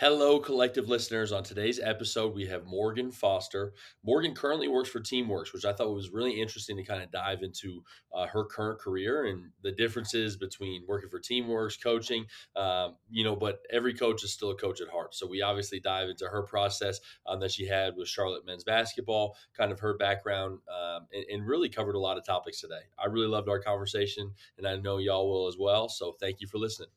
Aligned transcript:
Hello, 0.00 0.40
collective 0.40 0.88
listeners. 0.88 1.30
On 1.30 1.42
today's 1.42 1.78
episode, 1.78 2.34
we 2.34 2.46
have 2.46 2.64
Morgan 2.64 3.12
Foster. 3.12 3.74
Morgan 4.02 4.34
currently 4.34 4.66
works 4.66 4.88
for 4.88 4.98
Teamworks, 4.98 5.52
which 5.52 5.66
I 5.66 5.74
thought 5.74 5.92
was 5.92 6.08
really 6.08 6.40
interesting 6.40 6.78
to 6.78 6.82
kind 6.82 7.02
of 7.02 7.10
dive 7.10 7.42
into 7.42 7.84
uh, 8.14 8.26
her 8.26 8.46
current 8.46 8.80
career 8.80 9.26
and 9.26 9.50
the 9.62 9.72
differences 9.72 10.38
between 10.38 10.86
working 10.88 11.10
for 11.10 11.20
Teamworks, 11.20 11.74
coaching, 11.82 12.24
um, 12.56 12.96
you 13.10 13.24
know, 13.24 13.36
but 13.36 13.58
every 13.70 13.92
coach 13.92 14.24
is 14.24 14.32
still 14.32 14.52
a 14.52 14.56
coach 14.56 14.80
at 14.80 14.88
heart. 14.88 15.14
So 15.14 15.26
we 15.26 15.42
obviously 15.42 15.80
dive 15.80 16.08
into 16.08 16.24
her 16.24 16.44
process 16.44 16.98
um, 17.26 17.38
that 17.40 17.52
she 17.52 17.66
had 17.66 17.94
with 17.94 18.08
Charlotte 18.08 18.46
men's 18.46 18.64
basketball, 18.64 19.36
kind 19.54 19.70
of 19.70 19.80
her 19.80 19.98
background, 19.98 20.60
um, 20.74 21.08
and, 21.12 21.26
and 21.30 21.46
really 21.46 21.68
covered 21.68 21.94
a 21.94 22.00
lot 22.00 22.16
of 22.16 22.24
topics 22.24 22.62
today. 22.62 22.88
I 22.98 23.08
really 23.08 23.28
loved 23.28 23.50
our 23.50 23.60
conversation, 23.60 24.32
and 24.56 24.66
I 24.66 24.76
know 24.76 24.96
y'all 24.96 25.30
will 25.30 25.46
as 25.46 25.58
well. 25.60 25.90
So 25.90 26.16
thank 26.18 26.40
you 26.40 26.46
for 26.46 26.56
listening. 26.56 26.88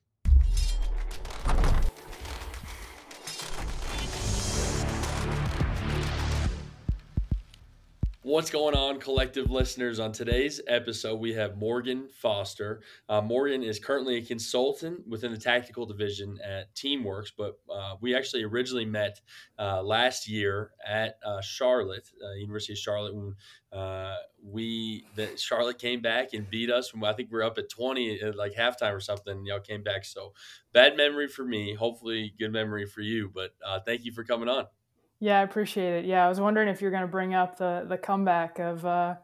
What's 8.34 8.50
going 8.50 8.74
on, 8.74 9.00
collective 9.00 9.52
listeners? 9.52 10.00
On 10.00 10.12
today's 10.12 10.60
episode, 10.68 11.20
we 11.20 11.34
have 11.34 11.56
Morgan 11.56 12.08
Foster. 12.20 12.82
Uh, 13.08 13.22
Morgan 13.22 13.62
is 13.62 13.78
currently 13.78 14.16
a 14.16 14.22
consultant 14.24 15.08
within 15.08 15.32
the 15.32 15.38
tactical 15.38 15.86
division 15.86 16.40
at 16.44 16.74
Teamworks, 16.74 17.32
but 17.38 17.60
uh, 17.72 17.94
we 18.02 18.16
actually 18.16 18.42
originally 18.42 18.86
met 18.86 19.22
uh, 19.60 19.84
last 19.84 20.28
year 20.28 20.72
at 20.84 21.20
uh, 21.24 21.42
Charlotte, 21.42 22.10
uh, 22.26 22.34
University 22.34 22.74
of 22.74 22.80
Charlotte, 22.80 23.14
when 23.14 23.36
uh, 23.72 24.16
we 24.44 25.06
the 25.14 25.30
Charlotte 25.38 25.78
came 25.78 26.02
back 26.02 26.34
and 26.34 26.50
beat 26.50 26.72
us. 26.72 26.92
I 27.04 27.14
think 27.14 27.32
we 27.32 27.38
are 27.38 27.44
up 27.44 27.60
at 27.60 27.70
twenty 27.70 28.20
at 28.20 28.36
like 28.36 28.56
halftime 28.56 28.96
or 28.96 29.00
something. 29.00 29.46
Y'all 29.46 29.60
came 29.60 29.84
back, 29.84 30.06
so 30.06 30.34
bad 30.74 30.98
memory 30.98 31.28
for 31.28 31.46
me. 31.46 31.76
Hopefully, 31.76 32.34
good 32.40 32.52
memory 32.52 32.88
for 32.88 33.02
you. 33.02 33.32
But 33.32 33.54
thank 33.86 34.06
you 34.06 34.12
for 34.12 34.24
coming 34.24 34.50
on. 34.50 34.66
Yeah, 35.24 35.40
I 35.40 35.44
appreciate 35.44 36.00
it. 36.00 36.06
Yeah, 36.06 36.26
I 36.26 36.28
was 36.28 36.42
wondering 36.42 36.68
if 36.68 36.82
you're 36.82 36.92
going 36.92 37.04
to 37.04 37.08
bring 37.08 37.34
up 37.34 37.58
the 37.58 37.86
the 37.88 37.98
comeback 37.98 38.60
of 38.60 38.86
uh, 38.86 39.16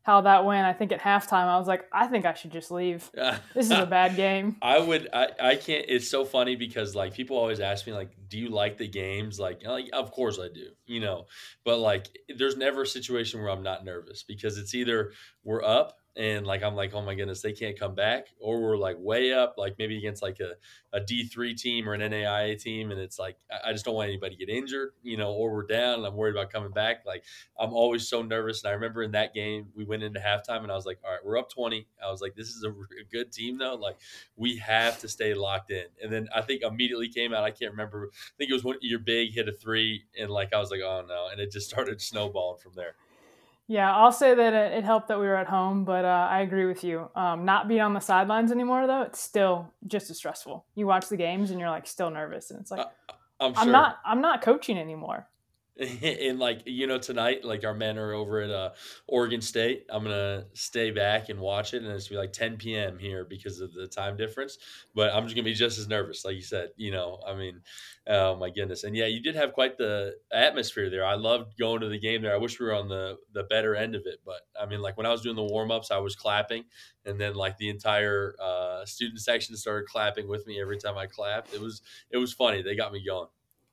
how 0.00 0.22
that 0.22 0.46
went. 0.46 0.66
I 0.66 0.72
think 0.72 0.90
at 0.90 1.00
halftime, 1.00 1.48
I 1.48 1.58
was 1.58 1.68
like, 1.68 1.84
I 1.92 2.06
think 2.06 2.24
I 2.24 2.32
should 2.32 2.50
just 2.50 2.70
leave. 2.70 3.10
This 3.54 3.66
is 3.66 3.72
a 3.72 3.84
bad 3.84 4.16
game. 4.16 4.56
I 4.62 4.78
would. 4.78 5.06
I, 5.12 5.28
I 5.38 5.56
can't. 5.56 5.84
It's 5.86 6.08
so 6.08 6.24
funny 6.24 6.56
because 6.56 6.94
like 6.94 7.12
people 7.12 7.36
always 7.36 7.60
ask 7.60 7.86
me 7.86 7.92
like, 7.92 8.12
do 8.26 8.38
you 8.38 8.48
like 8.48 8.78
the 8.78 8.88
games? 8.88 9.38
Like, 9.38 9.62
like 9.66 9.90
of 9.92 10.12
course 10.12 10.38
I 10.38 10.48
do. 10.48 10.68
You 10.86 11.00
know, 11.00 11.26
but 11.62 11.78
like, 11.78 12.08
there's 12.34 12.56
never 12.56 12.80
a 12.80 12.86
situation 12.86 13.42
where 13.42 13.50
I'm 13.50 13.62
not 13.62 13.84
nervous 13.84 14.22
because 14.22 14.56
it's 14.56 14.74
either 14.74 15.12
we're 15.42 15.62
up 15.62 15.98
and 16.16 16.46
like 16.46 16.62
I'm 16.62 16.74
like, 16.74 16.94
oh 16.94 17.02
my 17.02 17.14
goodness, 17.14 17.42
they 17.42 17.52
can't 17.52 17.78
come 17.78 17.94
back, 17.94 18.28
or 18.38 18.60
we're 18.60 18.76
like 18.76 18.96
way 18.98 19.32
up, 19.32 19.54
like 19.58 19.76
maybe 19.78 19.98
against 19.98 20.22
like 20.22 20.38
a, 20.40 20.52
a 20.96 21.00
D3 21.00 21.56
team 21.56 21.88
or 21.88 21.94
an 21.94 22.00
NAIA 22.00 22.60
team, 22.60 22.90
and 22.90 23.00
it's 23.00 23.18
like 23.18 23.36
I 23.64 23.72
just 23.72 23.84
don't 23.84 23.94
want 23.94 24.08
anybody 24.08 24.36
to 24.36 24.46
get 24.46 24.54
injured, 24.54 24.90
you 25.02 25.16
know, 25.16 25.32
or 25.32 25.52
we're 25.52 25.66
down 25.66 25.98
and 25.98 26.06
I'm 26.06 26.14
worried 26.14 26.36
about 26.36 26.52
coming 26.52 26.70
back. 26.70 27.04
Like 27.04 27.24
I'm 27.58 27.72
always 27.72 28.08
so 28.08 28.22
nervous. 28.22 28.62
And 28.62 28.70
I 28.70 28.74
remember 28.74 29.02
in 29.02 29.12
that 29.12 29.34
game, 29.34 29.66
we 29.74 29.84
went 29.84 30.02
into 30.02 30.20
halftime 30.20 30.62
and 30.62 30.70
I 30.70 30.74
was 30.74 30.86
like, 30.86 30.98
all 31.04 31.10
right, 31.10 31.24
we're 31.24 31.38
up 31.38 31.50
20. 31.50 31.86
I 32.02 32.10
was 32.10 32.20
like, 32.20 32.34
this 32.34 32.48
is 32.48 32.64
a, 32.64 32.70
a 32.70 33.04
good 33.10 33.32
team 33.32 33.58
though. 33.58 33.74
Like 33.74 33.98
we 34.36 34.56
have 34.58 35.00
to 35.00 35.08
stay 35.08 35.34
locked 35.34 35.70
in. 35.70 35.86
And 36.02 36.12
then 36.12 36.28
I 36.34 36.42
think 36.42 36.62
immediately 36.62 37.08
came 37.08 37.34
out, 37.34 37.44
I 37.44 37.50
can't 37.50 37.72
remember, 37.72 38.10
I 38.12 38.34
think 38.38 38.50
it 38.50 38.54
was 38.54 38.64
when 38.64 38.76
your 38.80 39.00
big 39.00 39.32
hit 39.32 39.48
a 39.48 39.52
three, 39.52 40.04
and 40.18 40.30
like 40.30 40.52
I 40.52 40.58
was 40.58 40.70
like, 40.70 40.80
oh 40.80 41.04
no, 41.06 41.28
and 41.30 41.40
it 41.40 41.50
just 41.50 41.68
started 41.74 42.00
snowballing 42.00 42.60
from 42.60 42.72
there. 42.74 42.94
Yeah, 43.66 43.94
I'll 43.94 44.12
say 44.12 44.34
that 44.34 44.52
it, 44.52 44.84
helped 44.84 45.08
that 45.08 45.18
we 45.18 45.26
were 45.26 45.36
at 45.36 45.46
home, 45.46 45.84
but 45.84 46.04
uh, 46.04 46.28
I 46.30 46.40
agree 46.42 46.66
with 46.66 46.84
you. 46.84 47.08
Um, 47.16 47.46
not 47.46 47.66
being 47.66 47.80
on 47.80 47.94
the 47.94 48.00
sidelines 48.00 48.52
anymore, 48.52 48.86
though, 48.86 49.02
it's 49.02 49.20
still 49.20 49.72
just 49.86 50.10
as 50.10 50.18
stressful. 50.18 50.66
You 50.74 50.86
watch 50.86 51.08
the 51.08 51.16
games 51.16 51.50
and 51.50 51.58
you're 51.58 51.70
like 51.70 51.86
still 51.86 52.10
nervous, 52.10 52.50
and 52.50 52.60
it's 52.60 52.70
like 52.70 52.80
uh, 52.80 53.14
I'm, 53.40 53.54
sure. 53.54 53.62
I'm 53.62 53.72
not 53.72 53.98
I'm 54.04 54.20
not 54.20 54.42
coaching 54.42 54.78
anymore. 54.78 55.28
and 56.02 56.38
like 56.38 56.62
you 56.66 56.86
know 56.86 56.98
tonight 56.98 57.44
like 57.44 57.64
our 57.64 57.74
men 57.74 57.98
are 57.98 58.12
over 58.12 58.40
at 58.40 58.50
uh, 58.50 58.70
oregon 59.08 59.40
state. 59.40 59.84
I'm 59.90 60.04
gonna 60.04 60.44
stay 60.52 60.92
back 60.92 61.30
and 61.30 61.40
watch 61.40 61.74
it 61.74 61.82
and 61.82 61.90
it's 61.90 62.08
gonna 62.08 62.20
be 62.20 62.26
like 62.26 62.32
10 62.32 62.58
p.m 62.58 62.96
here 62.98 63.24
because 63.24 63.60
of 63.60 63.74
the 63.74 63.88
time 63.88 64.16
difference. 64.16 64.58
But 64.94 65.12
i'm 65.12 65.24
just 65.24 65.34
gonna 65.34 65.44
be 65.44 65.54
just 65.54 65.78
as 65.78 65.88
nervous 65.88 66.24
like 66.24 66.36
you 66.36 66.42
said 66.42 66.70
you 66.76 66.92
know 66.92 67.18
i 67.26 67.34
mean 67.34 67.60
oh 68.06 68.36
my 68.36 68.50
goodness. 68.50 68.84
And 68.84 68.94
yeah 68.94 69.06
you 69.06 69.20
did 69.20 69.34
have 69.34 69.52
quite 69.52 69.76
the 69.76 70.14
atmosphere 70.32 70.90
there. 70.90 71.04
I 71.04 71.14
loved 71.14 71.58
going 71.58 71.80
to 71.80 71.88
the 71.88 71.98
game 71.98 72.22
there. 72.22 72.34
I 72.34 72.38
wish 72.38 72.60
we 72.60 72.66
were 72.66 72.74
on 72.74 72.88
the 72.88 73.16
the 73.32 73.42
better 73.42 73.74
end 73.74 73.96
of 73.96 74.02
it 74.06 74.20
but 74.24 74.42
i 74.60 74.66
mean 74.66 74.80
like 74.80 74.96
when 74.96 75.06
i 75.06 75.10
was 75.10 75.22
doing 75.22 75.36
the 75.36 75.42
warm-ups 75.42 75.90
i 75.90 75.98
was 75.98 76.14
clapping 76.14 76.64
and 77.04 77.20
then 77.20 77.34
like 77.34 77.56
the 77.58 77.68
entire 77.68 78.34
uh, 78.40 78.84
student 78.84 79.20
section 79.20 79.56
started 79.56 79.86
clapping 79.88 80.28
with 80.28 80.46
me 80.46 80.60
every 80.60 80.78
time 80.78 80.96
i 80.96 81.06
clapped. 81.06 81.52
It 81.54 81.60
was 81.60 81.82
it 82.10 82.18
was 82.18 82.32
funny. 82.32 82.62
They 82.62 82.76
got 82.76 82.92
me 82.92 83.04
going 83.04 83.28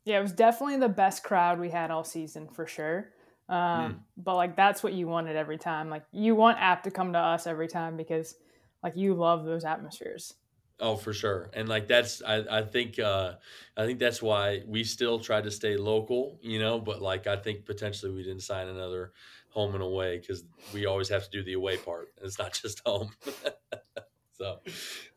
yeah, 0.05 0.19
it 0.19 0.21
was 0.21 0.31
definitely 0.31 0.77
the 0.77 0.89
best 0.89 1.23
crowd 1.23 1.59
we 1.59 1.69
had 1.69 1.91
all 1.91 2.03
season 2.03 2.47
for 2.47 2.65
sure. 2.65 3.09
Um, 3.49 3.57
mm. 3.57 3.99
But 4.17 4.35
like 4.35 4.55
that's 4.55 4.81
what 4.81 4.93
you 4.93 5.07
wanted 5.07 5.35
every 5.35 5.57
time. 5.57 5.89
Like 5.89 6.03
you 6.11 6.35
want 6.35 6.59
App 6.59 6.83
to 6.83 6.91
come 6.91 7.13
to 7.13 7.19
us 7.19 7.45
every 7.47 7.67
time 7.67 7.97
because 7.97 8.35
like 8.81 8.95
you 8.95 9.13
love 9.13 9.45
those 9.45 9.65
atmospheres. 9.65 10.33
Oh, 10.79 10.95
for 10.95 11.13
sure. 11.13 11.51
And 11.53 11.69
like 11.69 11.87
that's 11.87 12.23
I, 12.23 12.59
I 12.59 12.61
think 12.63 12.97
uh 12.97 13.33
I 13.77 13.85
think 13.85 13.99
that's 13.99 14.21
why 14.21 14.63
we 14.65 14.83
still 14.83 15.19
try 15.19 15.41
to 15.41 15.51
stay 15.51 15.77
local, 15.77 16.39
you 16.41 16.59
know, 16.59 16.79
but 16.79 17.01
like 17.01 17.27
I 17.27 17.35
think 17.35 17.65
potentially 17.65 18.11
we 18.11 18.23
didn't 18.23 18.41
sign 18.41 18.67
another 18.67 19.11
home 19.49 19.75
and 19.75 19.83
away 19.83 20.17
because 20.17 20.43
we 20.73 20.85
always 20.87 21.09
have 21.09 21.25
to 21.25 21.29
do 21.29 21.43
the 21.43 21.53
away 21.53 21.77
part. 21.77 22.07
It's 22.23 22.39
not 22.39 22.53
just 22.53 22.81
home. 22.85 23.11
So, 24.41 24.59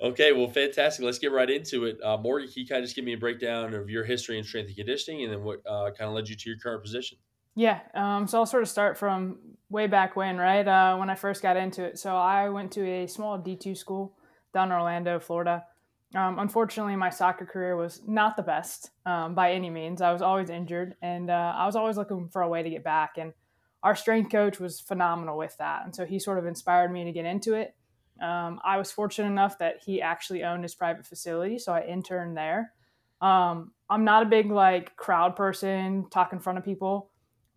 okay, 0.02 0.32
well, 0.32 0.48
fantastic. 0.48 1.02
Let's 1.02 1.18
get 1.18 1.32
right 1.32 1.48
into 1.48 1.86
it. 1.86 1.98
Uh, 2.02 2.18
Morgan, 2.18 2.46
can 2.46 2.60
you 2.60 2.68
kind 2.68 2.80
of 2.80 2.84
just 2.84 2.94
give 2.94 3.06
me 3.06 3.14
a 3.14 3.18
breakdown 3.18 3.72
of 3.72 3.88
your 3.88 4.04
history 4.04 4.36
in 4.36 4.44
strength 4.44 4.66
and 4.66 4.76
conditioning 4.76 5.24
and 5.24 5.32
then 5.32 5.42
what 5.42 5.60
uh, 5.66 5.90
kind 5.96 6.08
of 6.08 6.12
led 6.12 6.28
you 6.28 6.36
to 6.36 6.50
your 6.50 6.58
current 6.58 6.82
position? 6.82 7.16
Yeah, 7.56 7.80
um, 7.94 8.26
so 8.26 8.38
I'll 8.38 8.46
sort 8.46 8.64
of 8.64 8.68
start 8.68 8.98
from 8.98 9.38
way 9.70 9.86
back 9.86 10.14
when, 10.14 10.36
right? 10.36 10.66
Uh, 10.66 10.96
when 10.98 11.08
I 11.08 11.14
first 11.14 11.40
got 11.40 11.56
into 11.56 11.82
it. 11.84 11.98
So 11.98 12.14
I 12.14 12.50
went 12.50 12.72
to 12.72 12.86
a 12.86 13.06
small 13.06 13.38
D2 13.38 13.78
school 13.78 14.14
down 14.52 14.68
in 14.68 14.74
Orlando, 14.74 15.18
Florida. 15.18 15.64
Um, 16.14 16.38
unfortunately, 16.38 16.94
my 16.94 17.08
soccer 17.08 17.46
career 17.46 17.76
was 17.76 18.02
not 18.06 18.36
the 18.36 18.42
best 18.42 18.90
um, 19.06 19.34
by 19.34 19.52
any 19.52 19.70
means. 19.70 20.02
I 20.02 20.12
was 20.12 20.20
always 20.20 20.50
injured, 20.50 20.96
and 21.00 21.30
uh, 21.30 21.54
I 21.56 21.64
was 21.64 21.76
always 21.76 21.96
looking 21.96 22.28
for 22.28 22.42
a 22.42 22.48
way 22.48 22.62
to 22.62 22.70
get 22.70 22.84
back. 22.84 23.14
And 23.16 23.32
our 23.82 23.96
strength 23.96 24.30
coach 24.30 24.60
was 24.60 24.80
phenomenal 24.80 25.38
with 25.38 25.56
that, 25.56 25.84
and 25.84 25.94
so 25.94 26.04
he 26.04 26.18
sort 26.18 26.38
of 26.38 26.46
inspired 26.46 26.92
me 26.92 27.04
to 27.04 27.12
get 27.12 27.24
into 27.24 27.54
it. 27.54 27.74
Um, 28.20 28.60
I 28.64 28.78
was 28.78 28.92
fortunate 28.92 29.28
enough 29.28 29.58
that 29.58 29.82
he 29.84 30.00
actually 30.00 30.44
owned 30.44 30.62
his 30.62 30.74
private 30.74 31.06
facility, 31.06 31.58
so 31.58 31.72
I 31.72 31.84
interned 31.84 32.36
there. 32.36 32.72
Um, 33.20 33.72
I'm 33.88 34.04
not 34.04 34.22
a 34.22 34.26
big 34.26 34.50
like 34.50 34.96
crowd 34.96 35.36
person, 35.36 36.06
talk 36.10 36.32
in 36.32 36.40
front 36.40 36.58
of 36.58 36.64
people, 36.64 37.10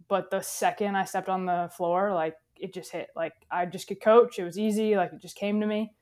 but 0.07 0.31
the 0.31 0.41
second 0.41 0.95
I 0.95 1.05
stepped 1.05 1.29
on 1.29 1.45
the 1.45 1.69
floor, 1.75 2.13
like 2.13 2.35
it 2.59 2.73
just 2.73 2.91
hit. 2.91 3.09
Like 3.15 3.33
I 3.51 3.65
just 3.65 3.87
could 3.87 4.01
coach. 4.01 4.39
It 4.39 4.43
was 4.43 4.57
easy. 4.57 4.95
Like 4.95 5.13
it 5.13 5.21
just 5.21 5.35
came 5.35 5.61
to 5.61 5.67
me. 5.67 5.93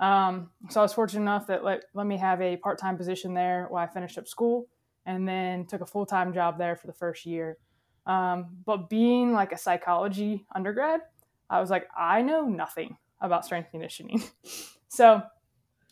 Um, 0.00 0.50
so 0.70 0.80
I 0.80 0.82
was 0.82 0.94
fortunate 0.94 1.22
enough 1.22 1.46
that 1.48 1.62
let, 1.62 1.84
let 1.94 2.06
me 2.06 2.16
have 2.16 2.40
a 2.40 2.56
part 2.56 2.78
time 2.78 2.96
position 2.96 3.34
there 3.34 3.66
while 3.68 3.84
I 3.84 3.92
finished 3.92 4.18
up 4.18 4.26
school, 4.26 4.66
and 5.06 5.28
then 5.28 5.66
took 5.66 5.82
a 5.82 5.86
full 5.86 6.06
time 6.06 6.32
job 6.32 6.58
there 6.58 6.74
for 6.74 6.86
the 6.86 6.92
first 6.92 7.26
year. 7.26 7.58
Um, 8.06 8.56
but 8.64 8.88
being 8.88 9.32
like 9.32 9.52
a 9.52 9.58
psychology 9.58 10.46
undergrad, 10.54 11.00
I 11.50 11.60
was 11.60 11.70
like, 11.70 11.86
I 11.96 12.22
know 12.22 12.46
nothing 12.46 12.96
about 13.20 13.44
strength 13.44 13.70
conditioning. 13.70 14.22
so 14.88 15.22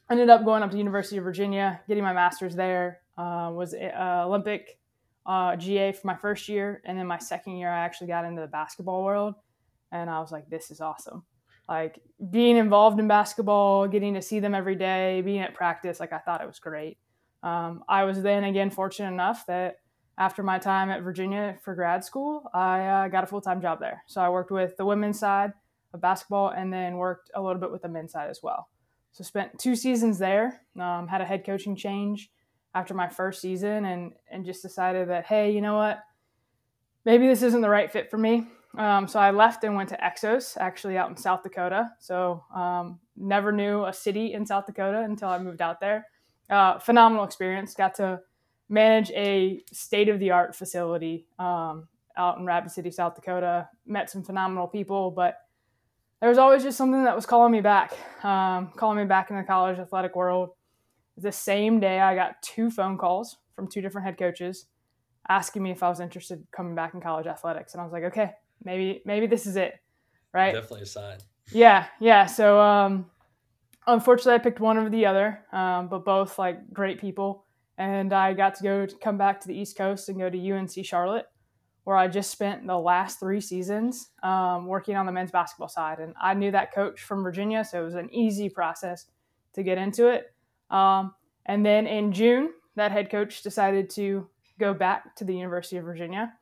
I 0.09 0.12
ended 0.12 0.31
up 0.31 0.44
going 0.44 0.62
up 0.62 0.71
to 0.71 0.78
University 0.78 1.19
of 1.19 1.25
Virginia, 1.25 1.81
getting 1.87 2.03
my 2.03 2.12
master's 2.12 2.55
there. 2.55 3.00
Uh, 3.16 3.50
was 3.53 3.75
uh, 3.75 4.25
Olympic 4.27 4.78
uh, 5.27 5.56
GA 5.56 5.93
for 5.93 6.06
my 6.06 6.15
first 6.15 6.49
year, 6.49 6.81
and 6.84 6.99
then 6.99 7.06
my 7.06 7.19
second 7.19 7.56
year, 7.56 7.71
I 7.71 7.81
actually 7.81 8.06
got 8.06 8.25
into 8.25 8.41
the 8.41 8.47
basketball 8.47 9.05
world, 9.05 9.34
and 9.93 10.09
I 10.09 10.21
was 10.21 10.33
like, 10.33 10.49
"This 10.49 10.71
is 10.71 10.81
awesome!" 10.81 11.25
Like 11.69 12.00
being 12.31 12.56
involved 12.56 12.99
in 12.99 13.09
basketball, 13.09 13.89
getting 13.89 14.15
to 14.15 14.22
see 14.22 14.41
them 14.41 14.55
every 14.55 14.77
day, 14.77 15.21
being 15.22 15.41
at 15.41 15.55
practice, 15.55 16.00
like 16.00 16.12
I 16.12 16.19
thought 16.19 16.41
it 16.41 16.47
was 16.47 16.59
great. 16.59 16.97
Um, 17.43 17.84
I 17.89 18.05
was 18.05 18.22
then 18.22 18.45
again 18.45 18.71
fortunate 18.71 19.12
enough 19.12 19.45
that 19.47 19.81
after 20.16 20.42
my 20.42 20.59
time 20.59 20.91
at 20.91 21.03
Virginia 21.03 21.57
for 21.63 21.75
grad 21.75 22.04
school, 22.04 22.51
I 22.54 22.86
uh, 22.86 23.09
got 23.09 23.25
a 23.25 23.27
full 23.27 23.41
time 23.41 23.60
job 23.60 23.80
there. 23.80 24.03
So 24.07 24.21
I 24.21 24.28
worked 24.30 24.51
with 24.51 24.77
the 24.77 24.86
women's 24.86 25.19
side 25.19 25.53
of 25.95 26.01
basketball 26.01 26.51
and 26.51 26.73
then 26.73 26.97
worked 26.97 27.31
a 27.35 27.43
little 27.43 27.61
bit 27.61 27.73
with 27.73 27.83
the 27.83 27.89
men's 27.89 28.13
side 28.13 28.31
as 28.31 28.43
well. 28.43 28.69
So 29.13 29.25
spent 29.25 29.59
two 29.59 29.75
seasons 29.75 30.19
there. 30.19 30.63
Um, 30.79 31.09
had 31.09 31.21
a 31.21 31.25
head 31.25 31.45
coaching 31.45 31.77
change 31.77 32.31
after 32.75 32.95
my 32.95 33.09
first 33.09 33.41
season, 33.41 33.85
and 33.85 34.13
and 34.31 34.45
just 34.45 34.63
decided 34.63 35.09
that 35.09 35.27
hey, 35.27 35.51
you 35.51 35.61
know 35.61 35.77
what, 35.77 36.01
maybe 37.05 37.27
this 37.27 37.43
isn't 37.43 37.61
the 37.61 37.69
right 37.69 37.91
fit 37.91 38.11
for 38.11 38.19
me. 38.19 38.47
Um, 38.77 39.09
so 39.09 39.19
I 39.19 39.31
left 39.31 39.65
and 39.65 39.75
went 39.75 39.89
to 39.89 39.97
Exos, 39.97 40.57
actually 40.59 40.97
out 40.97 41.09
in 41.09 41.17
South 41.17 41.43
Dakota. 41.43 41.91
So 41.99 42.45
um, 42.55 43.01
never 43.17 43.51
knew 43.51 43.85
a 43.87 43.93
city 43.93 44.35
in 44.35 44.45
South 44.47 44.67
Dakota 44.67 45.01
until 45.01 45.29
I 45.29 45.39
moved 45.39 45.63
out 45.63 45.81
there. 45.81 46.07
Uh, 46.51 46.79
phenomenal 46.79 47.25
experience. 47.25 47.75
Got 47.75 47.95
to 47.97 48.21
manage 48.69 49.11
a 49.13 49.63
state 49.73 50.09
of 50.09 50.21
the 50.21 50.31
art 50.31 50.55
facility 50.55 51.27
um, 51.39 51.89
out 52.17 52.39
in 52.39 52.45
Rapid 52.45 52.71
City, 52.71 52.91
South 52.91 53.15
Dakota. 53.15 53.69
Met 53.87 54.11
some 54.11 54.23
phenomenal 54.23 54.69
people, 54.69 55.11
but 55.11 55.39
there 56.20 56.28
was 56.28 56.38
always 56.38 56.62
just 56.62 56.76
something 56.76 57.04
that 57.04 57.15
was 57.15 57.26
calling 57.26 57.53
me 57.53 57.60
back, 57.60 57.92
um, 58.24 58.72
calling 58.76 58.98
me 58.98 59.04
back 59.04 59.30
in 59.30 59.36
the 59.36 59.42
college 59.42 59.78
athletic 59.78 60.16
world. 60.16 60.50
The 61.16 61.32
same 61.32 61.80
day, 61.80 62.00
I 62.00 62.15
got 62.15 62.42
two 62.42 62.70
phone 62.70 62.98
calls 62.98 63.36
from 63.54 63.68
two 63.68 63.80
different 63.80 64.06
head 64.06 64.18
coaches 64.18 64.66
asking 65.28 65.62
me 65.62 65.70
if 65.70 65.82
I 65.82 65.88
was 65.88 66.00
interested 66.00 66.38
in 66.38 66.47
coming 66.53 66.74
back 66.74 66.94
in 66.94 67.00
college 67.00 67.26
athletics. 67.26 67.74
And 67.74 67.80
I 67.80 67.84
was 67.84 67.92
like, 67.92 68.04
okay, 68.04 68.32
maybe, 68.65 69.03
maybe 69.04 69.26
this 69.26 69.47
is 69.47 69.56
it. 69.56 69.74
Right. 70.32 70.53
Definitely 70.54 70.82
a 70.82 70.86
sign. 70.86 71.18
Yeah. 71.53 71.86
Yeah. 72.00 72.26
So, 72.26 72.60
um, 72.60 73.06
unfortunately 73.86 74.34
I 74.34 74.38
picked 74.38 74.60
one 74.60 74.78
over 74.78 74.91
the 74.91 75.06
other, 75.06 75.41
um, 75.53 75.88
but 75.88 76.04
both 76.04 76.38
like 76.38 76.72
great 76.72 77.00
people. 77.00 77.44
And 77.76 78.12
I 78.12 78.32
got 78.34 78.54
to 78.56 78.62
go 78.62 78.86
to 78.86 78.97
come 78.97 79.18
back 79.18 79.41
to 79.41 79.48
the 79.48 79.56
East 79.56 79.76
Coast 79.76 80.09
and 80.09 80.18
go 80.18 80.28
to 80.28 80.53
UNC 80.53 80.84
Charlotte, 80.84 81.26
where 81.89 81.97
I 81.97 82.07
just 82.07 82.31
spent 82.31 82.67
the 82.67 82.79
last 82.79 83.19
three 83.19 83.41
seasons 83.41 84.11
um, 84.23 84.67
working 84.67 84.95
on 84.95 85.07
the 85.07 85.13
men's 85.13 85.31
basketball 85.31 85.71
side. 85.71 86.01
And 86.01 86.13
I 86.21 86.35
knew 86.35 86.51
that 86.51 86.75
coach 86.75 87.01
from 87.01 87.23
Virginia, 87.23 87.65
so 87.65 87.81
it 87.81 87.85
was 87.87 87.95
an 87.95 88.13
easy 88.13 88.51
process 88.51 89.07
to 89.55 89.63
get 89.63 89.79
into 89.79 90.09
it. 90.09 90.35
Um, 90.69 91.15
and 91.47 91.65
then 91.65 91.87
in 91.87 92.13
June, 92.13 92.51
that 92.77 92.93
head 92.93 93.09
coach 93.11 93.41
decided 93.41 93.89
to 93.93 94.29
go 94.61 94.75
back 94.75 95.17
to 95.17 95.25
the 95.25 95.35
University 95.35 95.79
of 95.79 95.85
Virginia. 95.87 96.35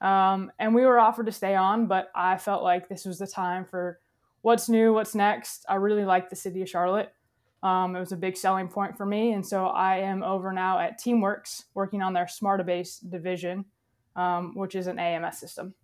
Um, 0.00 0.50
and 0.58 0.74
we 0.74 0.86
were 0.86 0.98
offered 0.98 1.26
to 1.26 1.32
stay 1.32 1.54
on, 1.54 1.86
but 1.86 2.10
I 2.14 2.38
felt 2.38 2.62
like 2.62 2.88
this 2.88 3.04
was 3.04 3.18
the 3.18 3.26
time 3.26 3.66
for 3.66 4.00
what's 4.40 4.70
new, 4.70 4.94
what's 4.94 5.14
next. 5.14 5.66
I 5.68 5.74
really 5.74 6.06
like 6.06 6.30
the 6.30 6.36
city 6.36 6.62
of 6.62 6.68
Charlotte. 6.70 7.12
Um, 7.62 7.94
it 7.94 8.00
was 8.00 8.12
a 8.12 8.16
big 8.16 8.38
selling 8.38 8.68
point 8.68 8.96
for 8.96 9.04
me. 9.04 9.32
And 9.32 9.46
so 9.46 9.66
I 9.66 9.98
am 9.98 10.22
over 10.22 10.50
now 10.50 10.78
at 10.78 10.98
Teamworks 10.98 11.64
working 11.74 12.00
on 12.00 12.14
their 12.14 12.24
Smartabase 12.24 13.06
division, 13.10 13.66
um, 14.16 14.54
which 14.54 14.74
is 14.74 14.86
an 14.86 14.98
AMS 14.98 15.38
system. 15.38 15.74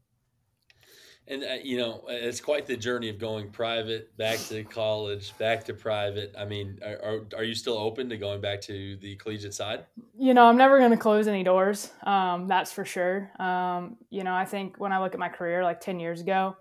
And 1.28 1.44
uh, 1.44 1.54
you 1.62 1.76
know 1.76 2.02
it's 2.08 2.40
quite 2.40 2.66
the 2.66 2.76
journey 2.76 3.08
of 3.08 3.18
going 3.18 3.50
private 3.50 4.16
back 4.16 4.38
to 4.48 4.64
college 4.64 5.36
back 5.38 5.64
to 5.64 5.74
private. 5.74 6.34
I 6.36 6.44
mean 6.44 6.80
are, 6.82 7.20
are 7.36 7.44
you 7.44 7.54
still 7.54 7.76
open 7.76 8.08
to 8.08 8.16
going 8.16 8.40
back 8.40 8.60
to 8.62 8.96
the 8.96 9.14
collegiate 9.16 9.54
side? 9.54 9.84
You 10.18 10.34
know 10.34 10.44
i'm 10.46 10.56
never 10.56 10.78
going 10.78 10.90
to 10.90 10.96
close 10.96 11.28
any 11.28 11.44
doors 11.44 11.92
um, 12.04 12.48
that's 12.48 12.72
for 12.72 12.84
sure. 12.84 13.30
Um, 13.38 13.98
you 14.08 14.24
know 14.24 14.34
i 14.34 14.44
think 14.44 14.78
when 14.78 14.92
i 14.92 15.00
look 15.00 15.12
at 15.12 15.20
my 15.20 15.28
career 15.28 15.62
like 15.62 15.80
10 15.80 16.00
years 16.00 16.20
ago 16.20 16.56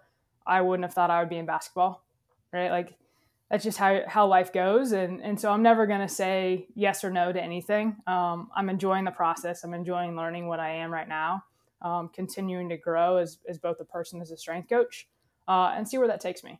i 0.45 0.61
wouldn't 0.61 0.83
have 0.83 0.93
thought 0.93 1.09
i 1.09 1.19
would 1.19 1.29
be 1.29 1.37
in 1.37 1.45
basketball 1.45 2.03
right? 2.51 2.71
Like 2.71 2.95
that's 3.49 3.63
just 3.63 3.77
how, 3.77 4.01
how 4.07 4.27
life 4.27 4.53
goes. 4.53 4.91
And, 4.91 5.21
and 5.21 5.39
so 5.39 5.51
i'm 5.51 5.63
never 5.63 5.87
going 5.87 6.01
to 6.01 6.09
say 6.09 6.67
yes 6.75 7.03
or 7.03 7.11
no 7.11 7.31
to 7.31 7.41
anything. 7.41 7.97
Um, 8.07 8.49
i'm 8.55 8.69
enjoying 8.69 9.05
the 9.05 9.11
process. 9.11 9.63
I'm 9.63 9.73
enjoying 9.73 10.15
learning 10.15 10.47
what 10.47 10.59
i 10.59 10.69
am 10.69 10.91
right 10.91 11.07
now 11.07 11.43
um, 11.81 12.09
continuing 12.13 12.69
to 12.69 12.77
grow 12.77 13.17
as, 13.17 13.39
as 13.47 13.57
both 13.57 13.79
a 13.79 13.85
person 13.85 14.21
as 14.21 14.31
a 14.31 14.37
strength 14.37 14.69
coach 14.69 15.07
uh, 15.47 15.73
and 15.75 15.87
see 15.87 15.97
where 15.97 16.07
that 16.07 16.21
takes 16.21 16.43
me 16.43 16.59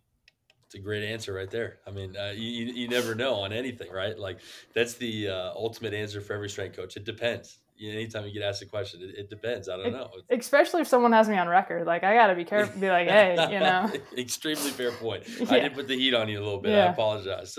it's 0.69 0.75
a 0.75 0.80
great 0.80 1.04
answer 1.04 1.33
right 1.33 1.50
there. 1.50 1.80
I 1.88 1.89
mean, 1.89 2.16
uh, 2.16 2.31
you, 2.36 2.66
you 2.66 2.88
never 2.88 3.16
know 3.16 3.33
on 3.38 3.51
anything, 3.51 3.92
right? 3.92 4.16
Like 4.16 4.38
that's 4.75 4.94
the 4.94 5.30
uh, 5.30 5.51
ultimate 5.56 5.95
answer 5.95 6.21
for 6.21 6.33
every 6.33 6.48
strength 6.48 6.75
coach. 6.75 6.95
It 6.95 7.06
depends. 7.06 7.57
You 7.75 7.92
know, 7.92 7.98
anytime 7.98 8.27
you 8.27 8.31
get 8.31 8.44
asked 8.44 8.62
a 8.62 8.68
question, 8.68 9.01
it, 9.01 9.18
it 9.18 9.30
depends. 9.31 9.68
I 9.68 9.77
don't 9.77 9.88
it, 9.88 9.94
know. 9.94 10.12
Especially 10.30 10.81
if 10.81 10.88
someone 10.88 11.12
has 11.12 11.27
me 11.27 11.39
on 11.39 11.48
record, 11.48 11.88
like 11.88 12.04
I 12.04 12.13
got 12.13 12.27
to 12.27 12.36
be 12.36 12.45
careful. 12.45 12.80
Be 12.80 12.88
like, 12.88 13.07
hey, 13.10 13.36
you 13.51 13.60
know. 13.60 13.92
Extremely 14.18 14.69
fair 14.69 14.92
point. 14.92 15.24
Yeah. 15.39 15.56
I 15.56 15.60
did 15.62 15.74
put 15.74 15.88
the 15.88 15.95
heat 15.95 16.13
on 16.13 16.30
you 16.30 16.38
a 16.38 16.44
little 16.44 16.62
bit. 16.62 16.74
Yeah. 16.74 16.86
I 16.86 16.92
apologize. 16.92 17.57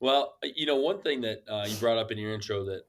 well, 0.00 0.34
you 0.42 0.66
know, 0.66 0.76
one 0.76 1.02
thing 1.02 1.20
that 1.20 1.44
uh, 1.48 1.64
you 1.68 1.76
brought 1.76 1.98
up 1.98 2.10
in 2.10 2.18
your 2.18 2.34
intro 2.34 2.64
that 2.64 2.86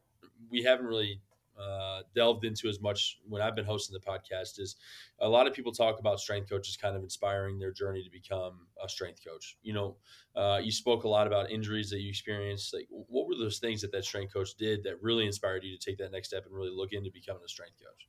we 0.50 0.64
haven't 0.64 0.88
really 0.88 1.22
uh, 1.62 2.02
delved 2.16 2.46
into 2.46 2.68
as 2.68 2.82
much 2.82 3.20
when 3.28 3.42
I've 3.42 3.56
been 3.56 3.66
hosting 3.66 3.94
the 3.94 4.12
podcast 4.12 4.60
is 4.60 4.76
a 5.20 5.30
lot 5.30 5.48
of 5.48 5.54
people 5.54 5.72
talk 5.72 6.00
about 6.00 6.20
strength 6.20 6.50
coaches 6.50 6.78
kind 6.78 6.96
of 6.96 7.04
inspiring 7.04 7.60
their 7.60 7.72
journey 7.72 8.04
to 8.04 8.10
become 8.10 8.68
a 8.84 8.90
strength 8.90 9.22
coach. 9.26 9.58
You 9.62 9.74
know, 9.74 9.98
uh, 10.36 10.60
you 10.64 10.72
spoke 10.72 11.04
a 11.04 11.10
lot 11.10 11.28
about 11.28 11.52
injuries 11.52 11.90
that 11.92 12.00
you 12.00 12.10
experienced. 12.10 12.74
Like, 12.74 12.88
what 12.90 13.28
were 13.28 13.36
those 13.36 13.60
things 13.60 13.82
that 13.82 13.92
that 13.92 14.06
strength 14.06 14.34
coach 14.34 14.56
did 14.56 14.84
that 14.84 15.02
really 15.02 15.26
inspired 15.26 15.64
you 15.64 15.78
to 15.78 15.86
take 15.86 15.98
that 16.00 16.12
next 16.12 16.30
step 16.30 16.46
and 16.46 16.56
really 16.56 16.72
look 16.72 16.94
into 16.94 17.12
becoming 17.12 17.44
a 17.46 17.50
strength 17.50 17.76
coach? 17.80 18.08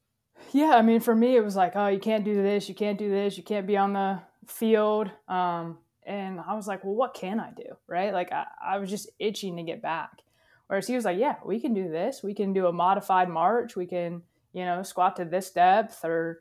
Yeah, 0.52 0.72
I 0.74 0.82
mean, 0.82 1.00
for 1.00 1.14
me, 1.14 1.36
it 1.36 1.44
was 1.44 1.56
like, 1.56 1.76
oh, 1.76 1.88
you 1.88 1.98
can't 2.00 2.24
do 2.24 2.34
this, 2.34 2.68
you 2.68 2.74
can't 2.74 2.98
do 2.98 3.10
this, 3.10 3.36
you 3.36 3.42
can't 3.42 3.66
be 3.66 3.76
on 3.76 3.92
the 3.92 4.20
field. 4.46 5.10
Um, 5.28 5.78
and 6.04 6.40
I 6.40 6.54
was 6.54 6.66
like, 6.66 6.84
well, 6.84 6.94
what 6.94 7.14
can 7.14 7.38
I 7.38 7.50
do? 7.56 7.76
Right? 7.86 8.12
Like, 8.12 8.32
I, 8.32 8.46
I 8.64 8.78
was 8.78 8.90
just 8.90 9.08
itching 9.18 9.56
to 9.56 9.62
get 9.62 9.82
back. 9.82 10.10
Whereas 10.72 10.86
he 10.86 10.94
was 10.94 11.04
like, 11.04 11.18
yeah, 11.18 11.34
we 11.44 11.60
can 11.60 11.74
do 11.74 11.90
this. 11.90 12.22
We 12.22 12.32
can 12.32 12.54
do 12.54 12.66
a 12.66 12.72
modified 12.72 13.28
march. 13.28 13.76
We 13.76 13.84
can, 13.84 14.22
you 14.54 14.64
know, 14.64 14.82
squat 14.82 15.16
to 15.16 15.26
this 15.26 15.50
depth 15.50 16.02
or 16.02 16.40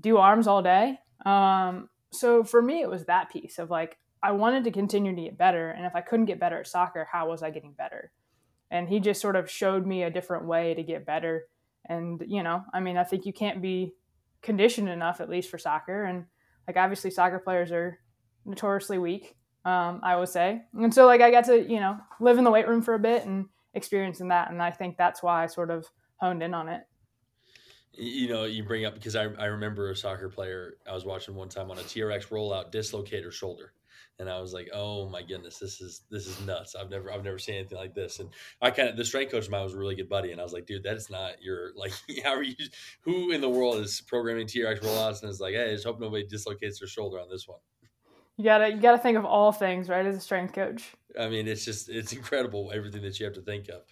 do 0.00 0.18
arms 0.18 0.46
all 0.46 0.62
day. 0.62 1.00
Um, 1.24 1.88
so 2.12 2.44
for 2.44 2.62
me, 2.62 2.80
it 2.80 2.88
was 2.88 3.06
that 3.06 3.28
piece 3.28 3.58
of 3.58 3.68
like, 3.68 3.98
I 4.22 4.30
wanted 4.30 4.62
to 4.62 4.70
continue 4.70 5.16
to 5.16 5.20
get 5.20 5.36
better. 5.36 5.70
And 5.70 5.84
if 5.84 5.96
I 5.96 6.00
couldn't 6.00 6.26
get 6.26 6.38
better 6.38 6.60
at 6.60 6.68
soccer, 6.68 7.08
how 7.10 7.28
was 7.28 7.42
I 7.42 7.50
getting 7.50 7.72
better? 7.72 8.12
And 8.70 8.88
he 8.88 9.00
just 9.00 9.20
sort 9.20 9.34
of 9.34 9.50
showed 9.50 9.84
me 9.84 10.04
a 10.04 10.12
different 10.12 10.46
way 10.46 10.72
to 10.74 10.84
get 10.84 11.04
better. 11.04 11.48
And, 11.88 12.22
you 12.24 12.44
know, 12.44 12.62
I 12.72 12.78
mean, 12.78 12.96
I 12.96 13.02
think 13.02 13.26
you 13.26 13.32
can't 13.32 13.60
be 13.60 13.94
conditioned 14.42 14.88
enough, 14.88 15.20
at 15.20 15.28
least 15.28 15.50
for 15.50 15.58
soccer. 15.58 16.04
And 16.04 16.26
like, 16.68 16.76
obviously, 16.76 17.10
soccer 17.10 17.40
players 17.40 17.72
are 17.72 17.98
notoriously 18.44 18.98
weak, 18.98 19.34
um, 19.64 20.02
I 20.04 20.14
would 20.14 20.28
say. 20.28 20.62
And 20.72 20.94
so, 20.94 21.04
like, 21.06 21.20
I 21.20 21.32
got 21.32 21.46
to, 21.46 21.68
you 21.68 21.80
know, 21.80 21.98
live 22.20 22.38
in 22.38 22.44
the 22.44 22.52
weight 22.52 22.68
room 22.68 22.80
for 22.80 22.94
a 22.94 23.00
bit 23.00 23.26
and 23.26 23.46
experiencing 23.76 24.28
that. 24.28 24.50
And 24.50 24.60
I 24.60 24.72
think 24.72 24.96
that's 24.96 25.22
why 25.22 25.44
I 25.44 25.46
sort 25.46 25.70
of 25.70 25.86
honed 26.16 26.42
in 26.42 26.54
on 26.54 26.68
it. 26.68 26.82
You 27.92 28.28
know, 28.28 28.44
you 28.44 28.64
bring 28.64 28.84
up 28.84 28.94
because 28.94 29.16
I, 29.16 29.24
I 29.24 29.46
remember 29.46 29.90
a 29.90 29.96
soccer 29.96 30.28
player 30.28 30.76
I 30.90 30.94
was 30.94 31.04
watching 31.04 31.34
one 31.34 31.48
time 31.48 31.70
on 31.70 31.78
a 31.78 31.82
TRX 31.82 32.28
rollout 32.28 32.70
dislocate 32.70 33.24
her 33.24 33.30
shoulder. 33.30 33.72
And 34.18 34.30
I 34.30 34.40
was 34.40 34.54
like, 34.54 34.70
"Oh 34.72 35.08
my 35.10 35.22
goodness, 35.22 35.58
this 35.58 35.80
is 35.82 36.02
this 36.10 36.26
is 36.26 36.40
nuts! 36.40 36.74
I've 36.74 36.88
never 36.88 37.12
I've 37.12 37.24
never 37.24 37.38
seen 37.38 37.56
anything 37.56 37.76
like 37.76 37.94
this." 37.94 38.18
And 38.18 38.30
I 38.62 38.70
kind 38.70 38.88
of 38.88 38.96
the 38.96 39.04
strength 39.04 39.30
coach 39.30 39.44
of 39.44 39.50
mine 39.50 39.62
was 39.62 39.74
a 39.74 39.78
really 39.78 39.94
good 39.94 40.08
buddy, 40.08 40.32
and 40.32 40.40
I 40.40 40.44
was 40.44 40.54
like, 40.54 40.66
"Dude, 40.66 40.84
that 40.84 40.96
is 40.96 41.10
not 41.10 41.42
your 41.42 41.72
like. 41.76 41.92
How 42.24 42.34
are 42.34 42.42
you? 42.42 42.54
Who 43.02 43.30
in 43.30 43.42
the 43.42 43.48
world 43.48 43.76
is 43.76 44.00
programming 44.00 44.46
TRX 44.46 44.80
rollouts 44.80 45.20
and 45.20 45.30
is 45.30 45.40
like, 45.40 45.54
hey, 45.54 45.70
I 45.70 45.74
just 45.74 45.84
hope 45.84 46.00
nobody 46.00 46.26
dislocates 46.26 46.78
their 46.78 46.88
shoulder 46.88 47.20
on 47.20 47.28
this 47.28 47.46
one." 47.46 47.60
You 48.36 48.44
gotta 48.44 48.70
you 48.70 48.80
gotta 48.80 48.98
think 48.98 49.16
of 49.16 49.24
all 49.24 49.50
things, 49.52 49.88
right? 49.88 50.04
As 50.04 50.16
a 50.16 50.20
strength 50.20 50.52
coach. 50.52 50.92
I 51.18 51.28
mean, 51.28 51.48
it's 51.48 51.64
just 51.64 51.88
it's 51.88 52.12
incredible 52.12 52.70
everything 52.74 53.02
that 53.02 53.18
you 53.18 53.24
have 53.24 53.34
to 53.34 53.40
think 53.40 53.68
of. 53.68 53.82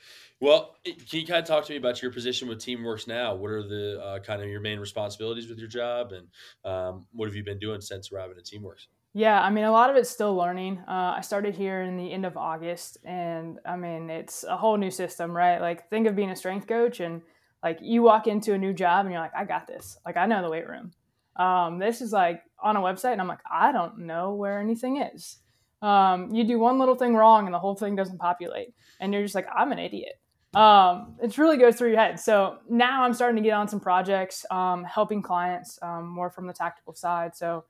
Well, 0.41 0.76
can 0.85 1.20
you 1.20 1.26
kind 1.26 1.41
of 1.41 1.46
talk 1.46 1.64
to 1.64 1.73
me 1.73 1.79
about 1.79 2.02
your 2.02 2.12
position 2.12 2.49
with 2.49 2.58
Teamworks 2.58 3.06
now? 3.06 3.35
What 3.35 3.50
are 3.50 3.62
the 3.62 4.02
uh, 4.02 4.19
kind 4.19 4.43
of 4.43 4.49
your 4.49 4.61
main 4.61 4.79
responsibilities 4.79 5.49
with 5.49 5.58
your 5.58 5.69
job, 5.69 6.12
and 6.12 6.29
um, 6.64 7.06
what 7.12 7.26
have 7.26 7.35
you 7.35 7.44
been 7.44 7.58
doing 7.58 7.81
since 7.81 8.12
arriving 8.12 8.37
at 8.37 8.44
Teamworks? 8.44 8.88
Yeah, 9.14 9.41
I 9.41 9.49
mean, 9.49 9.64
a 9.64 9.70
lot 9.70 9.91
of 9.91 9.96
it's 9.96 10.11
still 10.11 10.35
learning. 10.35 10.81
Uh, 10.88 11.14
I 11.17 11.20
started 11.20 11.55
here 11.55 11.82
in 11.82 11.96
the 11.96 12.12
end 12.12 12.26
of 12.26 12.37
August, 12.37 12.99
and 13.05 13.61
I 13.64 13.76
mean, 13.76 14.11
it's 14.11 14.43
a 14.43 14.56
whole 14.56 14.76
new 14.76 14.91
system, 14.91 15.31
right? 15.31 15.61
Like, 15.61 15.88
think 15.88 16.08
of 16.08 16.17
being 16.17 16.31
a 16.31 16.37
strength 16.37 16.67
coach, 16.67 17.00
and 17.00 17.23
like 17.62 17.79
you 17.81 18.02
walk 18.02 18.26
into 18.26 18.52
a 18.52 18.58
new 18.58 18.75
job, 18.75 19.06
and 19.06 19.12
you're 19.12 19.23
like, 19.23 19.35
I 19.35 19.44
got 19.44 19.69
this. 19.69 19.96
Like, 20.05 20.17
I 20.17 20.27
know 20.27 20.43
the 20.43 20.51
weight 20.51 20.69
room. 20.69 20.93
Um, 21.36 21.79
this 21.79 22.00
is 22.00 22.12
like 22.12 22.43
on 22.62 22.76
a 22.76 22.81
website, 22.81 23.12
and 23.12 23.20
I'm 23.20 23.29
like, 23.29 23.41
I 23.50 23.72
don't 23.72 24.00
know 24.00 24.34
where 24.34 24.60
anything 24.60 24.98
is. 24.98 25.38
Um, 25.82 26.34
you 26.34 26.44
do 26.44 26.58
one 26.58 26.79
little 26.79 26.94
thing 26.94 27.14
wrong, 27.14 27.46
and 27.46 27.55
the 27.55 27.58
whole 27.58 27.74
thing 27.74 27.96
doesn't 27.96 28.19
populate, 28.19 28.74
and 29.00 29.12
you're 29.12 29.22
just 29.22 29.34
like, 29.34 29.46
I'm 29.55 29.72
an 29.72 29.79
idiot. 29.79 30.14
Um, 30.55 31.17
it 31.20 31.36
really 31.36 31.56
goes 31.56 31.76
through 31.76 31.91
your 31.91 31.98
head. 31.98 32.20
So 32.20 32.58
now 32.69 33.03
I'm 33.03 33.12
starting 33.12 33.43
to 33.43 33.43
get 33.43 33.55
on 33.55 33.67
some 33.67 33.81
projects, 33.81 34.46
um, 34.50 34.84
helping 34.84 35.20
clients 35.20 35.79
um, 35.82 36.06
more 36.08 36.31
from 36.31 36.46
the 36.46 36.53
tactical 36.53 36.94
side. 36.94 37.34
So, 37.34 37.64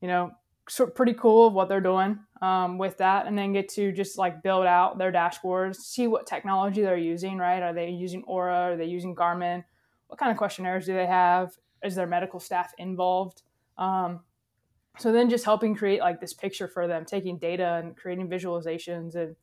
you 0.00 0.06
know, 0.06 0.30
pretty 0.94 1.14
cool 1.14 1.48
of 1.48 1.54
what 1.54 1.68
they're 1.68 1.80
doing 1.80 2.20
um, 2.40 2.78
with 2.78 2.98
that, 2.98 3.26
and 3.26 3.36
then 3.36 3.52
get 3.52 3.68
to 3.70 3.92
just 3.92 4.16
like 4.16 4.42
build 4.42 4.64
out 4.64 4.96
their 4.96 5.12
dashboards, 5.12 5.76
see 5.76 6.06
what 6.06 6.26
technology 6.26 6.82
they're 6.82 6.96
using. 6.96 7.36
Right? 7.36 7.62
Are 7.62 7.74
they 7.74 7.90
using 7.90 8.22
Oura? 8.24 8.72
Are 8.72 8.76
they 8.76 8.86
using 8.86 9.14
Garmin? 9.14 9.64
What 10.06 10.18
kind 10.18 10.30
of 10.30 10.38
questionnaires 10.38 10.86
do 10.86 10.94
they 10.94 11.06
have? 11.06 11.50
Is 11.84 11.94
their 11.94 12.06
medical 12.06 12.40
staff 12.40 12.72
involved? 12.78 13.42
Um, 13.78 14.20
so 14.98 15.12
then 15.12 15.28
just 15.28 15.44
helping 15.44 15.74
create 15.74 16.00
like 16.00 16.20
this 16.20 16.32
picture 16.32 16.68
for 16.68 16.86
them 16.86 17.04
taking 17.04 17.38
data 17.38 17.80
and 17.82 17.96
creating 17.96 18.28
visualizations 18.28 19.14
and 19.16 19.34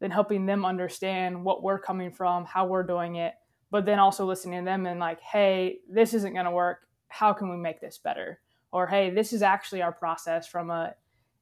then 0.00 0.10
helping 0.10 0.46
them 0.46 0.64
understand 0.64 1.42
what 1.42 1.62
we're 1.62 1.78
coming 1.78 2.12
from 2.12 2.44
how 2.44 2.66
we're 2.66 2.82
doing 2.82 3.16
it 3.16 3.34
but 3.70 3.84
then 3.84 3.98
also 3.98 4.26
listening 4.26 4.60
to 4.60 4.64
them 4.64 4.86
and 4.86 5.00
like 5.00 5.20
hey 5.20 5.78
this 5.90 6.14
isn't 6.14 6.34
going 6.34 6.44
to 6.44 6.50
work. 6.50 6.86
How 7.08 7.32
can 7.32 7.50
we 7.50 7.56
make 7.56 7.80
this 7.80 7.98
better? 7.98 8.40
Or 8.72 8.86
hey 8.86 9.10
this 9.10 9.32
is 9.32 9.42
actually 9.42 9.82
our 9.82 9.92
process 9.92 10.46
from 10.46 10.70
a 10.70 10.94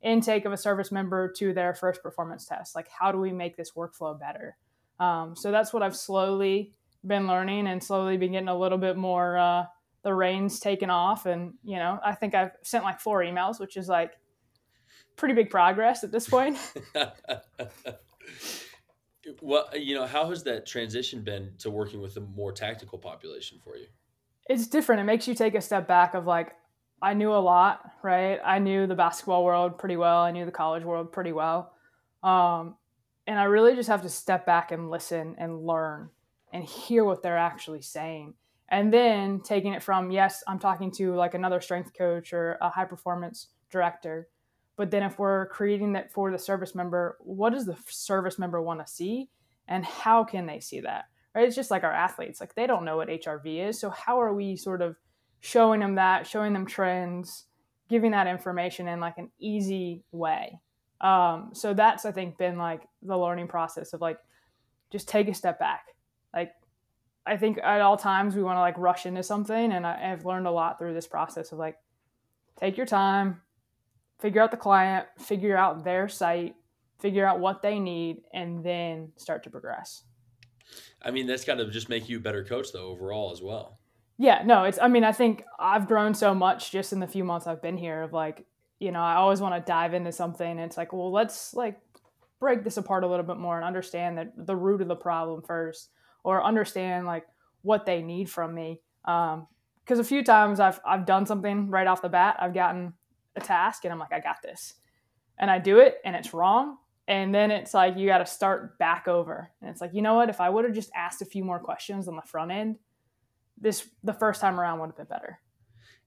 intake 0.03 0.45
of 0.45 0.53
a 0.53 0.57
service 0.57 0.93
member 0.93 1.33
to 1.33 1.53
their 1.53 1.75
first 1.75 2.03
performance 2.03 2.45
test. 2.45 2.77
Like 2.77 2.89
how 2.89 3.11
do 3.11 3.19
we 3.19 3.33
make 3.33 3.57
this 3.57 3.73
workflow 3.73 4.19
better? 4.19 4.57
Um, 4.99 5.37
so 5.37 5.51
that's 5.51 5.75
what 5.75 5.83
i've 5.83 5.97
slowly 5.97 6.73
been 7.07 7.27
learning 7.27 7.67
and 7.67 7.85
slowly 7.85 8.17
been 8.17 8.33
getting 8.33 8.49
a 8.49 8.59
little 8.59 8.79
bit 8.79 8.97
more 8.97 9.37
uh, 9.37 9.65
the 10.07 10.15
reins 10.15 10.61
taken 10.61 10.89
off. 10.89 11.27
And, 11.27 11.55
you 11.65 11.79
know, 11.79 11.99
I 12.03 12.15
think 12.15 12.33
I've 12.33 12.53
sent 12.63 12.85
like 12.85 13.01
four 13.01 13.23
emails, 13.23 13.59
which 13.59 13.77
is 13.77 13.89
like 13.89 14.13
pretty 15.17 15.35
big 15.35 15.51
progress 15.51 16.05
at 16.05 16.13
this 16.13 16.29
point. 16.29 16.57
well, 19.43 19.69
you 19.75 19.97
know, 19.97 20.07
how 20.07 20.31
has 20.31 20.45
that 20.45 20.65
transition 20.65 21.23
been 21.25 21.55
to 21.59 21.71
working 21.71 22.01
with 22.01 22.17
a 22.19 22.21
more 22.21 22.53
tactical 22.53 22.99
population 22.99 23.59
for 23.65 23.77
you? 23.77 23.89
It's 24.49 24.69
different. 24.69 25.01
It 25.01 25.05
makes 25.07 25.27
you 25.27 25.35
take 25.35 25.57
a 25.57 25.61
step 25.61 25.89
back 25.89 26.15
of 26.15 26.25
like, 26.25 26.53
I 27.03 27.15
knew 27.15 27.33
a 27.33 27.43
lot, 27.43 27.81
right? 28.05 28.39
I 28.45 28.61
knew 28.61 28.87
the 28.87 28.95
basketball 28.95 29.45
world 29.45 29.77
pretty 29.77 29.97
well. 29.97 30.23
I 30.23 30.31
knew 30.31 30.45
the 30.45 30.53
college 30.53 30.85
world 30.85 31.11
pretty 31.11 31.33
well. 31.33 31.73
Um, 32.23 32.77
and 33.27 33.41
I 33.41 33.45
really 33.45 33.75
just 33.75 33.89
have 33.89 34.03
to 34.03 34.09
step 34.09 34.47
back 34.47 34.71
and 34.71 34.89
listen 34.89 35.35
and 35.37 35.67
learn 35.67 36.11
and 36.53 36.63
hear 36.63 37.05
what 37.05 37.25
they're 37.25 37.37
actually 37.37 37.83
saying. 37.83 38.35
And 38.69 38.93
then 38.93 39.41
taking 39.41 39.75
it 39.75 39.83
from, 39.83 40.11
yes, 40.11 40.43
I'm 40.47 40.59
talking 40.59 40.91
to 40.93 41.15
like 41.15 41.35
another 41.35 41.61
strength 41.61 41.93
coach 41.97 42.33
or 42.33 42.59
a 42.61 42.69
high 42.69 42.85
performance 42.85 43.49
director. 43.71 44.29
But 44.77 44.91
then 44.91 45.03
if 45.03 45.19
we're 45.19 45.47
creating 45.47 45.93
that 45.93 46.13
for 46.13 46.31
the 46.31 46.39
service 46.39 46.75
member, 46.75 47.17
what 47.21 47.53
does 47.53 47.65
the 47.65 47.77
service 47.89 48.39
member 48.39 48.61
want 48.61 48.85
to 48.85 48.93
see? 48.93 49.31
And 49.69 49.85
how 49.85 50.25
can 50.25 50.47
they 50.47 50.61
see 50.61 50.81
that? 50.81 51.05
Right? 51.35 51.47
It's 51.47 51.57
just 51.57 51.71
like 51.71 51.85
our 51.85 51.93
athletes. 51.93 52.41
Like 52.41 52.55
they 52.55 52.67
don't 52.67 52.85
know 52.85 52.97
what 52.97 53.09
HRV 53.09 53.69
is. 53.69 53.81
So 53.81 53.91
how 53.91 54.21
are 54.21 54.35
we 54.35 54.57
sort 54.57 54.83
of 54.83 54.97
showing 55.41 55.81
them 55.81 55.95
that, 55.95 56.27
showing 56.27 56.53
them 56.53 56.67
trends, 56.67 57.45
giving 57.89 58.11
that 58.11 58.27
information 58.27 58.89
in 58.89 59.01
like 59.01 59.19
an 59.19 59.31
easy 59.39 60.03
way? 60.13 60.61
Um, 61.01 61.51
so 61.53 61.75
that's 61.75 62.05
I 62.05 62.13
think 62.13 62.39
been 62.39 62.57
like 62.57 62.83
the 63.03 63.17
learning 63.17 63.49
process 63.49 63.93
of 63.93 64.01
like 64.01 64.19
just 64.91 65.09
take 65.09 65.29
a 65.29 65.35
step 65.35 65.59
back. 65.59 65.87
Like 66.35 66.53
I 67.27 67.37
think 67.37 67.59
at 67.59 67.81
all 67.81 67.97
times 67.97 68.37
we 68.37 68.43
want 68.43 68.57
to 68.57 68.61
like 68.61 68.79
rush 68.79 69.07
into 69.07 69.23
something, 69.23 69.73
and 69.73 69.87
I, 69.87 70.13
I've 70.13 70.25
learned 70.25 70.47
a 70.47 70.51
lot 70.51 70.79
through 70.79 70.95
this 70.95 71.07
process 71.07 71.53
of 71.53 71.59
like 71.59 71.77
take 72.59 72.77
your 72.77 72.87
time, 72.87 73.41
figure 74.19 74.41
out 74.41 74.51
the 74.51 74.57
client, 74.57 75.07
figure 75.19 75.57
out 75.57 75.85
their 75.85 76.09
site, 76.09 76.55
figure 77.01 77.27
out 77.27 77.41
what 77.41 77.63
they 77.63 77.79
need, 77.79 78.23
and 78.33 78.65
then 78.65 79.13
start 79.17 79.43
to 79.45 79.51
progress. 79.51 80.05
I 81.03 81.11
mean, 81.11 81.27
that's 81.27 81.45
got 81.45 81.57
to 81.57 81.71
just 81.71 81.89
make 81.89 82.09
you 82.09 82.19
a 82.19 82.21
better 82.21 82.45
coach, 82.45 82.73
though, 82.73 82.89
overall 82.89 83.33
as 83.33 83.43
well. 83.43 83.79
Yeah, 84.19 84.43
no, 84.45 84.65
it's. 84.65 84.79
I 84.81 84.89
mean, 84.89 85.05
I 85.05 85.13
think 85.13 85.45
I've 85.59 85.87
grown 85.87 86.15
so 86.15 86.35
much 86.35 86.73
just 86.73 86.93
in 86.93 87.01
the 87.01 87.07
few 87.07 87.23
months 87.23 87.47
I've 87.47 87.63
been 87.63 87.77
here. 87.77 88.03
Of 88.03 88.13
like, 88.13 88.47
you 88.79 88.91
know, 88.91 89.01
I 89.01 89.17
always 89.17 89.41
want 89.41 89.55
to 89.55 89.71
dive 89.71 89.95
into 89.95 90.11
something. 90.11 90.49
And 90.49 90.61
it's 90.61 90.77
like, 90.77 90.93
well, 90.93 91.13
let's 91.13 91.53
like 91.55 91.79
break 92.41 92.65
this 92.65 92.77
apart 92.79 93.05
a 93.05 93.07
little 93.07 93.27
bit 93.27 93.37
more 93.37 93.57
and 93.57 93.65
understand 93.65 94.19
that 94.19 94.33
the 94.37 94.57
root 94.57 94.81
of 94.81 94.89
the 94.89 94.97
problem 94.97 95.43
first, 95.43 95.91
or 96.27 96.43
understand 96.43 97.07
like 97.07 97.25
what 97.63 97.87
they 97.87 98.03
need 98.03 98.29
from 98.29 98.53
me. 98.53 98.81
Um, 99.05 99.47
because 99.85 100.01
a 100.01 100.05
few 100.05 100.25
times 100.25 100.59
I've 100.59 100.81
I've 100.85 101.07
done 101.07 101.25
something 101.25 101.71
right 101.71 101.87
off 101.87 102.03
the 102.03 102.09
bat. 102.09 102.37
I've 102.41 102.53
gotten 102.53 102.93
a 103.37 103.41
task 103.41 103.85
and 103.85 103.93
I'm 103.93 104.01
like, 104.01 104.13
I 104.13 104.19
got 104.19 104.43
this, 104.43 104.75
and 105.39 105.49
I 105.49 105.61
do 105.61 105.79
it 105.79 105.99
and 106.05 106.17
it's 106.17 106.35
wrong. 106.35 106.79
And 107.07 107.33
then 107.33 107.53
it's 107.53 107.73
like 107.73 107.97
you 107.97 108.09
got 108.09 108.19
to 108.19 108.27
start 108.27 108.77
back 108.79 109.07
over, 109.07 109.49
and 109.61 109.71
it's 109.71 109.81
like 109.81 109.95
you 109.95 110.03
know 110.03 110.15
what? 110.15 110.29
If 110.29 110.41
I 110.41 110.51
would 110.51 110.65
have 110.65 110.75
just 110.75 110.91
asked 110.97 111.23
a 111.23 111.27
few 111.27 111.45
more 111.45 111.61
questions 111.61 112.09
on 112.09 112.17
the 112.17 112.23
front 112.23 112.51
end, 112.51 112.79
this 113.57 113.89
the 114.03 114.13
first 114.13 114.41
time 114.41 114.59
around 114.59 114.81
would 114.81 114.89
have 114.89 114.97
been 114.97 115.07
better 115.07 115.39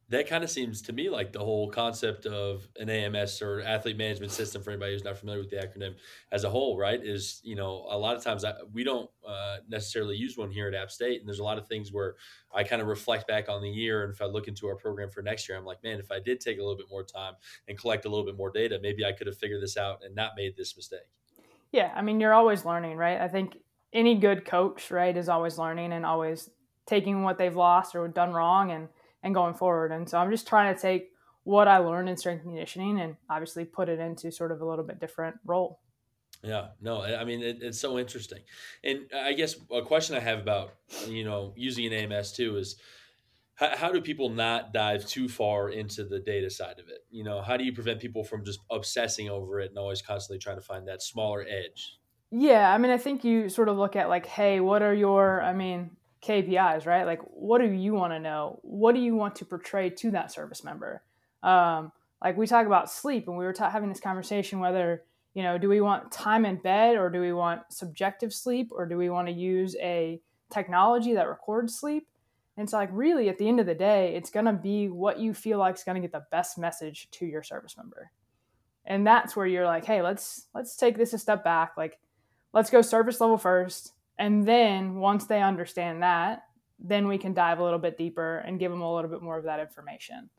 that 0.09 0.27
kind 0.27 0.43
of 0.43 0.49
seems 0.49 0.81
to 0.81 0.93
me 0.93 1.07
like 1.07 1.31
the 1.31 1.39
whole 1.39 1.69
concept 1.69 2.25
of 2.25 2.67
an 2.77 2.89
AMS 2.89 3.41
or 3.41 3.61
athlete 3.61 3.95
management 3.95 4.31
system 4.31 4.63
for 4.63 4.71
anybody 4.71 4.93
who's 4.93 5.03
not 5.03 5.17
familiar 5.17 5.39
with 5.39 5.51
the 5.51 5.57
acronym 5.57 5.95
as 6.31 6.43
a 6.43 6.49
whole, 6.49 6.77
right? 6.77 6.99
Is 7.03 7.39
you 7.43 7.55
know 7.55 7.85
a 7.89 7.97
lot 7.97 8.15
of 8.15 8.23
times 8.23 8.43
I, 8.43 8.53
we 8.73 8.83
don't 8.83 9.09
uh, 9.27 9.57
necessarily 9.67 10.15
use 10.15 10.35
one 10.35 10.49
here 10.49 10.67
at 10.67 10.73
App 10.73 10.89
State, 10.89 11.19
and 11.19 11.27
there's 11.27 11.39
a 11.39 11.43
lot 11.43 11.59
of 11.59 11.67
things 11.67 11.93
where 11.93 12.15
I 12.53 12.63
kind 12.63 12.81
of 12.81 12.87
reflect 12.87 13.27
back 13.27 13.49
on 13.49 13.61
the 13.61 13.69
year, 13.69 14.03
and 14.03 14.11
if 14.11 14.21
I 14.21 14.25
look 14.25 14.47
into 14.47 14.67
our 14.67 14.75
program 14.75 15.09
for 15.09 15.21
next 15.21 15.47
year, 15.47 15.57
I'm 15.57 15.65
like, 15.65 15.83
man, 15.83 15.99
if 15.99 16.11
I 16.11 16.19
did 16.19 16.39
take 16.41 16.57
a 16.57 16.61
little 16.61 16.77
bit 16.77 16.87
more 16.89 17.03
time 17.03 17.35
and 17.67 17.77
collect 17.77 18.05
a 18.05 18.09
little 18.09 18.25
bit 18.25 18.35
more 18.35 18.49
data, 18.49 18.79
maybe 18.81 19.05
I 19.05 19.11
could 19.11 19.27
have 19.27 19.37
figured 19.37 19.61
this 19.61 19.77
out 19.77 19.99
and 20.03 20.15
not 20.15 20.31
made 20.35 20.57
this 20.57 20.75
mistake. 20.75 21.07
Yeah, 21.71 21.91
I 21.95 22.01
mean, 22.01 22.19
you're 22.19 22.33
always 22.33 22.65
learning, 22.65 22.97
right? 22.97 23.21
I 23.21 23.27
think 23.27 23.57
any 23.93 24.15
good 24.15 24.43
coach, 24.43 24.89
right, 24.89 25.15
is 25.15 25.29
always 25.29 25.59
learning 25.59 25.93
and 25.93 26.03
always 26.03 26.49
taking 26.87 27.21
what 27.21 27.37
they've 27.37 27.55
lost 27.55 27.95
or 27.95 28.07
done 28.07 28.33
wrong 28.33 28.71
and 28.71 28.87
and 29.23 29.33
going 29.33 29.53
forward. 29.53 29.91
And 29.91 30.07
so 30.09 30.17
I'm 30.17 30.31
just 30.31 30.47
trying 30.47 30.73
to 30.73 30.81
take 30.81 31.11
what 31.43 31.67
I 31.67 31.77
learned 31.77 32.09
in 32.09 32.17
strength 32.17 32.43
conditioning 32.43 32.99
and 32.99 33.15
obviously 33.29 33.65
put 33.65 33.89
it 33.89 33.99
into 33.99 34.31
sort 34.31 34.51
of 34.51 34.61
a 34.61 34.65
little 34.65 34.85
bit 34.85 34.99
different 34.99 35.37
role. 35.45 35.79
Yeah, 36.43 36.67
no, 36.81 37.01
I 37.01 37.25
mean 37.25 37.41
it, 37.41 37.57
it's 37.61 37.79
so 37.79 37.99
interesting, 37.99 38.39
and 38.81 39.01
I 39.13 39.33
guess 39.33 39.55
a 39.71 39.81
question 39.81 40.15
I 40.15 40.21
have 40.21 40.39
about 40.39 40.73
you 41.05 41.25
know 41.25 41.53
using 41.57 41.85
an 41.87 41.91
AMS 41.91 42.31
too 42.31 42.55
is 42.55 42.77
how, 43.55 43.75
how 43.75 43.91
do 43.91 43.99
people 43.99 44.29
not 44.29 44.71
dive 44.71 45.05
too 45.05 45.27
far 45.27 45.69
into 45.69 46.05
the 46.05 46.19
data 46.19 46.49
side 46.49 46.79
of 46.79 46.87
it? 46.87 46.99
You 47.11 47.25
know, 47.25 47.41
how 47.41 47.57
do 47.57 47.65
you 47.65 47.73
prevent 47.73 47.99
people 47.99 48.23
from 48.23 48.45
just 48.45 48.59
obsessing 48.71 49.29
over 49.29 49.59
it 49.59 49.71
and 49.71 49.77
always 49.77 50.01
constantly 50.01 50.39
trying 50.39 50.55
to 50.55 50.61
find 50.61 50.87
that 50.87 51.01
smaller 51.01 51.45
edge? 51.45 51.97
Yeah, 52.31 52.73
I 52.73 52.77
mean, 52.77 52.91
I 52.91 52.97
think 52.97 53.25
you 53.25 53.49
sort 53.49 53.67
of 53.67 53.77
look 53.77 53.97
at 53.97 54.07
like, 54.07 54.25
hey, 54.25 54.61
what 54.61 54.81
are 54.81 54.93
your? 54.93 55.41
I 55.41 55.53
mean, 55.53 55.91
KPIs, 56.21 56.85
right? 56.85 57.05
Like, 57.05 57.21
what 57.23 57.59
do 57.59 57.71
you 57.71 57.93
want 57.93 58.13
to 58.13 58.19
know? 58.19 58.59
What 58.63 58.93
do 58.93 59.01
you 59.01 59.15
want 59.15 59.35
to 59.37 59.45
portray 59.45 59.89
to 59.89 60.11
that 60.11 60.31
service 60.31 60.63
member? 60.63 61.01
Um, 61.43 61.91
like 62.21 62.37
we 62.37 62.47
talk 62.47 62.65
about 62.65 62.91
sleep, 62.91 63.27
and 63.27 63.37
we 63.37 63.45
were 63.45 63.53
ta- 63.53 63.69
having 63.69 63.89
this 63.89 64.01
conversation 64.01 64.59
whether 64.59 65.03
you 65.35 65.43
know, 65.43 65.59
do 65.59 65.69
we 65.69 65.79
want 65.79 66.11
time 66.11 66.43
in 66.43 66.57
bed, 66.57 66.97
or 66.97 67.09
do 67.09 67.21
we 67.21 67.31
want 67.31 67.61
subjective 67.69 68.33
sleep, 68.33 68.69
or 68.71 68.85
do 68.85 68.97
we 68.97 69.09
want 69.09 69.27
to 69.27 69.33
use 69.33 69.75
a 69.79 70.19
technology 70.51 71.13
that 71.13 71.29
records 71.29 71.77
sleep? 71.77 72.07
And 72.57 72.65
it's 72.65 72.73
like 72.73 72.89
really, 72.91 73.29
at 73.29 73.37
the 73.37 73.47
end 73.47 73.59
of 73.59 73.67
the 73.67 73.75
day, 73.75 74.15
it's 74.15 74.31
gonna 74.31 74.51
be 74.53 74.89
what 74.89 75.19
you 75.19 75.33
feel 75.33 75.59
like 75.59 75.75
is 75.75 75.83
gonna 75.83 76.01
get 76.01 76.11
the 76.11 76.25
best 76.31 76.57
message 76.57 77.09
to 77.11 77.25
your 77.25 77.43
service 77.43 77.77
member, 77.77 78.11
and 78.85 79.07
that's 79.07 79.35
where 79.35 79.45
you're 79.45 79.65
like, 79.65 79.85
hey, 79.85 80.01
let's 80.01 80.47
let's 80.53 80.75
take 80.75 80.97
this 80.97 81.13
a 81.13 81.17
step 81.17 81.43
back. 81.43 81.73
Like, 81.77 81.99
let's 82.51 82.69
go 82.69 82.81
service 82.81 83.21
level 83.21 83.37
first 83.37 83.93
and 84.19 84.45
then 84.47 84.95
once 84.95 85.25
they 85.25 85.41
understand 85.41 86.03
that, 86.03 86.43
then 86.77 87.07
we 87.07 87.17
can 87.17 87.33
dive 87.33 87.59
a 87.59 87.63
little 87.63 87.79
bit 87.79 87.97
deeper 87.97 88.37
and 88.39 88.59
give 88.59 88.71
them 88.71 88.81
a 88.81 88.95
little 88.95 89.09
bit 89.09 89.21
more 89.21 89.37
of 89.37 89.45
that 89.45 89.59
information. 89.59 90.29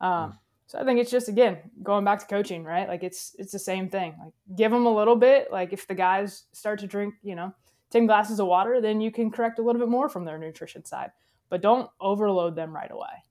Um, 0.00 0.38
so 0.66 0.78
I 0.78 0.84
think 0.84 1.00
it's 1.00 1.10
just 1.10 1.28
again 1.28 1.58
going 1.82 2.04
back 2.04 2.20
to 2.20 2.26
coaching, 2.26 2.62
right? 2.62 2.86
Like 2.86 3.02
it's 3.02 3.34
it's 3.38 3.50
the 3.50 3.58
same 3.58 3.88
thing. 3.88 4.14
Like 4.22 4.32
give 4.56 4.70
them 4.70 4.86
a 4.86 4.94
little 4.94 5.16
bit. 5.16 5.50
Like 5.50 5.72
if 5.72 5.88
the 5.88 5.94
guys 5.94 6.44
start 6.52 6.78
to 6.80 6.86
drink, 6.86 7.14
you 7.22 7.34
know, 7.34 7.52
ten 7.90 8.06
glasses 8.06 8.38
of 8.38 8.46
water, 8.46 8.80
then 8.80 9.00
you 9.00 9.10
can 9.10 9.30
correct 9.30 9.58
a 9.58 9.62
little 9.62 9.80
bit 9.80 9.88
more 9.88 10.08
from 10.08 10.24
their 10.24 10.38
nutrition 10.38 10.84
side, 10.84 11.10
but 11.48 11.60
don't 11.60 11.90
overload 12.00 12.54
them 12.54 12.74
right 12.74 12.90
away. 12.90 13.24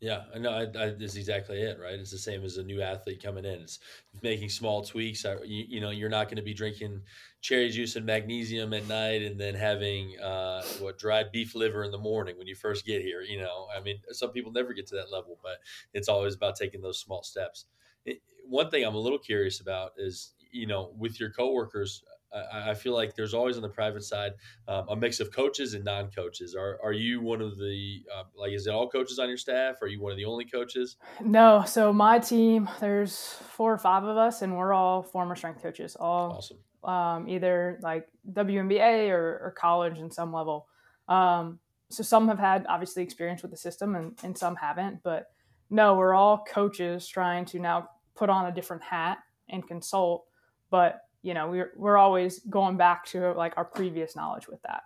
Yeah, 0.00 0.22
I 0.32 0.38
know. 0.38 0.50
I, 0.52 0.62
I, 0.62 0.90
that's 0.90 1.16
exactly 1.16 1.60
it, 1.60 1.76
right? 1.80 1.98
It's 1.98 2.12
the 2.12 2.18
same 2.18 2.44
as 2.44 2.56
a 2.56 2.62
new 2.62 2.80
athlete 2.80 3.20
coming 3.20 3.44
in. 3.44 3.62
It's 3.62 3.80
making 4.22 4.48
small 4.48 4.84
tweaks. 4.84 5.24
I, 5.24 5.34
you, 5.44 5.64
you, 5.68 5.80
know, 5.80 5.90
you're 5.90 6.08
not 6.08 6.26
going 6.26 6.36
to 6.36 6.42
be 6.42 6.54
drinking 6.54 7.02
cherry 7.40 7.68
juice 7.70 7.96
and 7.96 8.06
magnesium 8.06 8.72
at 8.74 8.86
night, 8.86 9.22
and 9.22 9.40
then 9.40 9.56
having 9.56 10.16
uh, 10.20 10.62
what 10.78 10.98
dried 10.98 11.32
beef 11.32 11.56
liver 11.56 11.82
in 11.82 11.90
the 11.90 11.98
morning 11.98 12.38
when 12.38 12.46
you 12.46 12.54
first 12.54 12.86
get 12.86 13.02
here. 13.02 13.22
You 13.22 13.40
know, 13.40 13.66
I 13.76 13.80
mean, 13.80 13.98
some 14.12 14.30
people 14.30 14.52
never 14.52 14.72
get 14.72 14.86
to 14.88 14.94
that 14.94 15.10
level, 15.10 15.36
but 15.42 15.58
it's 15.92 16.08
always 16.08 16.36
about 16.36 16.54
taking 16.54 16.80
those 16.80 17.00
small 17.00 17.24
steps. 17.24 17.64
It, 18.04 18.22
one 18.46 18.70
thing 18.70 18.84
I'm 18.84 18.94
a 18.94 19.00
little 19.00 19.18
curious 19.18 19.58
about 19.58 19.94
is, 19.98 20.32
you 20.52 20.68
know, 20.68 20.92
with 20.96 21.18
your 21.18 21.30
coworkers, 21.30 22.04
I, 22.32 22.70
I 22.70 22.74
feel 22.74 22.94
like 22.94 23.14
there's 23.14 23.34
always 23.34 23.56
on 23.56 23.62
the 23.62 23.68
private 23.68 24.04
side 24.04 24.32
um, 24.66 24.86
a 24.88 24.96
mix 24.96 25.20
of 25.20 25.32
coaches 25.32 25.74
and 25.74 25.84
non-coaches. 25.84 26.54
Are 26.54 26.78
are 26.82 26.92
you 26.92 27.20
one 27.20 27.40
of 27.40 27.58
the 27.58 28.02
uh, 28.14 28.24
like? 28.36 28.52
Is 28.52 28.66
it 28.66 28.70
all 28.70 28.88
coaches 28.88 29.18
on 29.18 29.28
your 29.28 29.36
staff? 29.36 29.76
Are 29.82 29.86
you 29.86 30.00
one 30.00 30.12
of 30.12 30.18
the 30.18 30.24
only 30.24 30.44
coaches? 30.44 30.96
No. 31.20 31.64
So 31.66 31.92
my 31.92 32.18
team, 32.18 32.68
there's 32.80 33.36
four 33.50 33.72
or 33.72 33.78
five 33.78 34.04
of 34.04 34.16
us, 34.16 34.42
and 34.42 34.56
we're 34.56 34.72
all 34.72 35.02
former 35.02 35.36
strength 35.36 35.62
coaches. 35.62 35.96
All 35.96 36.38
awesome. 36.38 36.58
Um, 36.84 37.28
either 37.28 37.80
like 37.82 38.06
WNBA 38.32 39.10
or, 39.10 39.40
or, 39.42 39.54
college 39.58 39.98
in 39.98 40.12
some 40.12 40.32
level. 40.32 40.68
Um, 41.08 41.58
so 41.90 42.04
some 42.04 42.28
have 42.28 42.38
had 42.38 42.66
obviously 42.68 43.02
experience 43.02 43.42
with 43.42 43.50
the 43.50 43.56
system, 43.56 43.96
and, 43.96 44.16
and 44.22 44.38
some 44.38 44.54
haven't. 44.54 45.02
But 45.02 45.26
no, 45.70 45.96
we're 45.96 46.14
all 46.14 46.44
coaches 46.44 47.08
trying 47.08 47.46
to 47.46 47.58
now 47.58 47.88
put 48.14 48.30
on 48.30 48.46
a 48.46 48.54
different 48.54 48.84
hat 48.84 49.18
and 49.48 49.66
consult. 49.66 50.24
But 50.70 51.00
you 51.22 51.34
know 51.34 51.48
we're 51.48 51.72
we're 51.76 51.96
always 51.96 52.40
going 52.40 52.76
back 52.76 53.04
to 53.06 53.32
like 53.32 53.54
our 53.56 53.64
previous 53.64 54.16
knowledge 54.16 54.48
with 54.48 54.62
that. 54.62 54.82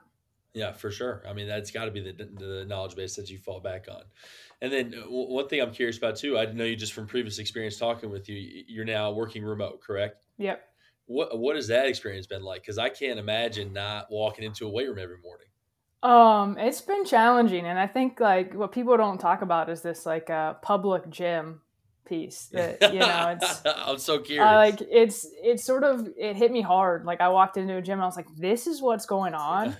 Yeah 0.54 0.72
for 0.72 0.90
sure. 0.90 1.22
I 1.28 1.32
mean 1.32 1.46
that's 1.46 1.70
got 1.70 1.86
to 1.86 1.90
be 1.90 2.00
the, 2.00 2.12
the 2.12 2.64
knowledge 2.66 2.94
base 2.94 3.16
that 3.16 3.30
you 3.30 3.38
fall 3.38 3.60
back 3.60 3.86
on. 3.90 4.02
And 4.60 4.72
then 4.72 4.94
uh, 4.96 5.02
one 5.08 5.48
thing 5.48 5.60
i'm 5.60 5.72
curious 5.72 5.98
about 5.98 6.16
too 6.16 6.38
i 6.38 6.46
know 6.46 6.64
you 6.64 6.76
just 6.76 6.92
from 6.92 7.06
previous 7.06 7.38
experience 7.38 7.78
talking 7.78 8.10
with 8.10 8.28
you 8.28 8.64
you're 8.66 8.84
now 8.84 9.12
working 9.12 9.44
remote 9.44 9.80
correct? 9.80 10.26
Yep. 10.38 10.62
What 11.06 11.38
what 11.38 11.56
has 11.56 11.68
that 11.68 11.86
experience 11.86 12.26
been 12.26 12.42
like? 12.42 12.62
Because 12.62 12.78
i 12.78 12.88
can't 12.88 13.18
imagine 13.18 13.72
not 13.72 14.06
walking 14.10 14.44
into 14.44 14.66
a 14.66 14.70
weight 14.70 14.88
room 14.88 14.98
every 14.98 15.18
morning. 15.18 15.48
Um 16.02 16.58
it's 16.58 16.80
been 16.80 17.04
challenging 17.04 17.66
and 17.66 17.78
i 17.78 17.86
think 17.86 18.20
like 18.20 18.54
what 18.54 18.72
people 18.72 18.96
don't 18.96 19.18
talk 19.18 19.42
about 19.42 19.70
is 19.70 19.82
this 19.82 20.06
like 20.06 20.30
a 20.30 20.34
uh, 20.34 20.54
public 20.54 21.08
gym 21.10 21.60
piece 22.04 22.46
that 22.52 22.92
you 22.92 23.00
know 23.00 23.36
it's 23.40 23.62
i'm 23.64 23.98
so 23.98 24.18
curious. 24.18 24.44
uh, 24.44 24.54
like 24.56 24.80
it's 24.90 25.26
it's 25.42 25.64
sort 25.64 25.84
of 25.84 26.08
it 26.16 26.36
hit 26.36 26.50
me 26.50 26.60
hard. 26.60 27.04
Like 27.04 27.20
i 27.20 27.28
walked 27.28 27.56
into 27.56 27.76
a 27.76 27.82
gym 27.82 27.94
and 27.94 28.02
i 28.02 28.06
was 28.06 28.16
like 28.16 28.26
this 28.36 28.66
is 28.66 28.82
what's 28.82 29.06
going 29.06 29.34
on? 29.34 29.76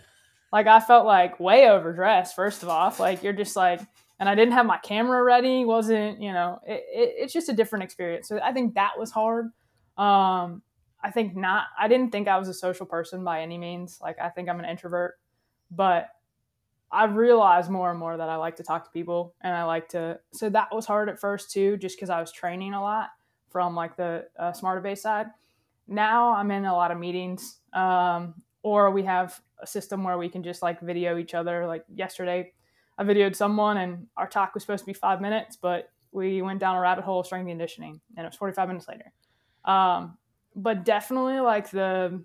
Like 0.53 0.67
i 0.67 0.81
felt 0.81 1.07
like 1.07 1.41
way 1.41 1.69
overdressed 1.69 2.37
first 2.37 2.63
of 2.63 2.69
all 2.69 2.95
like 2.99 3.23
you're 3.23 3.33
just 3.33 3.57
like 3.57 3.81
and 4.21 4.29
i 4.29 4.35
didn't 4.35 4.53
have 4.53 4.67
my 4.67 4.79
camera 4.79 5.23
ready 5.23 5.65
wasn't 5.65 6.21
you 6.21 6.33
know 6.33 6.61
it, 6.67 6.85
it, 6.93 7.15
it's 7.19 7.33
just 7.33 7.49
a 7.49 7.53
different 7.55 7.85
experience. 7.85 8.29
So 8.29 8.39
i 8.43 8.53
think 8.53 8.75
that 8.75 8.93
was 8.99 9.11
hard. 9.11 9.47
Um 9.97 10.63
i 11.03 11.11
think 11.11 11.35
not 11.35 11.65
i 11.79 11.89
didn't 11.89 12.13
think 12.13 12.29
i 12.29 12.39
was 12.39 12.49
a 12.49 12.55
social 12.55 12.87
person 12.87 13.25
by 13.25 13.43
any 13.43 13.59
means. 13.59 13.99
Like 14.01 14.19
i 14.21 14.29
think 14.29 14.49
i'm 14.49 14.61
an 14.61 14.67
introvert. 14.67 15.15
But 15.71 16.09
I've 16.93 17.17
realized 17.17 17.71
more 17.71 17.91
and 17.91 17.99
more 17.99 18.17
that 18.17 18.29
I 18.29 18.37
like 18.37 18.57
to 18.57 18.63
talk 18.63 18.85
to 18.85 18.91
people 18.91 19.35
and 19.41 19.55
I 19.55 19.65
like 19.65 19.89
to. 19.91 20.21
So 20.33 20.51
that 20.51 20.69
was 20.73 20.85
hard 20.85 21.09
at 21.09 21.19
first 21.19 21.51
too, 21.51 21.79
just 21.79 21.97
because 21.97 22.11
I 22.11 22.21
was 22.21 22.31
training 22.31 22.75
a 22.75 22.83
lot 22.83 23.09
from 23.51 23.75
like 23.75 23.97
the 23.97 24.27
uh, 24.39 24.53
Smartabase 24.53 24.99
side. 24.99 25.27
Now 25.89 26.35
I'm 26.35 26.51
in 26.51 26.67
a 26.67 26.75
lot 26.75 26.91
of 26.91 26.99
meetings, 26.99 27.59
um, 27.73 28.35
or 28.63 28.91
we 28.91 29.03
have 29.05 29.41
a 29.61 29.67
system 29.67 30.05
where 30.05 30.19
we 30.19 30.29
can 30.29 30.43
just 30.43 30.63
like 30.63 30.81
video 30.81 31.17
each 31.17 31.35
other. 31.35 31.67
Like 31.67 31.85
yesterday, 31.95 32.53
I 32.99 33.05
videoed 33.05 33.35
someone 33.35 33.79
and 33.79 34.07
our 34.17 34.29
talk 34.29 34.53
was 34.53 34.63
supposed 34.63 34.83
to 34.83 34.87
be 34.87 34.93
five 34.93 35.21
minutes, 35.21 35.57
but 35.57 35.89
we 36.13 36.43
went 36.43 36.61
down 36.61 36.77
a 36.77 36.81
rabbit 36.81 37.05
hole 37.05 37.21
of 37.21 37.27
strength 37.27 37.49
conditioning 37.49 38.01
and 38.17 38.27
it 38.27 38.29
was 38.29 38.37
45 38.37 38.69
minutes 38.69 38.87
later. 38.87 39.13
Um, 39.65 40.19
but 40.55 40.85
definitely 40.85 41.41
like 41.41 41.71
the 41.71 42.23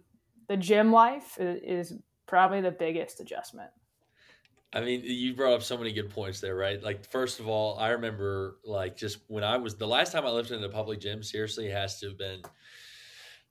the 0.49 0.57
gym 0.57 0.91
life 0.91 1.37
is, 1.39 1.91
is 1.91 1.99
probably 2.25 2.61
the 2.61 2.71
biggest 2.71 3.19
adjustment. 3.21 3.69
I 4.73 4.81
mean, 4.81 5.01
you 5.03 5.33
brought 5.33 5.53
up 5.53 5.63
so 5.63 5.77
many 5.77 5.93
good 5.93 6.09
points 6.09 6.41
there, 6.41 6.55
right? 6.55 6.81
Like, 6.83 7.09
first 7.09 7.39
of 7.39 7.47
all, 7.47 7.79
I 7.79 7.89
remember 7.89 8.57
like 8.65 8.97
just 8.97 9.19
when 9.27 9.43
I 9.43 9.57
was 9.57 9.75
the 9.75 9.87
last 9.87 10.11
time 10.11 10.25
I 10.25 10.29
lifted 10.29 10.57
in 10.57 10.63
a 10.63 10.69
public 10.69 10.99
gym, 10.99 11.23
seriously, 11.23 11.69
has 11.69 11.99
to 12.01 12.07
have 12.09 12.17
been 12.17 12.41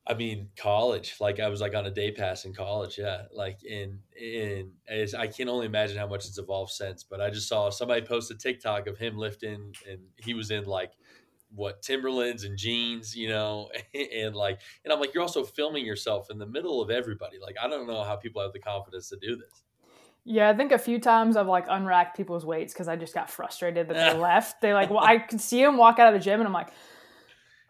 I 0.09 0.15
mean, 0.15 0.51
college. 0.57 1.17
Like 1.21 1.41
I 1.41 1.49
was 1.49 1.61
like 1.61 1.75
on 1.75 1.87
a 1.87 1.91
day 1.91 2.13
pass 2.13 2.45
in 2.45 2.55
college. 2.55 2.97
Yeah. 2.97 3.23
Like 3.33 3.65
in 3.65 3.99
in 4.21 4.73
as 4.89 5.15
I 5.15 5.27
can 5.27 5.49
only 5.49 5.67
imagine 5.67 5.99
how 5.99 6.07
much 6.07 6.27
it's 6.27 6.39
evolved 6.39 6.73
since. 6.73 7.03
But 7.03 7.21
I 7.21 7.31
just 7.31 7.49
saw 7.49 7.71
somebody 7.71 8.03
post 8.03 8.31
a 8.31 8.37
TikTok 8.37 8.87
of 8.87 8.99
him 8.99 9.19
lifting 9.19 9.75
and 9.91 10.01
he 10.17 10.35
was 10.35 10.51
in 10.53 10.65
like 10.65 10.93
what 11.53 11.83
Timberlands 11.83 12.45
and 12.45 12.57
jeans, 12.57 13.17
you 13.17 13.29
know, 13.29 13.71
and 13.95 14.37
like 14.37 14.61
and 14.85 14.93
I'm 14.93 15.01
like, 15.01 15.13
you're 15.13 15.25
also 15.25 15.45
filming 15.45 15.85
yourself 15.85 16.31
in 16.31 16.39
the 16.39 16.47
middle 16.47 16.81
of 16.81 16.91
everybody. 16.91 17.39
Like 17.43 17.57
I 17.61 17.69
don't 17.69 17.89
know 17.89 18.05
how 18.05 18.15
people 18.15 18.43
have 18.43 18.53
the 18.53 18.61
confidence 18.61 19.09
to 19.09 19.17
do 19.17 19.35
this. 19.37 19.63
Yeah, 20.28 20.50
I 20.50 20.54
think 20.54 20.73
a 20.73 20.78
few 20.78 20.99
times 20.99 21.37
I've 21.37 21.47
like 21.47 21.66
unracked 21.68 22.16
people's 22.16 22.45
weights 22.45 22.75
because 22.75 22.88
I 22.88 22.97
just 22.97 23.14
got 23.14 23.30
frustrated 23.30 23.88
that 23.88 23.95
they 24.12 24.18
left. 24.21 24.61
They 24.61 24.75
like, 24.75 24.90
well, 24.90 25.04
I 25.04 25.18
could 25.18 25.40
see 25.40 25.62
them 25.62 25.76
walk 25.76 26.00
out 26.00 26.12
of 26.12 26.18
the 26.18 26.25
gym, 26.25 26.40
and 26.40 26.47
I'm 26.47 26.52
like, 26.52 26.71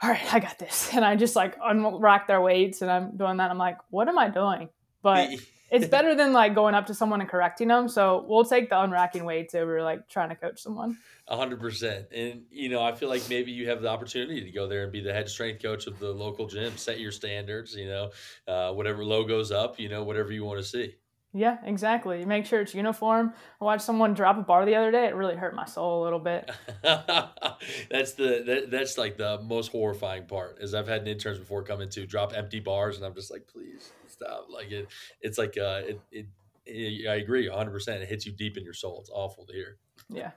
all 0.02 0.10
right, 0.10 0.34
I 0.34 0.40
got 0.40 0.58
this. 0.58 0.90
And 0.96 1.04
I 1.04 1.16
just 1.16 1.36
like 1.36 1.58
unrack 1.60 2.26
their 2.26 2.40
weights 2.40 2.82
and 2.82 2.90
I'm 2.90 3.16
doing 3.16 3.36
that. 3.38 3.50
I'm 3.50 3.58
like, 3.58 3.78
what 3.90 4.08
am 4.08 4.18
I 4.18 4.28
doing? 4.28 4.68
But 5.02 5.30
it's 5.70 5.86
better 5.86 6.14
than 6.14 6.32
like 6.32 6.54
going 6.54 6.75
up 6.75 6.86
to 6.86 6.94
someone 6.94 7.20
and 7.20 7.28
correcting 7.28 7.68
them. 7.68 7.88
So 7.88 8.25
we'll 8.28 8.44
take 8.44 8.70
the 8.70 8.76
unracking 8.76 9.25
weights 9.25 9.54
over 9.54 9.82
like 9.82 10.08
trying 10.08 10.30
to 10.30 10.34
coach 10.34 10.60
someone. 10.60 10.98
A 11.28 11.36
hundred 11.36 11.60
percent. 11.60 12.06
And 12.14 12.42
you 12.50 12.68
know, 12.68 12.82
I 12.82 12.92
feel 12.92 13.08
like 13.08 13.28
maybe 13.28 13.52
you 13.52 13.68
have 13.68 13.82
the 13.82 13.88
opportunity 13.88 14.42
to 14.42 14.50
go 14.50 14.66
there 14.68 14.84
and 14.84 14.92
be 14.92 15.00
the 15.00 15.12
head 15.12 15.28
strength 15.28 15.62
coach 15.62 15.86
of 15.86 15.98
the 15.98 16.12
local 16.12 16.46
gym, 16.46 16.76
set 16.76 17.00
your 17.00 17.12
standards, 17.12 17.75
you 17.75 17.88
know, 17.88 18.10
uh, 18.46 18.72
whatever 18.72 19.04
logos 19.04 19.50
up, 19.50 19.78
you 19.78 19.88
know, 19.88 20.04
whatever 20.04 20.32
you 20.32 20.44
want 20.44 20.58
to 20.58 20.64
see. 20.64 20.94
Yeah, 21.37 21.59
exactly. 21.64 22.25
Make 22.25 22.47
sure 22.47 22.62
it's 22.62 22.75
uniform. 22.75 23.35
I 23.61 23.64
watched 23.64 23.83
someone 23.83 24.14
drop 24.14 24.38
a 24.38 24.40
bar 24.40 24.64
the 24.64 24.75
other 24.75 24.90
day. 24.90 25.05
It 25.05 25.14
really 25.14 25.37
hurt 25.37 25.55
my 25.55 25.66
soul 25.66 26.02
a 26.02 26.05
little 26.05 26.19
bit. 26.19 26.50
that's 26.83 28.12
the 28.14 28.43
that, 28.47 28.69
that's 28.71 28.97
like 28.97 29.19
the 29.19 29.38
most 29.43 29.71
horrifying 29.71 30.25
part. 30.25 30.57
Is 30.62 30.73
I've 30.73 30.88
had 30.88 31.07
interns 31.07 31.38
before 31.38 31.62
come 31.62 31.83
into 31.83 32.07
drop 32.07 32.35
empty 32.35 32.59
bars, 32.59 32.97
and 32.97 33.05
I'm 33.05 33.14
just 33.14 33.31
like, 33.31 33.47
please 33.47 33.93
stop. 34.07 34.47
Like 34.49 34.71
it, 34.71 34.88
it's 35.21 35.37
like 35.37 35.59
uh, 35.59 35.83
it, 35.85 36.00
it, 36.11 36.26
it 36.64 37.07
I 37.07 37.16
agree, 37.16 37.50
100. 37.50 37.71
percent 37.71 38.02
It 38.02 38.09
hits 38.09 38.25
you 38.25 38.33
deep 38.33 38.57
in 38.57 38.64
your 38.64 38.73
soul. 38.73 38.99
It's 39.00 39.11
awful 39.12 39.45
to 39.45 39.52
hear. 39.52 39.76
Yeah. 40.09 40.31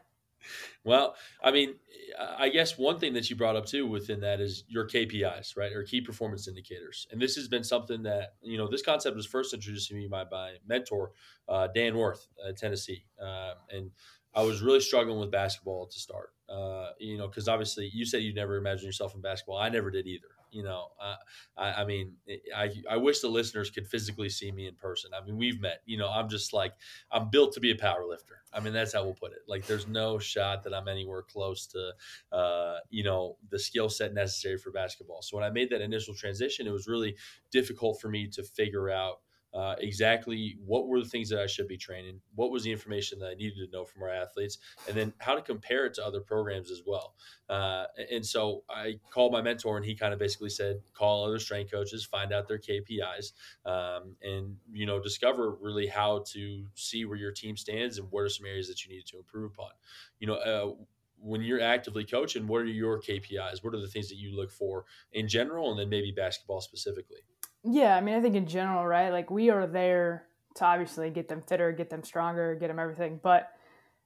Well, 0.83 1.15
I 1.43 1.51
mean, 1.51 1.75
I 2.17 2.49
guess 2.49 2.77
one 2.77 2.99
thing 2.99 3.13
that 3.13 3.29
you 3.29 3.35
brought 3.35 3.55
up 3.55 3.65
too 3.65 3.87
within 3.87 4.21
that 4.21 4.39
is 4.39 4.63
your 4.67 4.87
KPIs, 4.87 5.57
right, 5.57 5.71
or 5.73 5.83
key 5.83 6.01
performance 6.01 6.47
indicators. 6.47 7.07
And 7.11 7.21
this 7.21 7.35
has 7.35 7.47
been 7.47 7.63
something 7.63 8.03
that 8.03 8.35
you 8.41 8.57
know 8.57 8.67
this 8.67 8.81
concept 8.81 9.15
was 9.15 9.25
first 9.25 9.53
introduced 9.53 9.89
to 9.89 9.95
me 9.95 10.07
by 10.07 10.25
my 10.29 10.55
mentor, 10.67 11.11
uh, 11.47 11.67
Dan 11.67 11.97
Worth, 11.97 12.27
at 12.47 12.57
Tennessee, 12.57 13.05
uh, 13.21 13.53
and 13.69 13.91
I 14.33 14.43
was 14.43 14.61
really 14.61 14.79
struggling 14.79 15.19
with 15.19 15.31
basketball 15.31 15.87
to 15.87 15.99
start. 15.99 16.29
Uh, 16.47 16.91
you 16.99 17.17
know, 17.17 17.27
because 17.27 17.47
obviously 17.47 17.89
you 17.93 18.05
said 18.05 18.23
you 18.23 18.33
never 18.33 18.57
imagined 18.57 18.85
yourself 18.85 19.13
in 19.13 19.21
basketball. 19.21 19.57
I 19.57 19.69
never 19.69 19.91
did 19.91 20.07
either. 20.07 20.27
You 20.51 20.63
know, 20.63 20.87
uh, 21.01 21.15
I, 21.57 21.81
I 21.81 21.85
mean, 21.85 22.13
I, 22.55 22.71
I 22.89 22.97
wish 22.97 23.19
the 23.19 23.27
listeners 23.27 23.69
could 23.69 23.87
physically 23.87 24.29
see 24.29 24.51
me 24.51 24.67
in 24.67 24.75
person. 24.75 25.11
I 25.19 25.23
mean, 25.23 25.37
we've 25.37 25.61
met. 25.61 25.81
You 25.85 25.97
know, 25.97 26.09
I'm 26.09 26.27
just 26.29 26.53
like 26.53 26.73
I'm 27.11 27.29
built 27.29 27.53
to 27.53 27.59
be 27.59 27.71
a 27.71 27.75
power 27.75 28.05
lifter. 28.07 28.41
I 28.51 28.59
mean, 28.59 28.73
that's 28.73 28.93
how 28.93 29.03
we'll 29.03 29.13
put 29.13 29.31
it. 29.31 29.39
Like, 29.47 29.67
there's 29.67 29.87
no 29.87 30.17
shot 30.17 30.63
that 30.63 30.73
I'm 30.73 30.87
anywhere 30.87 31.21
close 31.21 31.67
to, 31.67 31.91
uh, 32.35 32.77
you 32.89 33.03
know, 33.03 33.37
the 33.51 33.59
skill 33.59 33.89
set 33.89 34.13
necessary 34.13 34.57
for 34.57 34.71
basketball. 34.71 35.21
So 35.21 35.37
when 35.37 35.45
I 35.45 35.51
made 35.51 35.69
that 35.69 35.81
initial 35.81 36.15
transition, 36.15 36.65
it 36.65 36.71
was 36.71 36.87
really 36.87 37.15
difficult 37.51 38.01
for 38.01 38.09
me 38.09 38.27
to 38.29 38.43
figure 38.43 38.89
out 38.89 39.19
uh, 39.53 39.75
exactly 39.79 40.57
what 40.65 40.87
were 40.87 40.99
the 40.99 41.09
things 41.09 41.29
that 41.29 41.39
I 41.39 41.47
should 41.47 41.67
be 41.67 41.77
training, 41.77 42.21
what 42.35 42.51
was 42.51 42.63
the 42.63 42.71
information 42.71 43.19
that 43.19 43.29
I 43.29 43.33
needed 43.33 43.55
to 43.65 43.71
know 43.71 43.83
from 43.83 44.03
our 44.03 44.09
athletes, 44.09 44.59
and 44.87 44.95
then 44.95 45.13
how 45.17 45.35
to 45.35 45.41
compare 45.41 45.85
it 45.85 45.95
to 45.95 46.05
other 46.05 46.19
programs 46.19 46.69
as 46.69 46.83
well. 46.85 47.15
Uh, 47.49 47.85
and 48.11 48.23
so 48.25 48.63
I 48.69 48.99
called 49.09 49.31
my 49.31 49.41
mentor, 49.41 49.77
and 49.77 49.85
he 49.85 49.95
kind 49.95 50.13
of 50.13 50.19
basically 50.19 50.49
said, 50.49 50.81
call 50.93 51.25
other 51.25 51.39
strength 51.39 51.71
coaches, 51.71 52.05
find 52.05 52.31
out 52.31 52.47
their 52.47 52.59
KPIs, 52.59 53.31
um, 53.65 54.15
and 54.21 54.55
you 54.71 54.85
know 54.85 54.99
discover 54.99 55.51
really 55.59 55.87
how 55.87 56.23
to 56.33 56.65
see 56.75 57.05
where 57.05 57.17
your 57.17 57.31
team 57.31 57.57
stands 57.57 57.97
and 57.97 58.07
what 58.11 58.21
are 58.21 58.29
some 58.29 58.45
areas 58.45 58.67
that 58.67 58.85
you 58.85 58.93
need 58.93 59.05
to 59.07 59.17
improve 59.17 59.51
upon. 59.51 59.71
You 60.19 60.27
know. 60.27 60.35
Uh, 60.35 60.83
when 61.21 61.41
you're 61.41 61.59
actively 61.59 62.05
coaching, 62.05 62.47
what 62.47 62.61
are 62.61 62.65
your 62.65 62.97
KPIs? 63.01 63.61
What 63.61 63.73
are 63.73 63.81
the 63.81 63.89
things 63.89 64.07
that 64.07 64.15
you 64.15 64.33
look 64.33 64.49
for 64.49 64.85
in 65.11 65.27
general, 65.27 65.69
and 65.69 65.77
then 65.77 65.89
maybe 65.89 66.13
basketball 66.13 66.61
specifically? 66.61 67.19
Yeah, 67.63 67.95
I 67.95 68.01
mean, 68.01 68.15
I 68.15 68.21
think 68.21 68.35
in 68.35 68.47
general, 68.47 68.85
right? 68.85 69.09
Like 69.09 69.29
we 69.29 69.49
are 69.49 69.67
there 69.67 70.27
to 70.55 70.65
obviously 70.65 71.09
get 71.09 71.27
them 71.27 71.41
fitter, 71.41 71.71
get 71.71 71.89
them 71.89 72.03
stronger, 72.03 72.55
get 72.55 72.67
them 72.67 72.79
everything. 72.79 73.19
But 73.21 73.51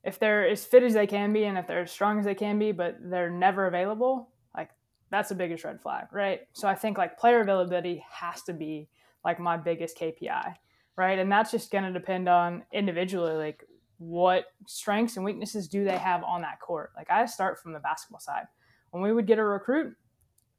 if 0.04 0.20
they're 0.20 0.48
as 0.48 0.66
fit 0.66 0.84
as 0.84 0.94
they 0.94 1.08
can 1.08 1.34
be 1.34 1.46
and 1.46 1.58
if 1.58 1.68
they're 1.68 1.84
as 1.84 1.92
strong 1.92 2.20
as 2.20 2.26
they 2.26 2.36
can 2.36 2.60
be, 2.60 2.72
but 2.72 2.98
they're 3.00 3.30
never 3.30 3.68
available, 3.68 4.30
like 4.56 4.70
that's 5.12 5.30
the 5.30 5.36
biggest 5.36 5.63
red 5.63 5.82
flag, 5.82 6.08
right? 6.12 6.42
So 6.54 6.68
I 6.68 6.76
think 6.76 6.98
like 6.98 7.18
player 7.18 7.42
availability 7.42 8.04
has 8.10 8.42
to 8.44 8.54
be 8.54 8.89
like 9.24 9.39
my 9.39 9.56
biggest 9.56 9.98
KPI, 9.98 10.56
right? 10.98 11.20
And 11.20 11.32
that's 11.32 11.52
just 11.52 11.72
going 11.72 11.86
to 11.86 11.94
depend 11.94 12.28
on 12.28 12.63
individually, 12.74 13.34
like 13.34 13.66
what 13.98 14.46
strengths 14.68 15.16
and 15.16 15.24
weaknesses 15.24 15.68
do 15.68 15.86
they 15.86 15.98
have 15.98 16.24
on 16.24 16.42
that 16.42 16.60
court. 16.60 16.92
Like 16.98 17.10
I 17.10 17.26
start 17.28 17.62
from 17.62 17.74
the 17.74 17.80
basketball 17.80 18.20
side. 18.20 18.48
When 18.92 19.02
we 19.02 19.13
would 19.13 19.28
get 19.28 19.39
a 19.39 19.44
recruit, 19.44 19.96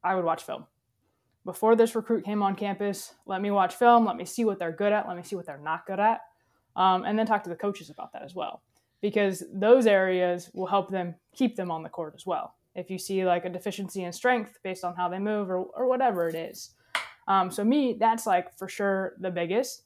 I 0.03 0.15
would 0.15 0.25
watch 0.25 0.43
film 0.43 0.65
before 1.45 1.75
this 1.75 1.95
recruit 1.95 2.25
came 2.25 2.41
on 2.41 2.55
campus, 2.55 3.13
let 3.25 3.41
me 3.41 3.51
watch 3.51 3.75
film, 3.75 4.05
let 4.05 4.17
me 4.17 4.25
see 4.25 4.43
what 4.43 4.59
they're 4.59 4.71
good 4.71 4.91
at, 4.91 5.07
let 5.07 5.15
me 5.15 5.23
see 5.23 5.35
what 5.35 5.45
they're 5.45 5.59
not 5.59 5.85
good 5.85 5.99
at, 5.99 6.21
um, 6.75 7.03
and 7.05 7.17
then 7.17 7.25
talk 7.25 7.43
to 7.43 7.49
the 7.49 7.55
coaches 7.55 7.89
about 7.89 8.11
that 8.13 8.23
as 8.23 8.33
well. 8.35 8.61
Because 9.01 9.43
those 9.53 9.85
areas 9.85 10.49
will 10.53 10.65
help 10.65 10.89
them 10.89 11.15
keep 11.35 11.55
them 11.55 11.69
on 11.69 11.83
the 11.83 11.89
court 11.89 12.13
as 12.15 12.25
well. 12.25 12.55
If 12.73 12.89
you 12.89 12.97
see 12.97 13.23
like 13.23 13.45
a 13.45 13.49
deficiency 13.49 14.03
in 14.03 14.11
strength 14.11 14.57
based 14.63 14.83
on 14.83 14.95
how 14.95 15.07
they 15.07 15.19
move 15.19 15.49
or, 15.49 15.59
or 15.59 15.87
whatever 15.87 16.27
it 16.27 16.35
is. 16.35 16.71
Um, 17.27 17.51
so 17.51 17.63
me, 17.63 17.95
that's 17.99 18.25
like 18.25 18.57
for 18.57 18.67
sure 18.67 19.13
the 19.19 19.29
biggest. 19.29 19.83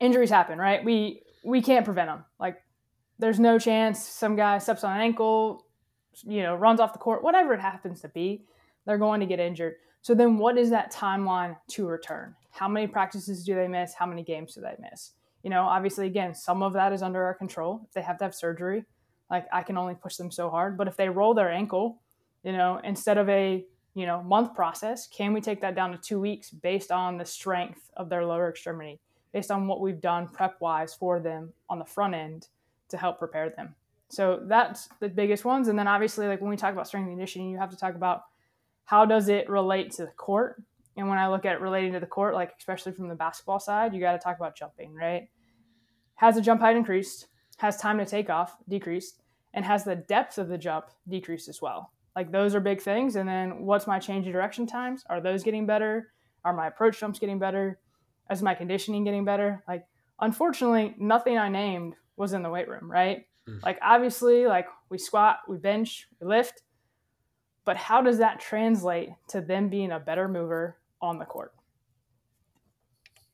Injuries 0.00 0.30
happen, 0.30 0.58
right? 0.58 0.84
We 0.84 1.22
we 1.44 1.60
can't 1.60 1.84
prevent 1.84 2.08
them. 2.08 2.24
Like 2.40 2.62
there's 3.18 3.38
no 3.38 3.58
chance 3.58 4.04
some 4.04 4.36
guy 4.36 4.58
steps 4.58 4.84
on 4.84 4.94
an 4.96 5.02
ankle, 5.02 5.66
you 6.24 6.42
know, 6.42 6.54
runs 6.54 6.80
off 6.80 6.92
the 6.92 6.98
court, 6.98 7.22
whatever 7.22 7.54
it 7.54 7.60
happens 7.60 8.00
to 8.00 8.08
be, 8.08 8.44
they're 8.86 8.98
going 8.98 9.20
to 9.20 9.26
get 9.26 9.38
injured. 9.38 9.74
So 10.02 10.14
then 10.14 10.36
what 10.36 10.58
is 10.58 10.70
that 10.70 10.92
timeline 10.92 11.56
to 11.68 11.86
return? 11.86 12.34
How 12.50 12.68
many 12.68 12.86
practices 12.86 13.44
do 13.44 13.54
they 13.54 13.68
miss? 13.68 13.94
How 13.94 14.04
many 14.04 14.22
games 14.22 14.54
do 14.54 14.60
they 14.60 14.74
miss? 14.78 15.12
You 15.44 15.50
know, 15.50 15.62
obviously, 15.62 16.06
again, 16.06 16.34
some 16.34 16.62
of 16.62 16.72
that 16.74 16.92
is 16.92 17.02
under 17.02 17.24
our 17.24 17.34
control. 17.34 17.80
If 17.86 17.94
they 17.94 18.02
have 18.02 18.18
to 18.18 18.24
have 18.24 18.34
surgery, 18.34 18.84
like 19.30 19.46
I 19.52 19.62
can 19.62 19.78
only 19.78 19.94
push 19.94 20.16
them 20.16 20.30
so 20.30 20.50
hard. 20.50 20.76
But 20.76 20.88
if 20.88 20.96
they 20.96 21.08
roll 21.08 21.34
their 21.34 21.50
ankle, 21.50 22.00
you 22.44 22.52
know, 22.52 22.80
instead 22.84 23.16
of 23.16 23.28
a 23.28 23.64
you 23.94 24.06
know 24.06 24.22
month 24.22 24.54
process, 24.54 25.06
can 25.06 25.32
we 25.32 25.40
take 25.40 25.60
that 25.60 25.74
down 25.74 25.92
to 25.92 25.98
two 25.98 26.20
weeks 26.20 26.50
based 26.50 26.90
on 26.90 27.16
the 27.16 27.24
strength 27.24 27.90
of 27.96 28.08
their 28.08 28.24
lower 28.24 28.50
extremity, 28.50 29.00
based 29.32 29.50
on 29.50 29.66
what 29.66 29.80
we've 29.80 30.00
done 30.00 30.28
prep 30.28 30.60
wise 30.60 30.94
for 30.94 31.20
them 31.20 31.52
on 31.70 31.78
the 31.78 31.84
front 31.84 32.14
end 32.14 32.48
to 32.88 32.96
help 32.96 33.18
prepare 33.18 33.50
them? 33.50 33.74
So 34.08 34.42
that's 34.44 34.88
the 35.00 35.08
biggest 35.08 35.44
ones. 35.44 35.68
And 35.68 35.78
then 35.78 35.88
obviously, 35.88 36.26
like 36.26 36.40
when 36.40 36.50
we 36.50 36.56
talk 36.56 36.72
about 36.72 36.86
strength 36.86 37.06
and 37.06 37.14
conditioning, 37.14 37.50
you 37.50 37.58
have 37.58 37.70
to 37.70 37.76
talk 37.76 37.94
about 37.94 38.24
how 38.84 39.04
does 39.04 39.28
it 39.28 39.48
relate 39.48 39.92
to 39.92 40.02
the 40.02 40.12
court? 40.12 40.62
And 40.96 41.08
when 41.08 41.18
I 41.18 41.28
look 41.28 41.44
at 41.44 41.60
relating 41.60 41.92
to 41.92 42.00
the 42.00 42.06
court, 42.06 42.34
like 42.34 42.52
especially 42.58 42.92
from 42.92 43.08
the 43.08 43.14
basketball 43.14 43.60
side, 43.60 43.94
you 43.94 44.00
got 44.00 44.12
to 44.12 44.18
talk 44.18 44.36
about 44.36 44.56
jumping, 44.56 44.94
right? 44.94 45.28
Has 46.16 46.34
the 46.34 46.42
jump 46.42 46.60
height 46.60 46.76
increased? 46.76 47.28
Has 47.58 47.76
time 47.76 47.98
to 47.98 48.06
take 48.06 48.28
off 48.28 48.56
decreased? 48.68 49.22
And 49.54 49.64
has 49.64 49.84
the 49.84 49.96
depth 49.96 50.38
of 50.38 50.48
the 50.48 50.58
jump 50.58 50.86
decreased 51.08 51.48
as 51.48 51.60
well? 51.62 51.92
Like 52.14 52.30
those 52.30 52.54
are 52.54 52.60
big 52.60 52.80
things. 52.80 53.16
And 53.16 53.28
then 53.28 53.62
what's 53.62 53.86
my 53.86 53.98
change 53.98 54.26
of 54.26 54.32
direction 54.32 54.66
times? 54.66 55.04
Are 55.08 55.20
those 55.20 55.42
getting 55.42 55.66
better? 55.66 56.12
Are 56.44 56.52
my 56.52 56.66
approach 56.66 57.00
jumps 57.00 57.18
getting 57.18 57.38
better? 57.38 57.78
Is 58.30 58.42
my 58.42 58.54
conditioning 58.54 59.04
getting 59.04 59.24
better? 59.24 59.62
Like, 59.68 59.84
unfortunately, 60.20 60.94
nothing 60.98 61.38
I 61.38 61.48
named 61.48 61.94
was 62.16 62.32
in 62.32 62.42
the 62.42 62.50
weight 62.50 62.68
room, 62.68 62.90
right? 62.90 63.26
Mm. 63.48 63.62
Like, 63.62 63.78
obviously, 63.82 64.46
like 64.46 64.66
we 64.88 64.98
squat, 64.98 65.38
we 65.48 65.58
bench, 65.58 66.08
we 66.20 66.26
lift, 66.26 66.62
but 67.64 67.76
how 67.76 68.02
does 68.02 68.18
that 68.18 68.40
translate 68.40 69.10
to 69.28 69.40
them 69.40 69.68
being 69.68 69.92
a 69.92 70.00
better 70.00 70.28
mover 70.28 70.78
on 71.00 71.18
the 71.18 71.24
court? 71.24 71.52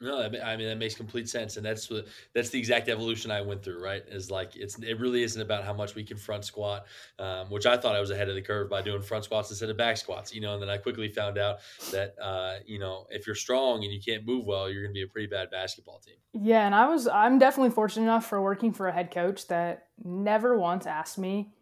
No, 0.01 0.23
I 0.23 0.57
mean 0.57 0.69
that 0.69 0.79
makes 0.79 0.95
complete 0.95 1.29
sense, 1.29 1.57
and 1.57 1.67
that's 1.67 1.91
what 1.91 2.07
that's 2.33 2.51
the 2.51 2.59
exact 2.59 2.89
evolution 2.89 3.33
I 3.33 3.41
went 3.41 3.65
through. 3.65 3.83
Right, 3.83 4.03
is 4.07 4.31
like 4.31 4.55
it's 4.55 4.79
it 4.79 5.01
really 5.01 5.25
isn't 5.25 5.43
about 5.43 5.65
how 5.65 5.73
much 5.73 5.97
we 5.97 6.05
can 6.05 6.17
front 6.17 6.45
squat, 6.45 6.87
um, 7.19 7.51
which 7.51 7.67
I 7.67 7.77
thought 7.77 7.97
I 7.97 8.01
was 8.01 8.11
ahead 8.11 8.29
of 8.29 8.37
the 8.37 8.43
curve 8.43 8.71
by 8.71 8.81
doing 8.81 9.03
front 9.03 9.25
squats 9.25 9.51
instead 9.51 9.71
of 9.71 9.77
back 9.77 9.97
squats. 9.97 10.33
You 10.33 10.41
know, 10.41 10.53
and 10.53 10.63
then 10.63 10.71
I 10.71 10.77
quickly 10.77 11.09
found 11.09 11.37
out 11.37 11.59
that 11.91 12.15
uh, 12.23 12.59
you 12.65 12.79
know 12.79 13.07
if 13.11 13.27
you're 13.27 13.35
strong 13.35 13.83
and 13.83 13.93
you 13.93 14.01
can't 14.01 14.25
move 14.25 14.47
well, 14.47 14.71
you're 14.71 14.83
going 14.83 14.95
to 14.95 14.99
be 14.99 15.03
a 15.03 15.09
pretty 15.09 15.27
bad 15.27 15.51
basketball 15.51 15.99
team. 15.99 16.17
Yeah, 16.33 16.65
and 16.65 16.77
I 16.77 16.87
was 16.89 17.09
I'm 17.09 17.41
definitely 17.41 17.71
fortunate 17.71 18.05
enough 18.05 18.25
for 18.25 18.41
working 18.41 18.73
for 18.73 18.87
a 18.87 18.93
head 18.93 19.11
coach 19.11 19.49
that 19.49 19.89
never 20.05 20.57
once 20.57 20.87
asked 20.87 21.19
me 21.19 21.55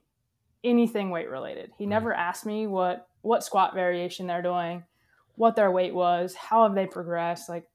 anything 0.65 1.11
weight 1.11 1.31
related. 1.31 1.71
He 1.77 1.85
mm-hmm. 1.85 1.91
never 1.91 2.15
asked 2.15 2.47
me 2.47 2.67
what 2.67 3.09
what 3.23 3.45
squat 3.45 3.75
variation 3.75 4.27
they're 4.27 4.43
doing, 4.43 4.85
what 5.35 5.57
their 5.57 5.71
weight 5.71 5.95
was, 5.95 6.35
how 6.35 6.63
have 6.65 6.75
they 6.75 6.87
progressed, 6.87 7.49
like 7.49 7.69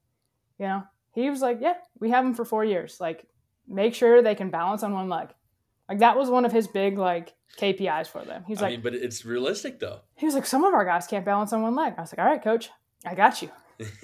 you 0.58 0.66
know, 0.66 0.84
he 1.12 1.28
was 1.28 1.40
like, 1.40 1.58
yeah, 1.60 1.74
we 1.98 2.10
have 2.10 2.24
them 2.24 2.34
for 2.34 2.44
four 2.44 2.64
years. 2.64 2.98
Like, 3.00 3.26
make 3.68 3.94
sure 3.94 4.22
they 4.22 4.34
can 4.34 4.50
balance 4.50 4.82
on 4.82 4.92
one 4.92 5.08
leg. 5.08 5.28
Like 5.88 5.98
that 5.98 6.16
was 6.16 6.30
one 6.30 6.44
of 6.44 6.52
his 6.52 6.68
big 6.68 6.96
like 6.98 7.34
KPIs 7.58 8.06
for 8.06 8.24
them. 8.24 8.44
He's 8.46 8.60
like, 8.60 8.72
mean, 8.72 8.80
but 8.80 8.94
it's 8.94 9.24
realistic 9.24 9.78
though. 9.78 10.00
He 10.14 10.24
was 10.24 10.34
like, 10.34 10.46
some 10.46 10.64
of 10.64 10.72
our 10.72 10.84
guys 10.84 11.06
can't 11.06 11.24
balance 11.24 11.52
on 11.52 11.62
one 11.62 11.74
leg. 11.74 11.94
I 11.98 12.00
was 12.00 12.12
like, 12.12 12.18
all 12.18 12.30
right, 12.30 12.42
coach, 12.42 12.70
I 13.04 13.14
got 13.14 13.42
you. 13.42 13.50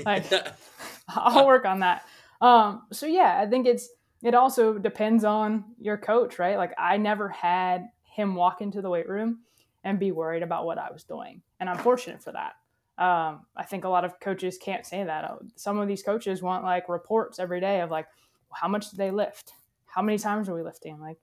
Like, 0.05 0.25
I'll 1.09 1.47
work 1.47 1.65
on 1.65 1.81
that. 1.81 2.05
Um, 2.41 2.83
so 2.93 3.07
yeah, 3.07 3.41
I 3.41 3.47
think 3.47 3.67
it's 3.67 3.89
it 4.23 4.35
also 4.35 4.77
depends 4.77 5.23
on 5.23 5.65
your 5.81 5.97
coach, 5.97 6.39
right? 6.39 6.57
Like 6.57 6.73
I 6.77 6.97
never 6.97 7.29
had 7.29 7.89
him 8.19 8.35
walk 8.35 8.61
into 8.61 8.83
the 8.83 8.91
weight 8.91 9.09
room 9.09 9.39
and 9.85 9.99
be 9.99 10.11
worried 10.11 10.43
about 10.43 10.67
what 10.67 10.77
I 10.77 10.91
was 10.91 11.05
doing, 11.05 11.41
and 11.61 11.71
I'm 11.71 11.79
fortunate 11.79 12.23
for 12.23 12.33
that. 12.33 12.55
Um, 13.03 13.47
I 13.57 13.63
think 13.65 13.85
a 13.85 13.89
lot 13.89 14.05
of 14.05 14.19
coaches 14.19 14.59
can't 14.59 14.85
say 14.85 15.05
that. 15.05 15.25
Uh, 15.25 15.37
some 15.55 15.79
of 15.79 15.87
these 15.87 16.03
coaches 16.03 16.43
want 16.43 16.65
like 16.65 16.89
reports 16.89 17.39
every 17.39 17.61
day 17.61 17.81
of 17.81 17.91
like, 17.91 18.09
how 18.53 18.67
much 18.67 18.91
did 18.91 18.99
they 18.99 19.13
lift? 19.13 19.53
How 19.87 20.03
many 20.03 20.19
times 20.19 20.49
are 20.49 20.55
we 20.55 20.65
lifting? 20.65 20.99
Like, 20.99 21.19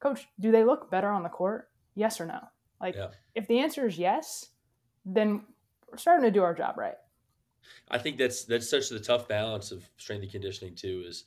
coach, 0.00 0.28
do 0.38 0.52
they 0.52 0.64
look 0.64 0.90
better 0.90 1.08
on 1.08 1.22
the 1.22 1.30
court? 1.30 1.70
Yes 1.94 2.20
or 2.20 2.26
no? 2.26 2.40
Like, 2.78 2.94
yeah. 2.94 3.08
if 3.34 3.48
the 3.48 3.58
answer 3.58 3.86
is 3.86 3.96
yes, 3.96 4.50
then 5.06 5.44
we're 5.90 5.96
starting 5.96 6.24
to 6.24 6.30
do 6.30 6.42
our 6.42 6.54
job 6.54 6.76
right. 6.76 6.96
I 7.90 7.96
think 7.96 8.18
that's 8.18 8.44
that's 8.44 8.68
such 8.68 8.90
the 8.90 9.00
tough 9.00 9.26
balance 9.26 9.72
of 9.72 9.88
strength 9.96 10.24
and 10.24 10.32
conditioning 10.32 10.74
too. 10.74 11.04
Is 11.06 11.24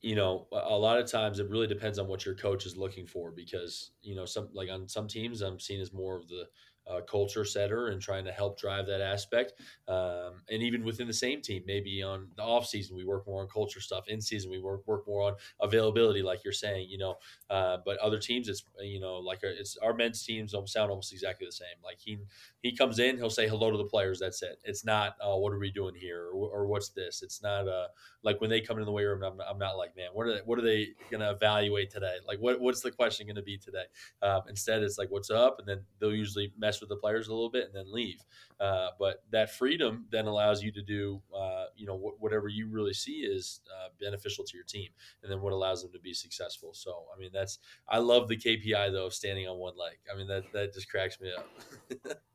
you 0.00 0.14
know 0.14 0.46
a 0.52 0.76
lot 0.76 0.98
of 0.98 1.10
times 1.10 1.40
it 1.40 1.50
really 1.50 1.66
depends 1.66 1.98
on 1.98 2.06
what 2.06 2.24
your 2.24 2.34
coach 2.34 2.66
is 2.66 2.76
looking 2.76 3.06
for 3.06 3.32
because 3.32 3.90
you 4.02 4.14
know 4.14 4.24
some 4.24 4.48
like 4.52 4.70
on 4.70 4.88
some 4.88 5.08
teams 5.08 5.40
I'm 5.40 5.58
seen 5.58 5.80
as 5.80 5.92
more 5.92 6.16
of 6.16 6.28
the 6.28 6.44
uh, 6.88 7.00
culture 7.02 7.44
setter 7.44 7.88
and 7.88 8.00
trying 8.00 8.24
to 8.24 8.32
help 8.32 8.58
drive 8.58 8.86
that 8.86 9.00
aspect. 9.00 9.54
Um, 9.86 10.42
and 10.50 10.62
even 10.62 10.84
within 10.84 11.06
the 11.06 11.12
same 11.12 11.42
team, 11.42 11.62
maybe 11.66 12.02
on 12.02 12.28
the 12.36 12.42
off 12.42 12.66
season, 12.66 12.96
we 12.96 13.04
work 13.04 13.26
more 13.26 13.42
on 13.42 13.48
culture 13.48 13.80
stuff. 13.80 14.08
In 14.08 14.20
season, 14.20 14.50
we 14.50 14.58
work, 14.58 14.86
work 14.86 15.06
more 15.06 15.22
on 15.22 15.34
availability, 15.60 16.22
like 16.22 16.44
you're 16.44 16.52
saying, 16.52 16.88
you 16.88 16.98
know, 16.98 17.16
uh, 17.50 17.78
but 17.84 17.98
other 17.98 18.18
teams, 18.18 18.48
it's, 18.48 18.64
you 18.80 19.00
know, 19.00 19.16
like 19.16 19.40
our, 19.44 19.50
uh, 19.50 19.54
it's 19.58 19.76
our 19.78 19.94
men's 19.94 20.24
teams 20.24 20.54
sound 20.66 20.90
almost 20.90 21.12
exactly 21.12 21.46
the 21.46 21.52
same. 21.52 21.66
Like 21.84 21.98
he, 21.98 22.18
he 22.62 22.74
comes 22.74 22.98
in, 22.98 23.16
he'll 23.16 23.30
say 23.30 23.48
hello 23.48 23.70
to 23.70 23.76
the 23.76 23.84
players. 23.84 24.18
That's 24.18 24.42
it. 24.42 24.58
It's 24.64 24.84
not, 24.84 25.16
oh, 25.20 25.38
what 25.38 25.52
are 25.52 25.58
we 25.58 25.70
doing 25.70 25.94
here? 25.94 26.28
Or, 26.32 26.48
or 26.48 26.66
what's 26.66 26.88
this? 26.90 27.22
It's 27.22 27.42
not 27.42 27.68
uh, 27.68 27.88
like 28.22 28.40
when 28.40 28.50
they 28.50 28.60
come 28.60 28.78
in 28.78 28.84
the 28.84 28.92
weight 28.92 29.04
room, 29.04 29.22
I'm, 29.22 29.40
I'm 29.40 29.58
not 29.58 29.76
like, 29.76 29.96
man, 29.96 30.08
what 30.12 30.26
are 30.26 30.34
they, 30.34 30.40
what 30.44 30.58
are 30.58 30.62
they 30.62 30.88
going 31.10 31.20
to 31.20 31.30
evaluate 31.30 31.90
today? 31.90 32.16
Like 32.26 32.38
what, 32.38 32.60
what's 32.60 32.80
the 32.80 32.90
question 32.90 33.26
going 33.26 33.36
to 33.36 33.42
be 33.42 33.58
today? 33.58 33.84
Um, 34.22 34.42
instead 34.48 34.82
it's 34.82 34.98
like, 34.98 35.10
what's 35.10 35.30
up? 35.30 35.58
And 35.58 35.68
then 35.68 35.82
they'll 36.00 36.14
usually 36.14 36.52
mess 36.58 36.77
with 36.80 36.88
the 36.88 36.96
players 36.96 37.28
a 37.28 37.32
little 37.32 37.50
bit 37.50 37.66
and 37.66 37.74
then 37.74 37.92
leave. 37.92 38.24
Uh, 38.60 38.88
but 38.98 39.22
that 39.30 39.50
freedom 39.50 40.06
then 40.10 40.26
allows 40.26 40.62
you 40.62 40.72
to 40.72 40.82
do, 40.82 41.20
uh, 41.36 41.66
you 41.76 41.86
know, 41.86 41.96
wh- 41.96 42.20
whatever 42.20 42.48
you 42.48 42.68
really 42.68 42.94
see 42.94 43.20
is 43.20 43.60
uh, 43.72 43.88
beneficial 44.00 44.44
to 44.44 44.56
your 44.56 44.64
team, 44.64 44.88
and 45.22 45.30
then 45.30 45.40
what 45.40 45.52
allows 45.52 45.82
them 45.82 45.92
to 45.92 45.98
be 46.00 46.12
successful. 46.12 46.72
So, 46.74 47.04
I 47.14 47.18
mean, 47.18 47.30
that's 47.32 47.58
I 47.88 47.98
love 47.98 48.28
the 48.28 48.36
KPI 48.36 48.90
though 48.90 49.06
of 49.06 49.14
standing 49.14 49.48
on 49.48 49.58
one 49.58 49.76
leg. 49.76 49.98
I 50.12 50.16
mean, 50.16 50.26
that 50.28 50.52
that 50.52 50.74
just 50.74 50.90
cracks 50.90 51.20
me 51.20 51.30
up. 51.36 51.48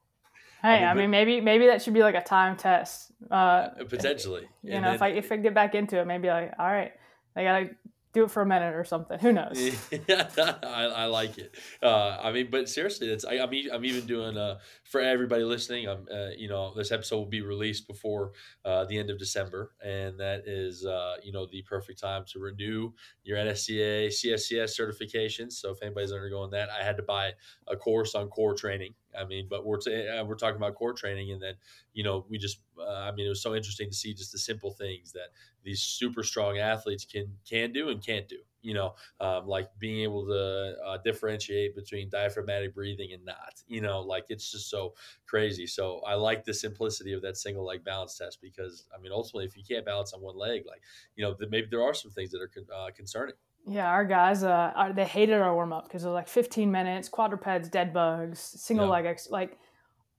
Hey, 0.62 0.78
I 0.78 0.80
mean, 0.80 0.88
I 0.88 0.94
mean, 0.94 1.10
maybe 1.10 1.42
maybe 1.42 1.66
that 1.68 1.82
should 1.82 1.94
be 1.94 2.04
like 2.04 2.16
a 2.16 2.24
time 2.24 2.56
test. 2.56 3.12
Uh, 3.30 3.34
uh 3.34 3.70
potentially, 3.90 4.48
you 4.64 4.76
and 4.76 4.82
know, 4.82 4.88
then, 4.88 4.96
if 4.96 5.02
I 5.02 5.08
if 5.10 5.32
I 5.32 5.36
get 5.36 5.54
back 5.54 5.76
into 5.76 6.00
it, 6.00 6.08
maybe 6.08 6.30
like, 6.30 6.54
all 6.58 6.66
right, 6.66 6.94
I 7.36 7.44
gotta 7.44 7.70
do 8.14 8.24
it 8.24 8.32
for 8.32 8.42
a 8.42 8.46
minute 8.46 8.76
or 8.76 8.84
something. 8.84 9.20
Who 9.20 9.34
knows? 9.34 9.58
I, 10.10 10.92
I 10.96 11.06
like 11.06 11.38
it. 11.38 11.56
Uh, 11.82 12.18
I 12.22 12.32
mean, 12.32 12.50
but 12.52 12.70
seriously, 12.70 13.10
it's 13.10 13.26
I, 13.26 13.34
am 13.34 13.50
I'm, 13.50 13.72
I'm 13.74 13.86
even 13.86 14.06
doing 14.06 14.38
uh, 14.38 14.60
for 14.94 15.02
everybody 15.02 15.44
listening. 15.44 15.90
I'm 15.90 16.06
uh, 16.14 16.30
you 16.38 16.48
know 16.48 16.72
this 16.76 16.92
episode 16.92 17.18
will 17.18 17.26
be 17.26 17.42
released 17.42 17.88
before 17.88 18.34
uh, 18.64 18.86
the 18.86 19.00
end 19.00 19.10
of 19.10 19.18
December, 19.18 19.72
and 19.84 20.20
that 20.20 20.44
is 20.46 20.86
uh, 20.86 21.16
you 21.24 21.32
know 21.32 21.48
the 21.52 21.64
perfect 21.64 22.00
time 22.00 22.26
to 22.28 22.40
renew 22.40 22.92
your 23.24 23.40
NSCA 23.40 24.10
CSCS 24.10 24.80
certifications. 24.80 25.54
So 25.54 25.72
if 25.72 25.82
anybody's 25.82 26.12
undergoing 26.12 26.52
that, 26.52 26.70
I 26.70 26.84
had 26.84 26.96
to 26.98 27.04
buy 27.04 27.32
a 27.68 27.76
course 27.76 28.14
on 28.14 28.28
core 28.28 28.54
training. 28.54 28.94
I 29.20 29.26
mean, 29.26 29.48
but 29.50 29.66
we're 29.66 29.80
t- 29.80 30.08
uh, 30.08 30.24
we're 30.26 30.36
talking 30.36 30.58
about 30.58 30.76
core 30.76 30.94
training, 30.94 31.32
and 31.32 31.42
then 31.42 31.56
you 31.94 32.04
know 32.04 32.28
we 32.30 32.38
just 32.38 32.60
I 32.80 33.12
mean 33.14 33.26
it 33.26 33.30
was 33.30 33.42
so 33.42 33.56
interesting 33.56 33.90
to 33.90 33.96
see 33.96 34.14
just 34.14 34.32
the 34.32 34.38
simple 34.38 34.74
things 34.74 35.12
that 35.14 35.30
these 35.64 35.82
super 35.82 36.22
strong 36.22 36.60
athletes 36.60 37.04
can 37.04 37.34
can 37.50 37.74
do 37.74 37.90
and 37.90 38.06
can't 38.06 38.30
do. 38.30 38.38
You 38.64 38.74
know, 38.74 38.96
um, 39.20 39.46
like 39.48 39.70
being 39.78 40.02
able 40.02 40.26
to 40.26 40.76
uh, 40.86 40.98
differentiate 41.04 41.76
between 41.76 42.10
diaphragmatic 42.10 42.74
breathing 42.74 43.14
and 43.14 43.24
not. 43.24 43.62
You 43.68 43.82
know, 43.82 44.02
like 44.02 44.26
it's 44.30 44.52
just 44.52 44.70
so 44.70 44.94
crazy. 45.28 45.68
So 45.68 46.02
I 46.08 46.16
like 46.16 46.44
the 46.44 46.54
simplicity 46.54 47.14
of 47.14 47.22
that 47.22 47.38
single 47.38 47.66
leg 47.66 47.84
balance 47.84 48.18
test 48.18 48.40
because 48.42 48.86
I 48.98 49.02
mean, 49.02 49.12
ultimately, 49.12 49.46
if 49.46 49.56
you 49.56 49.64
can't 49.68 49.86
balance 49.86 50.14
on 50.14 50.22
one 50.22 50.38
leg, 50.38 50.64
like 50.68 50.82
you 51.16 51.24
know, 51.24 51.36
maybe 51.50 51.68
there 51.70 51.84
are 51.84 51.94
some 51.94 52.12
things 52.12 52.32
that 52.32 52.42
are 52.42 52.52
uh, 52.76 52.90
concerning. 52.96 53.36
Yeah, 53.66 53.88
our 53.88 54.04
guys, 54.04 54.44
uh, 54.44 54.92
they 54.94 55.06
hated 55.06 55.40
our 55.40 55.54
warm 55.54 55.72
up 55.72 55.86
because 55.86 56.04
it 56.04 56.08
was 56.08 56.16
like 56.16 56.28
15 56.28 56.70
minutes, 56.70 57.08
quadrupeds, 57.08 57.70
dead 57.70 57.94
bugs, 57.94 58.40
single 58.40 58.88
yeah. 58.88 58.92
leg, 58.92 59.06
ex- 59.06 59.30
like 59.30 59.58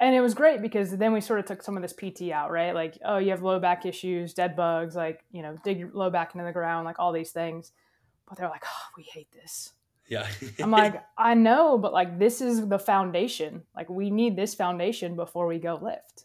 and 0.01 0.15
it 0.15 0.21
was 0.21 0.35
great 0.35 0.61
because 0.61 0.97
then 0.97 1.13
we 1.13 1.21
sort 1.21 1.39
of 1.39 1.47
took 1.47 1.63
some 1.63 1.77
of 1.77 1.83
this 1.83 1.93
PT 1.93 2.31
out, 2.33 2.51
right? 2.51 2.75
Like, 2.75 2.99
oh, 3.05 3.19
you 3.19 3.31
have 3.31 3.43
low 3.43 3.61
back 3.61 3.87
issues, 3.87 4.35
dead 4.35 4.57
bugs, 4.57 4.97
like, 4.97 5.25
you 5.31 5.41
know, 5.41 5.57
dig 5.63 5.79
your 5.79 5.91
low 5.93 6.11
back 6.11 6.35
into 6.35 6.45
the 6.45 6.53
ground, 6.53 6.85
like 6.85 6.99
all 6.99 7.13
these 7.13 7.31
things. 7.31 7.73
But 8.29 8.39
they're 8.39 8.49
like, 8.49 8.65
oh, 8.67 8.87
we 8.97 9.03
hate 9.03 9.31
this. 9.33 9.73
Yeah. 10.09 10.27
I'm 10.61 10.71
like, 10.71 11.03
I 11.19 11.35
know, 11.35 11.79
but 11.79 11.93
like, 11.93 12.19
this 12.19 12.41
is 12.41 12.67
the 12.69 12.79
foundation. 12.79 13.63
Like, 13.75 13.89
we 13.89 14.11
need 14.11 14.37
this 14.37 14.55
foundation 14.55 15.17
before 15.17 15.47
we 15.47 15.59
go 15.59 15.79
lift. 15.81 16.25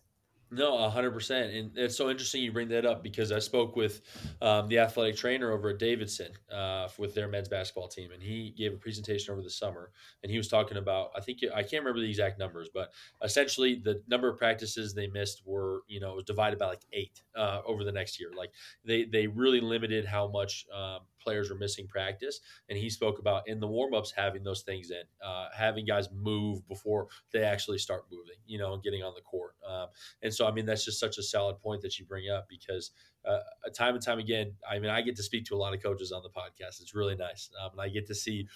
No, 0.52 0.90
hundred 0.90 1.12
percent, 1.12 1.54
and 1.54 1.78
it's 1.78 1.96
so 1.96 2.10
interesting 2.10 2.42
you 2.42 2.52
bring 2.52 2.70
that 2.70 2.84
up 2.84 3.04
because 3.04 3.32
I 3.32 3.38
spoke 3.38 3.76
with 3.76 4.02
um, 4.42 4.68
the 4.68 4.80
athletic 4.80 5.16
trainer 5.16 5.52
over 5.52 5.70
at 5.70 5.78
Davidson 5.78 6.32
uh, 6.52 6.88
with 6.98 7.14
their 7.14 7.28
men's 7.28 7.48
basketball 7.48 7.88
team, 7.88 8.10
and 8.12 8.22
he 8.22 8.50
gave 8.58 8.74
a 8.74 8.78
presentation 8.78 9.32
over 9.32 9.44
the 9.44 9.50
summer, 9.50 9.92
and 10.24 10.32
he 10.32 10.38
was 10.40 10.48
talking 10.48 10.78
about 10.78 11.12
I 11.16 11.22
think 11.22 11.42
I 11.54 11.62
can't 11.62 11.84
remember 11.84 12.00
the 12.00 12.10
exact 12.10 12.40
numbers, 12.40 12.68
but 12.74 12.92
essentially 13.24 13.76
the 13.76 14.02
number 14.08 14.28
of 14.28 14.40
practices 14.40 14.96
they 14.96 15.06
missed 15.06 15.44
were 15.46 15.84
you 15.88 16.00
know 16.00 16.14
it 16.14 16.16
was 16.16 16.26
divided 16.26 16.58
by 16.58 16.66
like 16.66 16.82
eight 16.94 17.22
uh, 17.36 17.62
over 17.64 17.84
the 17.84 17.92
next 17.92 18.20
year. 18.20 18.32
Like 18.36 18.52
they 18.84 19.04
they 19.04 19.28
really 19.28 19.62
limited 19.62 20.04
how 20.04 20.30
much 20.30 20.66
um, 20.76 21.02
players 21.20 21.50
were 21.50 21.56
missing 21.56 21.88
practice. 21.88 22.40
And 22.70 22.78
he 22.78 22.90
spoke 22.90 23.20
about 23.20 23.48
in 23.48 23.60
the 23.60 23.68
warmups 23.68 24.12
having 24.16 24.44
those 24.44 24.62
things 24.62 24.92
in, 24.92 25.04
uh, 25.26 25.48
having 25.56 25.86
guys 25.86 26.10
move 26.12 26.68
before 26.68 27.08
they 27.32 27.44
actually 27.44 27.78
start 27.78 28.06
moving, 28.12 28.36
you 28.46 28.58
know, 28.58 28.74
and 28.74 28.84
getting 28.84 29.04
on 29.04 29.14
the 29.16 29.22
court. 29.22 29.56
Um, 29.68 29.88
and 30.22 30.34
so, 30.34 30.48
I 30.48 30.52
mean, 30.52 30.66
that's 30.66 30.86
just 30.86 31.00
such 31.00 31.18
a 31.18 31.24
solid 31.24 31.60
point 31.60 31.82
that 31.82 32.00
you 32.00 32.06
bring 32.06 32.30
up 32.30 32.48
because 32.50 32.92
uh, 33.26 33.40
time 33.74 33.96
and 33.96 34.04
time 34.04 34.20
again, 34.20 34.54
I 34.70 34.80
mean, 34.80 34.90
I 34.90 35.02
get 35.02 35.16
to 35.18 35.24
speak 35.24 35.46
to 35.46 35.56
a 35.56 35.58
lot 35.58 35.74
of 35.74 35.84
coaches 35.84 36.12
on 36.12 36.24
the 36.24 36.30
podcast. 36.30 36.82
It's 36.82 36.96
really 36.96 37.16
nice. 37.16 37.50
Um, 37.62 37.72
and 37.74 37.82
I 37.82 37.90
get 37.90 38.08
to 38.08 38.16
see 38.16 38.48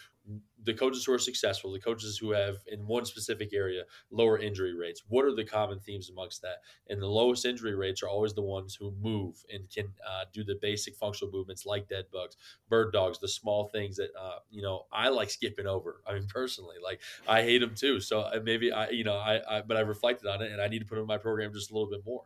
the 0.64 0.74
coaches 0.74 1.04
who 1.04 1.12
are 1.12 1.20
successful, 1.20 1.74
the 1.74 1.80
coaches 1.80 2.18
who 2.18 2.32
have 2.32 2.56
in 2.68 2.88
one 2.88 3.04
specific 3.04 3.54
area 3.54 3.84
lower 4.10 4.38
injury 4.38 4.74
rates. 4.74 5.04
What 5.10 5.26
are 5.26 5.36
the 5.36 5.44
common 5.44 5.80
themes 5.80 6.10
amongst 6.10 6.42
that? 6.44 6.60
And 6.88 7.02
the 7.02 7.08
lowest 7.08 7.46
injury 7.46 7.76
rates 7.76 8.02
are 8.02 8.08
always 8.08 8.34
the 8.34 8.42
ones 8.42 8.76
who 8.76 8.94
move 9.02 9.44
and 9.52 9.70
can 9.70 9.88
uh, 10.08 10.26
do 10.32 10.46
the 10.46 10.58
basic 10.62 10.96
functional 10.96 11.34
movements 11.34 11.66
like 11.66 11.90
dead 11.90 12.06
bugs, 12.14 12.38
bird 12.70 12.94
dogs, 12.94 13.20
the 13.20 13.28
small 13.28 13.68
things 13.68 13.98
that 13.98 14.12
uh, 14.18 14.40
you 14.50 14.62
know 14.62 14.86
I 14.94 15.10
like 15.10 15.30
skipping 15.30 15.68
over. 15.68 16.02
I 16.08 16.14
mean, 16.14 16.28
personally, 16.28 16.78
like 16.82 17.02
I 17.28 17.42
hate 17.42 17.60
them 17.60 17.76
too. 17.76 18.00
So 18.00 18.22
uh, 18.22 18.40
maybe 18.42 18.72
I, 18.72 18.90
you 18.90 19.04
know, 19.04 19.18
I, 19.18 19.42
I 19.58 19.62
but 19.62 19.76
I 19.76 19.82
reflected 19.82 20.30
on 20.30 20.42
it 20.42 20.52
and 20.52 20.62
I 20.62 20.70
need 20.70 20.80
to 20.80 20.86
put 20.86 20.98
in 20.98 21.06
my 21.06 21.18
program 21.18 21.52
just 21.54 21.70
a 21.72 21.74
little 21.74 21.90
bit 21.90 22.06
more. 22.06 22.24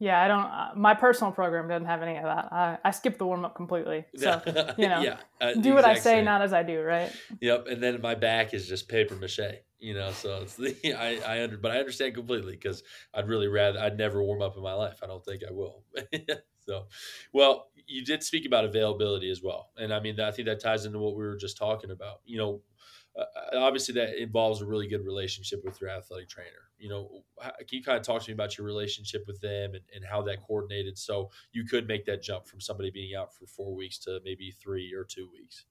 Yeah, 0.00 0.22
I 0.22 0.28
don't. 0.28 0.44
Uh, 0.44 0.70
my 0.76 0.94
personal 0.94 1.32
program 1.32 1.68
doesn't 1.68 1.86
have 1.86 2.02
any 2.02 2.16
of 2.16 2.22
that. 2.22 2.52
I, 2.52 2.78
I 2.84 2.90
skip 2.92 3.18
the 3.18 3.26
warm 3.26 3.44
up 3.44 3.56
completely. 3.56 4.04
So 4.18 4.42
you 4.76 4.88
know, 4.88 5.00
yeah, 5.00 5.16
uh, 5.40 5.54
do 5.54 5.74
what 5.74 5.84
I 5.84 5.94
say, 5.94 6.16
same. 6.16 6.24
not 6.24 6.42
as 6.42 6.52
I 6.52 6.62
do. 6.62 6.82
Right. 6.82 7.12
Yep, 7.40 7.66
and 7.68 7.82
then 7.82 8.00
my 8.00 8.14
back 8.14 8.54
is 8.54 8.68
just 8.68 8.88
paper 8.88 9.14
mache. 9.16 9.62
You 9.80 9.94
know, 9.94 10.10
so 10.12 10.42
it's 10.42 10.54
the 10.56 10.76
I 10.98 11.20
I 11.26 11.42
under, 11.42 11.56
but 11.56 11.72
I 11.72 11.78
understand 11.78 12.14
completely 12.14 12.52
because 12.52 12.82
I'd 13.14 13.28
really 13.28 13.48
rather 13.48 13.78
I'd 13.80 13.96
never 13.96 14.22
warm 14.22 14.42
up 14.42 14.56
in 14.56 14.62
my 14.62 14.74
life. 14.74 15.00
I 15.02 15.06
don't 15.06 15.24
think 15.24 15.42
I 15.48 15.52
will. 15.52 15.84
so, 16.66 16.86
well, 17.32 17.68
you 17.86 18.04
did 18.04 18.22
speak 18.22 18.46
about 18.46 18.64
availability 18.64 19.30
as 19.30 19.42
well, 19.42 19.70
and 19.76 19.92
I 19.92 20.00
mean, 20.00 20.20
I 20.20 20.30
think 20.30 20.46
that 20.46 20.60
ties 20.60 20.84
into 20.84 20.98
what 20.98 21.16
we 21.16 21.24
were 21.24 21.36
just 21.36 21.56
talking 21.56 21.90
about. 21.90 22.20
You 22.24 22.38
know, 22.38 22.60
uh, 23.18 23.58
obviously 23.58 23.94
that 23.94 24.20
involves 24.20 24.60
a 24.60 24.66
really 24.66 24.86
good 24.86 25.04
relationship 25.04 25.64
with 25.64 25.80
your 25.80 25.90
athletic 25.90 26.28
trainer. 26.28 26.70
You 26.78 26.88
know, 26.88 27.22
can 27.40 27.66
you 27.70 27.82
kind 27.82 27.98
of 27.98 28.04
talk 28.04 28.22
to 28.22 28.30
me 28.30 28.34
about 28.34 28.56
your 28.56 28.66
relationship 28.66 29.24
with 29.26 29.40
them 29.40 29.74
and, 29.74 29.82
and 29.94 30.04
how 30.04 30.22
that 30.22 30.42
coordinated 30.46 30.96
so 30.96 31.30
you 31.52 31.64
could 31.64 31.88
make 31.88 32.04
that 32.06 32.22
jump 32.22 32.46
from 32.46 32.60
somebody 32.60 32.90
being 32.90 33.16
out 33.16 33.34
for 33.34 33.46
four 33.46 33.74
weeks 33.74 33.98
to 34.00 34.20
maybe 34.24 34.52
three 34.52 34.94
or 34.94 35.04
two 35.04 35.28
weeks? 35.32 35.64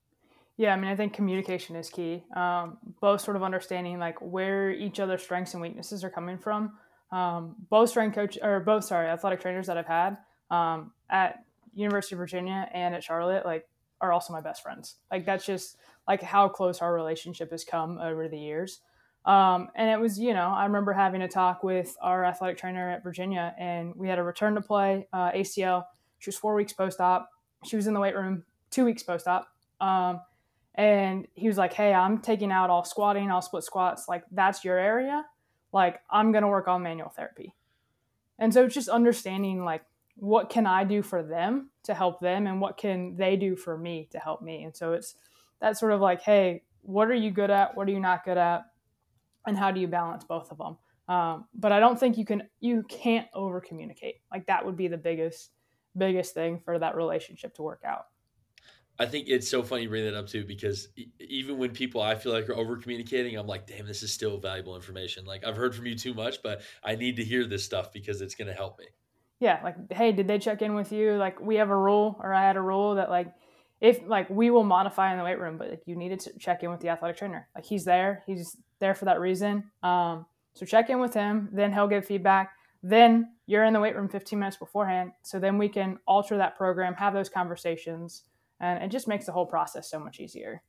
Yeah, 0.58 0.74
I 0.74 0.76
mean, 0.76 0.90
I 0.90 0.96
think 0.96 1.12
communication 1.12 1.76
is 1.76 1.88
key. 1.88 2.24
Um, 2.34 2.78
both 3.00 3.20
sort 3.20 3.36
of 3.36 3.44
understanding 3.44 3.98
like 3.98 4.18
where 4.20 4.70
each 4.70 4.98
other's 4.98 5.22
strengths 5.22 5.54
and 5.54 5.62
weaknesses 5.62 6.02
are 6.02 6.10
coming 6.10 6.36
from. 6.36 6.72
Um, 7.12 7.54
both 7.70 7.90
strength 7.90 8.14
coach 8.14 8.36
or 8.42 8.60
both 8.60 8.84
sorry 8.84 9.06
athletic 9.08 9.40
trainers 9.40 9.68
that 9.68 9.78
I've 9.78 9.86
had 9.86 10.18
um, 10.50 10.92
at 11.08 11.44
University 11.74 12.16
of 12.16 12.18
Virginia 12.18 12.68
and 12.74 12.94
at 12.94 13.02
Charlotte 13.02 13.46
like 13.46 13.66
are 14.00 14.12
also 14.12 14.32
my 14.32 14.40
best 14.40 14.62
friends. 14.62 14.96
Like 15.10 15.26
that's 15.26 15.44
just 15.44 15.76
like 16.06 16.22
how 16.22 16.48
close 16.48 16.80
our 16.80 16.92
relationship 16.92 17.50
has 17.50 17.64
come 17.64 17.98
over 17.98 18.28
the 18.28 18.38
years. 18.38 18.80
Um, 19.24 19.68
and 19.74 19.90
it 19.90 20.00
was, 20.00 20.18
you 20.18 20.32
know, 20.32 20.48
I 20.48 20.64
remember 20.64 20.92
having 20.92 21.20
a 21.22 21.28
talk 21.28 21.62
with 21.62 21.94
our 22.00 22.24
athletic 22.24 22.56
trainer 22.56 22.90
at 22.90 23.02
Virginia, 23.02 23.54
and 23.58 23.94
we 23.94 24.08
had 24.08 24.18
a 24.18 24.22
return 24.22 24.54
to 24.54 24.62
play 24.62 25.06
uh, 25.12 25.32
ACL. 25.32 25.84
She 26.18 26.28
was 26.28 26.36
four 26.36 26.54
weeks 26.54 26.72
post 26.72 27.00
op. 27.00 27.28
She 27.64 27.76
was 27.76 27.86
in 27.86 27.94
the 27.94 28.00
weight 28.00 28.16
room 28.16 28.44
two 28.70 28.84
weeks 28.84 29.02
post 29.02 29.26
op. 29.26 29.48
Um, 29.80 30.20
and 30.74 31.26
he 31.34 31.48
was 31.48 31.58
like, 31.58 31.72
Hey, 31.72 31.92
I'm 31.92 32.18
taking 32.18 32.52
out 32.52 32.70
all 32.70 32.84
squatting, 32.84 33.30
all 33.30 33.42
split 33.42 33.64
squats. 33.64 34.08
Like, 34.08 34.24
that's 34.30 34.64
your 34.64 34.78
area. 34.78 35.26
Like, 35.72 36.00
I'm 36.10 36.32
to 36.32 36.46
work 36.46 36.68
on 36.68 36.82
manual 36.82 37.10
therapy. 37.10 37.54
And 38.38 38.54
so 38.54 38.64
it's 38.64 38.74
just 38.74 38.88
understanding, 38.88 39.64
like, 39.64 39.82
what 40.14 40.50
can 40.50 40.66
I 40.66 40.84
do 40.84 41.02
for 41.02 41.22
them 41.22 41.70
to 41.88 41.94
help 41.94 42.20
them 42.20 42.46
and 42.46 42.60
what 42.60 42.76
can 42.78 43.16
they 43.16 43.36
do 43.36 43.56
for 43.56 43.76
me 43.76 44.08
to 44.12 44.18
help 44.18 44.40
me. 44.40 44.62
And 44.62 44.74
so 44.74 44.92
it's, 44.92 45.16
that 45.60 45.78
sort 45.78 45.92
of 45.92 46.00
like, 46.00 46.22
hey, 46.22 46.62
what 46.82 47.08
are 47.08 47.14
you 47.14 47.30
good 47.30 47.50
at? 47.50 47.76
What 47.76 47.88
are 47.88 47.90
you 47.90 48.00
not 48.00 48.24
good 48.24 48.38
at? 48.38 48.62
And 49.46 49.56
how 49.56 49.70
do 49.70 49.80
you 49.80 49.88
balance 49.88 50.24
both 50.24 50.50
of 50.50 50.58
them? 50.58 50.76
Um, 51.08 51.46
but 51.54 51.72
I 51.72 51.80
don't 51.80 51.98
think 51.98 52.18
you 52.18 52.26
can 52.26 52.42
you 52.60 52.84
can't 52.88 53.26
over 53.32 53.60
communicate. 53.60 54.16
Like 54.30 54.46
that 54.46 54.64
would 54.64 54.76
be 54.76 54.88
the 54.88 54.98
biggest 54.98 55.52
biggest 55.96 56.34
thing 56.34 56.60
for 56.64 56.78
that 56.78 56.96
relationship 56.96 57.54
to 57.54 57.62
work 57.62 57.80
out. 57.84 58.04
I 59.00 59.06
think 59.06 59.28
it's 59.28 59.48
so 59.48 59.62
funny 59.62 59.84
you 59.84 59.88
bring 59.88 60.04
that 60.04 60.14
up 60.14 60.26
too 60.26 60.44
because 60.44 60.88
even 61.18 61.56
when 61.56 61.70
people 61.70 62.02
I 62.02 62.14
feel 62.14 62.32
like 62.32 62.48
are 62.50 62.56
over 62.56 62.76
communicating, 62.76 63.38
I'm 63.38 63.46
like, 63.46 63.66
damn, 63.66 63.86
this 63.86 64.02
is 64.02 64.12
still 64.12 64.38
valuable 64.38 64.76
information. 64.76 65.24
Like 65.24 65.46
I've 65.46 65.56
heard 65.56 65.74
from 65.74 65.86
you 65.86 65.94
too 65.94 66.14
much, 66.14 66.42
but 66.42 66.62
I 66.82 66.94
need 66.94 67.16
to 67.16 67.24
hear 67.24 67.46
this 67.46 67.64
stuff 67.64 67.92
because 67.92 68.20
it's 68.20 68.34
going 68.34 68.48
to 68.48 68.54
help 68.54 68.78
me. 68.78 68.86
Yeah, 69.40 69.60
like 69.62 69.92
hey, 69.92 70.12
did 70.12 70.26
they 70.26 70.38
check 70.38 70.62
in 70.62 70.74
with 70.74 70.92
you? 70.92 71.14
Like 71.14 71.40
we 71.40 71.56
have 71.56 71.70
a 71.70 71.76
rule, 71.76 72.16
or 72.20 72.34
I 72.34 72.42
had 72.42 72.56
a 72.56 72.60
rule 72.60 72.96
that 72.96 73.08
like 73.10 73.32
if 73.80 74.00
like 74.06 74.28
we 74.28 74.50
will 74.50 74.64
modify 74.64 75.12
in 75.12 75.18
the 75.18 75.24
weight 75.24 75.38
room, 75.38 75.58
but 75.58 75.70
like 75.70 75.82
you 75.86 75.94
needed 75.94 76.20
to 76.20 76.38
check 76.38 76.62
in 76.62 76.70
with 76.70 76.80
the 76.80 76.88
athletic 76.88 77.16
trainer. 77.16 77.48
Like 77.54 77.64
he's 77.64 77.84
there, 77.84 78.24
he's 78.26 78.56
there 78.80 78.94
for 78.94 79.04
that 79.04 79.20
reason. 79.20 79.70
Um, 79.82 80.26
so 80.54 80.66
check 80.66 80.90
in 80.90 80.98
with 80.98 81.14
him, 81.14 81.48
then 81.52 81.72
he'll 81.72 81.86
give 81.86 82.04
feedback. 82.04 82.52
Then 82.82 83.32
you're 83.46 83.64
in 83.64 83.72
the 83.72 83.80
weight 83.80 83.96
room 83.96 84.08
15 84.08 84.38
minutes 84.38 84.56
beforehand, 84.56 85.12
so 85.22 85.38
then 85.38 85.58
we 85.58 85.68
can 85.68 85.98
alter 86.06 86.36
that 86.36 86.56
program, 86.56 86.94
have 86.94 87.12
those 87.12 87.28
conversations, 87.28 88.24
and 88.60 88.82
it 88.82 88.90
just 88.90 89.08
makes 89.08 89.26
the 89.26 89.32
whole 89.32 89.46
process 89.46 89.90
so 89.90 90.00
much 90.00 90.20
easier 90.20 90.62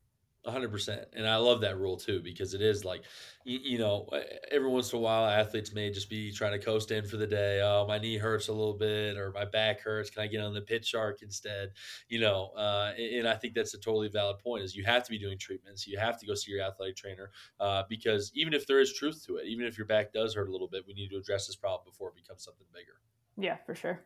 hundred 0.45 0.71
percent. 0.71 1.06
And 1.13 1.28
I 1.28 1.36
love 1.36 1.62
that 1.62 1.78
rule 1.78 1.97
too, 1.97 2.21
because 2.21 2.54
it 2.54 2.62
is 2.62 2.86
like, 2.86 3.04
you, 3.43 3.60
you, 3.62 3.78
know, 3.78 4.10
every 4.52 4.69
once 4.69 4.91
in 4.93 4.99
a 4.99 5.02
while 5.02 5.25
athletes 5.25 5.73
may 5.73 5.91
just 5.91 6.10
be 6.10 6.32
trying 6.32 6.54
to 6.54 6.65
coast 6.65 6.91
in 6.91 7.06
for 7.06 7.17
the 7.17 7.28
day. 7.28 7.62
Oh, 7.62 7.86
my 7.88 7.97
knee 7.97 8.17
hurts 8.17 8.47
a 8.47 8.54
little 8.54 8.73
bit 8.73 9.17
or 9.17 9.32
my 9.32 9.45
back 9.45 9.82
hurts. 9.82 10.10
Can 10.10 10.23
I 10.23 10.28
get 10.28 10.41
on 10.41 10.54
the 10.54 10.62
pitch 10.62 10.88
shark 10.88 11.21
instead? 11.21 11.71
You 12.08 12.21
know, 12.21 12.52
uh, 12.56 12.93
and, 12.97 13.19
and, 13.19 13.28
I 13.28 13.36
think 13.36 13.54
that's 13.54 13.73
a 13.73 13.80
totally 13.80 14.08
valid 14.08 14.39
point 14.39 14.63
is 14.63 14.75
you 14.75 14.86
have 14.86 15.04
to 15.04 15.12
be 15.12 15.19
doing 15.19 15.38
treatments. 15.38 15.88
You 15.88 15.99
have 15.99 16.19
to 16.19 16.25
go 16.25 16.36
see 16.36 16.52
your 16.52 16.62
athletic 16.62 16.95
trainer 16.95 17.32
uh, 17.60 17.84
because 17.89 18.32
even 18.34 18.54
if 18.54 18.65
there 18.65 18.80
is 18.80 18.93
truth 18.93 19.25
to 19.28 19.38
it, 19.38 19.47
even 19.47 19.65
if 19.65 19.78
your 19.78 19.88
back 19.88 20.13
does 20.13 20.36
hurt 20.36 20.49
a 20.49 20.52
little 20.52 20.69
bit, 20.69 20.84
we 20.88 20.93
need 20.93 21.10
to 21.10 21.17
address 21.17 21.47
this 21.47 21.56
problem 21.56 21.86
before 21.86 22.10
it 22.10 22.15
becomes 22.15 22.43
something 22.43 22.67
bigger. 22.73 22.99
Yeah, 23.38 23.58
for 23.65 23.75
sure. 23.75 24.04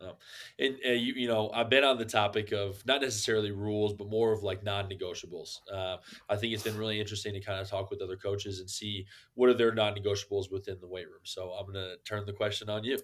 Um, 0.00 0.12
and 0.58 0.76
uh, 0.86 0.92
you, 0.92 1.14
you 1.14 1.28
know, 1.28 1.50
I've 1.52 1.68
been 1.68 1.84
on 1.84 1.98
the 1.98 2.04
topic 2.04 2.52
of 2.52 2.84
not 2.86 3.00
necessarily 3.00 3.50
rules, 3.50 3.92
but 3.92 4.08
more 4.08 4.32
of 4.32 4.42
like 4.42 4.64
non-negotiables. 4.64 5.58
Uh, 5.72 5.96
I 6.28 6.36
think 6.36 6.54
it's 6.54 6.62
been 6.62 6.76
really 6.76 7.00
interesting 7.00 7.34
to 7.34 7.40
kind 7.40 7.60
of 7.60 7.68
talk 7.68 7.90
with 7.90 8.00
other 8.00 8.16
coaches 8.16 8.60
and 8.60 8.70
see 8.70 9.06
what 9.34 9.50
are 9.50 9.54
their 9.54 9.72
non-negotiables 9.72 10.50
within 10.50 10.78
the 10.80 10.88
weight 10.88 11.06
room. 11.06 11.20
So 11.24 11.50
I'm 11.50 11.66
going 11.70 11.74
to 11.74 11.96
turn 12.04 12.24
the 12.26 12.32
question 12.32 12.68
on 12.68 12.84
you. 12.84 12.98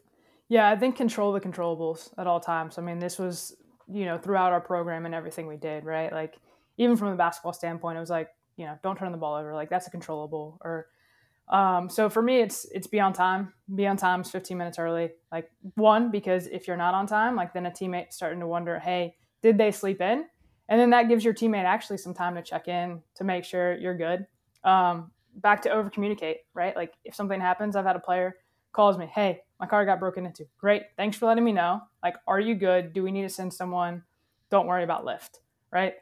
Yeah, 0.49 0.69
I 0.69 0.77
think 0.77 0.97
control 0.97 1.33
the 1.33 1.41
controllables 1.41 2.11
at 2.19 2.27
all 2.27 2.41
times. 2.41 2.79
I 2.79 2.83
mean, 2.83 2.99
this 2.99 3.19
was 3.19 3.57
you 3.89 4.05
know 4.05 4.19
throughout 4.19 4.53
our 4.53 4.61
program 4.61 5.07
and 5.07 5.15
everything 5.15 5.47
we 5.47 5.57
did, 5.57 5.85
right? 5.85 6.13
Like 6.13 6.35
even 6.77 6.97
from 6.97 7.11
the 7.11 7.17
basketball 7.17 7.53
standpoint, 7.53 7.97
it 7.97 8.01
was 8.01 8.11
like 8.11 8.29
you 8.57 8.65
know 8.67 8.79
don't 8.83 8.97
turn 8.97 9.13
the 9.13 9.19
ball 9.19 9.35
over, 9.35 9.55
like 9.55 9.71
that's 9.71 9.87
a 9.87 9.91
controllable, 9.91 10.59
or 10.63 10.87
um, 11.49 11.89
so 11.89 12.09
for 12.11 12.23
me, 12.23 12.41
it's 12.41 12.67
it's 12.73 12.87
be 12.87 13.01
on 13.01 13.13
time. 13.13 13.53
Be 13.75 13.87
on 13.87 13.97
time 13.97 14.21
is 14.21 14.31
15 14.31 14.59
minutes 14.59 14.79
early. 14.79 15.11
Like 15.31 15.51
one, 15.75 16.11
because 16.11 16.47
if 16.49 16.67
you're 16.67 16.77
not 16.77 16.95
on 16.95 17.07
time, 17.07 17.37
like 17.37 17.53
then 17.53 17.67
a 17.67 17.71
teammate 17.71 18.13
starting 18.13 18.41
to 18.41 18.47
wonder, 18.47 18.79
hey, 18.79 19.17
did 19.43 19.59
they 19.59 19.71
sleep 19.71 20.01
in? 20.01 20.25
And 20.69 20.81
then 20.81 20.91
that 20.91 21.09
gives 21.09 21.25
your 21.25 21.35
teammate 21.35 21.65
actually 21.65 21.99
some 21.99 22.15
time 22.15 22.35
to 22.35 22.43
check 22.43 22.67
in 22.67 23.01
to 23.15 23.25
make 23.25 23.45
sure 23.45 23.77
you're 23.77 23.97
good. 23.97 24.27
Um, 24.65 25.13
back 25.37 25.63
to 25.63 25.71
over 25.71 25.89
communicate, 25.89 26.39
right? 26.55 26.75
Like 26.75 26.95
if 27.05 27.15
something 27.15 27.41
happens, 27.41 27.77
I've 27.77 27.85
had 27.85 27.95
a 27.95 28.01
player 28.01 28.37
calls 28.73 28.99
me, 28.99 29.07
hey, 29.07 29.43
my 29.61 29.67
car 29.67 29.87
got 29.87 30.01
broken 30.01 30.27
into. 30.27 30.47
Great, 30.59 30.83
thanks 30.97 31.17
for 31.17 31.27
letting 31.27 31.45
me 31.45 31.53
know. 31.53 31.81
Like, 32.03 32.17
are 32.27 32.41
you 32.41 32.57
good? 32.57 32.93
Do 32.93 33.03
we 33.05 33.13
need 33.13 33.23
to 33.23 33.29
send 33.29 33.55
someone? 33.55 34.03
Don't 34.51 34.67
worry 34.67 34.83
about 34.83 35.05
lift, 35.05 35.41
right? 35.73 35.95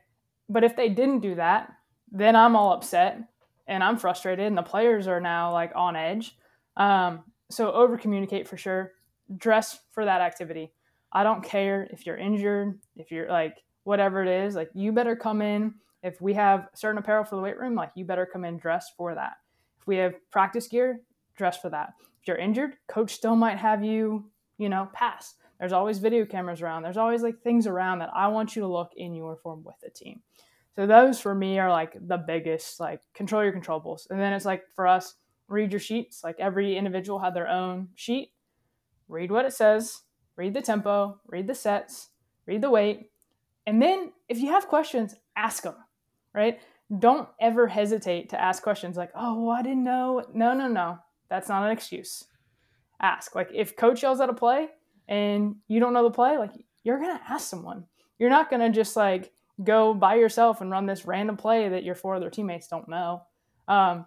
But 0.49 0.65
if 0.65 0.75
they 0.75 0.89
didn't 0.89 1.21
do 1.21 1.35
that, 1.35 1.71
then 2.11 2.35
I'm 2.35 2.57
all 2.57 2.73
upset 2.73 3.19
and 3.66 3.83
I'm 3.83 3.96
frustrated, 3.96 4.46
and 4.46 4.57
the 4.57 4.62
players 4.62 5.07
are 5.07 5.20
now 5.20 5.53
like 5.53 5.72
on 5.74 5.96
edge. 5.96 6.37
Um, 6.77 7.24
so 7.50 7.72
over 7.72 7.96
communicate 7.96 8.48
for 8.48 8.57
sure. 8.57 8.92
Dress 9.37 9.79
for 9.92 10.05
that 10.05 10.20
activity. 10.20 10.72
I 11.12 11.22
don't 11.22 11.44
care 11.44 11.87
if 11.90 12.07
you're 12.07 12.16
injured, 12.16 12.81
if 12.96 13.11
you're 13.11 13.29
like 13.29 13.62
whatever 13.85 14.22
it 14.22 14.29
is. 14.29 14.55
Like 14.55 14.70
you 14.74 14.92
better 14.92 15.16
come 15.16 15.40
in. 15.40 15.74
If 16.03 16.20
we 16.20 16.35
have 16.35 16.68
certain 16.74 16.98
apparel 16.98 17.24
for 17.24 17.37
the 17.37 17.42
weight 17.42 17.59
room, 17.59 17.74
like 17.74 17.92
you 17.94 18.05
better 18.05 18.29
come 18.31 18.44
in 18.44 18.59
dressed 18.59 18.92
for 18.96 19.14
that. 19.14 19.35
If 19.81 19.87
we 19.87 19.96
have 19.96 20.14
practice 20.31 20.68
gear, 20.68 21.00
dress 21.37 21.59
for 21.59 21.70
that. 21.70 21.94
If 22.20 22.29
you're 22.29 22.37
injured, 22.37 22.77
coach 22.88 23.12
still 23.14 23.37
might 23.37 23.59
have 23.59 23.83
you, 23.83 24.31
you 24.59 24.68
know, 24.68 24.88
pass. 24.92 25.35
There's 25.59 25.72
always 25.72 25.98
video 25.98 26.27
cameras 26.27 26.61
around. 26.61 26.83
There's 26.83 26.96
always 26.96 27.22
like 27.22 27.40
things 27.40 27.66
around 27.66 28.00
that 28.00 28.11
I 28.14 28.29
want 28.29 28.57
you 28.57 28.62
to 28.62 28.68
look 28.68 28.92
in 28.96 29.14
uniform 29.14 29.62
with 29.64 29.77
the 29.83 29.90
team. 29.90 30.20
So 30.77 30.87
those 30.87 31.21
for 31.21 31.35
me 31.35 31.59
are 31.59 31.71
like 31.71 31.97
the 32.09 32.17
biggest, 32.17 32.81
like 32.81 33.01
control 33.15 33.45
your 33.45 33.53
controllables. 33.53 34.11
And 34.11 34.21
then 34.21 34.33
it's 34.33 34.45
like 34.45 34.65
for 34.75 34.87
us, 34.87 35.15
read 35.47 35.73
your 35.73 35.81
sheets. 35.81 36.25
Like 36.25 36.37
every 36.39 36.77
individual 36.77 37.19
had 37.19 37.35
their 37.35 37.49
own 37.49 37.89
sheet. 37.95 38.33
Read 39.09 39.31
what 39.31 39.45
it 39.45 39.53
says, 39.53 40.03
read 40.37 40.55
the 40.55 40.63
tempo, 40.63 41.21
read 41.27 41.47
the 41.47 41.55
sets, 41.55 42.09
read 42.47 42.63
the 42.63 42.71
weight. 42.71 43.11
And 43.67 43.81
then 43.81 44.13
if 44.29 44.39
you 44.39 44.49
have 44.49 44.67
questions, 44.67 45.15
ask 45.37 45.63
them, 45.63 45.77
right? 46.35 46.59
Don't 46.99 47.29
ever 47.41 47.67
hesitate 47.67 48.31
to 48.31 48.41
ask 48.41 48.63
questions 48.63 48.97
like, 48.97 49.11
oh, 49.15 49.43
well, 49.43 49.57
I 49.57 49.63
didn't 49.63 49.85
know. 49.85 50.25
No, 50.33 50.55
no, 50.55 50.69
no. 50.69 50.99
That's 51.29 51.49
not 51.49 51.65
an 51.65 51.71
excuse. 51.71 52.25
Ask. 53.01 53.35
Like 53.35 53.51
if 53.55 53.77
coach 53.77 54.03
yells 54.03 54.21
at 54.21 54.29
a 54.29 54.35
play 54.35 54.69
and 55.07 55.57
you 55.69 55.81
don't 55.81 55.93
know 55.93 56.05
the 56.05 56.11
play, 56.11 56.39
like 56.39 56.53
you're 56.83 56.99
going 56.99 57.17
to 57.17 57.25
ask 57.31 57.49
someone. 57.49 57.85
You're 58.19 58.31
not 58.31 58.51
going 58.51 58.61
to 58.61 58.71
just 58.71 58.97
like, 58.97 59.33
go 59.62 59.95
by 59.95 60.17
yourself 60.17 60.61
and 60.61 60.71
run 60.71 60.87
this 60.87 61.07
random 61.07 61.37
play 61.37 61.69
that 61.69 61.85
your 61.85 61.95
four 61.95 62.17
other 62.17 62.31
teammates 62.31 62.69
don't 62.69 62.88
know. 62.88 63.23
Um, 63.69 64.07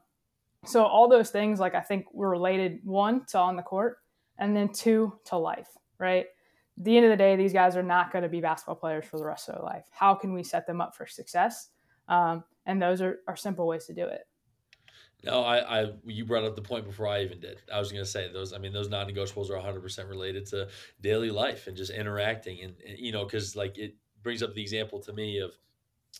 so 0.65 0.83
all 0.83 1.07
those 1.07 1.29
things, 1.29 1.59
like 1.59 1.75
I 1.75 1.81
think, 1.81 2.13
were 2.13 2.29
related 2.29 2.79
one 2.83 3.25
to 3.27 3.37
on 3.37 3.55
the 3.55 3.61
court, 3.61 3.97
and 4.37 4.55
then 4.55 4.69
two 4.69 5.13
to 5.25 5.37
life. 5.37 5.69
Right. 5.99 6.25
At 6.77 6.83
the 6.83 6.97
end 6.97 7.05
of 7.05 7.11
the 7.11 7.17
day, 7.17 7.35
these 7.35 7.53
guys 7.53 7.75
are 7.75 7.83
not 7.83 8.11
going 8.11 8.23
to 8.23 8.29
be 8.29 8.41
basketball 8.41 8.75
players 8.75 9.05
for 9.05 9.17
the 9.17 9.25
rest 9.25 9.49
of 9.49 9.55
their 9.55 9.63
life. 9.63 9.85
How 9.91 10.13
can 10.13 10.33
we 10.33 10.43
set 10.43 10.67
them 10.67 10.81
up 10.81 10.95
for 10.95 11.07
success? 11.07 11.69
Um, 12.07 12.43
and 12.65 12.81
those 12.81 13.01
are, 13.01 13.19
are 13.27 13.35
simple 13.35 13.65
ways 13.65 13.85
to 13.85 13.93
do 13.93 14.05
it. 14.05 14.27
No, 15.23 15.41
I, 15.43 15.81
I, 15.81 15.91
you 16.05 16.25
brought 16.25 16.43
up 16.43 16.55
the 16.55 16.61
point 16.61 16.85
before 16.85 17.07
I 17.07 17.23
even 17.23 17.39
did. 17.39 17.61
I 17.73 17.79
was 17.79 17.91
going 17.91 18.03
to 18.03 18.09
say 18.09 18.31
those. 18.31 18.53
I 18.53 18.59
mean, 18.59 18.71
those 18.71 18.89
non-negotiables 18.89 19.49
are 19.49 19.55
100 19.55 19.81
percent 19.81 20.07
related 20.07 20.45
to 20.47 20.67
daily 21.01 21.31
life 21.31 21.65
and 21.67 21.75
just 21.75 21.91
interacting, 21.91 22.61
and, 22.61 22.75
and 22.87 22.99
you 22.99 23.11
know, 23.11 23.25
because 23.25 23.55
like 23.55 23.77
it, 23.79 23.95
brings 24.23 24.43
up 24.43 24.53
the 24.53 24.61
example 24.61 24.99
to 25.01 25.13
me 25.13 25.39
of 25.39 25.51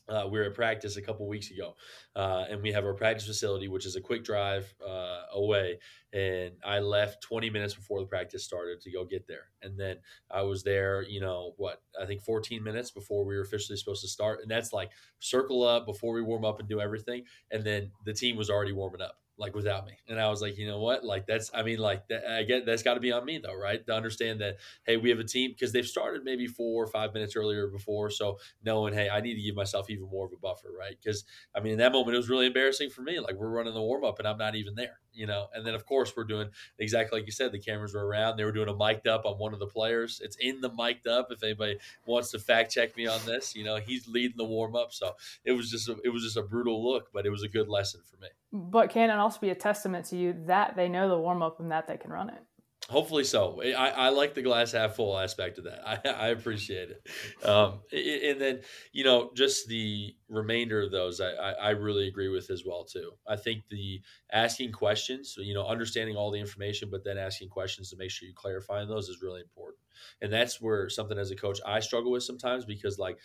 uh, 0.10 0.28
we 0.30 0.40
were 0.40 0.46
at 0.46 0.54
practice 0.54 0.96
a 0.98 1.02
couple 1.02 1.28
weeks 1.28 1.52
ago, 1.52 1.76
uh, 2.16 2.46
and 2.50 2.62
we 2.62 2.72
have 2.72 2.86
our 2.86 2.94
practice 2.94 3.28
facility, 3.28 3.68
which 3.68 3.86
is 3.86 3.96
a 3.96 4.02
quick 4.02 4.24
drive 4.24 4.74
uh, 4.86 5.24
away. 5.34 5.80
And 6.14 6.54
I 6.64 6.80
left 6.80 7.22
20 7.24 7.50
minutes 7.50 7.74
before 7.74 8.00
the 8.00 8.06
practice 8.06 8.44
started 8.44 8.80
to 8.82 8.92
go 8.92 9.06
get 9.06 9.28
there, 9.28 9.50
and 9.62 9.78
then 9.78 9.98
I 10.32 10.44
was 10.44 10.64
there. 10.64 11.02
You 11.02 11.20
know 11.22 11.54
what? 11.58 11.82
I 12.02 12.06
think 12.06 12.22
14 12.22 12.64
minutes 12.64 12.92
before 12.92 13.26
we 13.26 13.36
were 13.36 13.42
officially 13.42 13.78
supposed 13.78 14.02
to 14.02 14.08
start, 14.08 14.40
and 14.42 14.50
that's 14.50 14.72
like 14.72 14.92
circle 15.20 15.64
up 15.64 15.86
before 15.86 16.14
we 16.14 16.22
warm 16.22 16.46
up 16.46 16.60
and 16.60 16.70
do 16.70 16.80
everything. 16.80 17.24
And 17.52 17.64
then 17.64 17.92
the 18.06 18.14
team 18.14 18.38
was 18.38 18.50
already 18.50 18.74
warming 18.74 19.02
up 19.02 19.18
like 19.38 19.56
without 19.56 19.86
me. 19.86 19.94
And 20.10 20.20
I 20.20 20.30
was 20.30 20.42
like, 20.42 20.58
you 20.58 20.68
know 20.68 20.80
what? 20.80 21.04
Like 21.04 21.28
that's, 21.28 21.52
I 21.54 21.64
mean, 21.64 21.78
like 21.78 22.08
that, 22.08 22.28
I 22.28 22.44
get 22.44 22.66
that's 22.66 22.84
got 22.84 22.96
to 22.96 23.00
be 23.00 23.12
on 23.12 23.24
me 23.24 23.38
though, 23.38 23.56
right? 23.56 23.86
To 23.86 23.94
understand 23.94 24.42
that, 24.42 24.58
hey, 24.84 24.98
we 24.98 25.10
have 25.10 25.20
a 25.20 25.24
team 25.24 25.52
because 25.52 25.72
they've 25.72 25.86
started 25.86 26.24
maybe 26.24 26.48
four 26.48 26.84
or 26.84 26.88
five 26.88 27.14
minutes 27.14 27.36
earlier 27.36 27.68
before. 27.68 28.10
So 28.10 28.40
knowing, 28.64 28.94
hey, 28.94 29.10
I 29.10 29.22
need 29.22 29.36
to 29.36 29.42
give 29.42 29.56
myself 29.56 29.90
even 29.90 30.10
more 30.10 30.26
of 30.26 30.34
a 30.34 30.38
buffer, 30.38 30.70
right? 30.78 30.96
Because 31.02 31.24
I 31.56 31.60
mean, 31.60 31.74
in 31.74 31.80
that 31.80 31.92
moment, 31.92 32.16
it 32.16 32.18
was 32.18 32.30
really 32.30 32.48
embarrassing 32.48 32.90
for 32.90 33.02
me. 33.02 33.20
Like 33.20 33.36
we're 33.36 33.50
running 33.50 33.74
the 33.74 33.82
warm 33.82 34.04
up 34.04 34.20
and 34.20 34.28
I'm 34.28 34.38
not 34.38 34.56
even 34.56 34.76
there, 34.76 35.00
you 35.14 35.28
know? 35.28 35.48
And 35.54 35.66
then 35.66 35.76
of 35.76 35.86
course 35.86 36.14
we're 36.16 36.24
doing 36.24 36.50
exactly 36.80 37.20
like 37.20 37.28
you 37.28 37.32
said, 37.32 37.52
the 37.52 37.60
cameras 37.60 37.94
were 37.94 38.06
around. 38.06 38.38
They 38.38 38.44
were 38.44 38.52
doing 38.52 38.70
a 38.70 38.76
mic'd 38.76 39.08
up 39.08 39.26
on 39.26 39.38
one 39.38 39.54
of 39.54 39.60
the 39.60 39.68
players. 39.68 40.20
It's 40.24 40.38
in 40.38 40.62
the 40.62 40.72
mic'd 40.74 41.08
up. 41.08 41.28
If 41.32 41.44
anybody 41.44 41.78
wants 42.06 42.32
to 42.32 42.40
fact 42.40 42.72
check 42.72 42.98
me 42.98 43.06
on 43.08 43.20
this, 43.26 43.56
you 43.56 43.64
know, 43.64 43.78
he's 43.78 44.08
leading 44.08 44.38
the 44.38 44.46
warm 44.46 44.76
up. 44.76 44.94
So 44.94 45.16
it 45.46 45.52
was 45.52 45.70
just, 45.70 45.90
a, 45.90 45.96
it 46.04 46.10
was 46.10 46.24
just 46.24 46.38
a 46.38 46.42
brutal 46.42 46.84
look, 46.84 47.10
but 47.14 47.26
it 47.26 47.30
was 47.30 47.44
a 47.44 47.48
good 47.48 47.68
lesson 47.70 48.02
for 48.04 48.18
me. 48.18 48.30
But 48.52 48.90
can 48.90 49.10
it 49.10 49.14
also 49.14 49.40
be 49.40 49.50
a 49.50 49.56
testament 49.56 50.06
to 50.08 50.18
you 50.18 50.34
that 50.46 50.76
they 50.76 50.88
know 50.90 51.10
the 51.10 51.20
warm 51.20 51.42
up 51.42 51.60
and 51.60 51.72
that 51.72 51.88
they 51.88 51.98
can 51.98 52.12
run 52.12 52.30
it? 52.30 52.42
Hopefully 52.90 53.26
so. 53.26 53.62
I, 53.62 53.90
I 53.90 54.10
like 54.10 54.34
the 54.34 54.42
glass 54.42 54.72
half 54.72 54.96
full 54.96 55.18
aspect 55.18 55.58
of 55.58 55.66
that. 55.66 55.82
I, 56.06 56.10
I 56.10 56.28
appreciate 56.30 56.90
it. 56.90 57.46
Um, 57.46 57.82
and 57.92 58.40
then, 58.40 58.62
you 58.94 59.04
know, 59.04 59.32
just 59.36 59.68
the 59.68 60.16
remainder 60.30 60.82
of 60.82 60.92
those, 60.92 61.20
I, 61.20 61.32
I 61.32 61.70
really 61.72 62.08
agree 62.08 62.30
with 62.30 62.50
as 62.50 62.64
well, 62.66 62.86
too. 62.86 63.12
I 63.28 63.36
think 63.36 63.68
the 63.70 64.02
asking 64.32 64.72
questions, 64.72 65.36
you 65.38 65.54
know, 65.54 65.68
understanding 65.68 66.16
all 66.16 66.32
the 66.32 66.40
information, 66.40 66.90
but 66.90 67.04
then 67.04 67.18
asking 67.18 67.50
questions 67.50 67.90
to 67.90 67.98
make 67.98 68.10
sure 68.10 68.26
you 68.26 68.34
clarify 68.34 68.86
those 68.86 69.10
is 69.10 69.22
really 69.22 69.42
important. 69.42 69.80
And 70.22 70.32
that's 70.32 70.62
where 70.62 70.88
something 70.88 71.18
as 71.18 71.32
a 71.32 71.36
coach 71.36 71.60
I 71.66 71.82
struggle 71.82 72.12
with 72.12 72.24
sometimes 72.24 72.64
because, 72.64 72.98
like, 72.98 73.20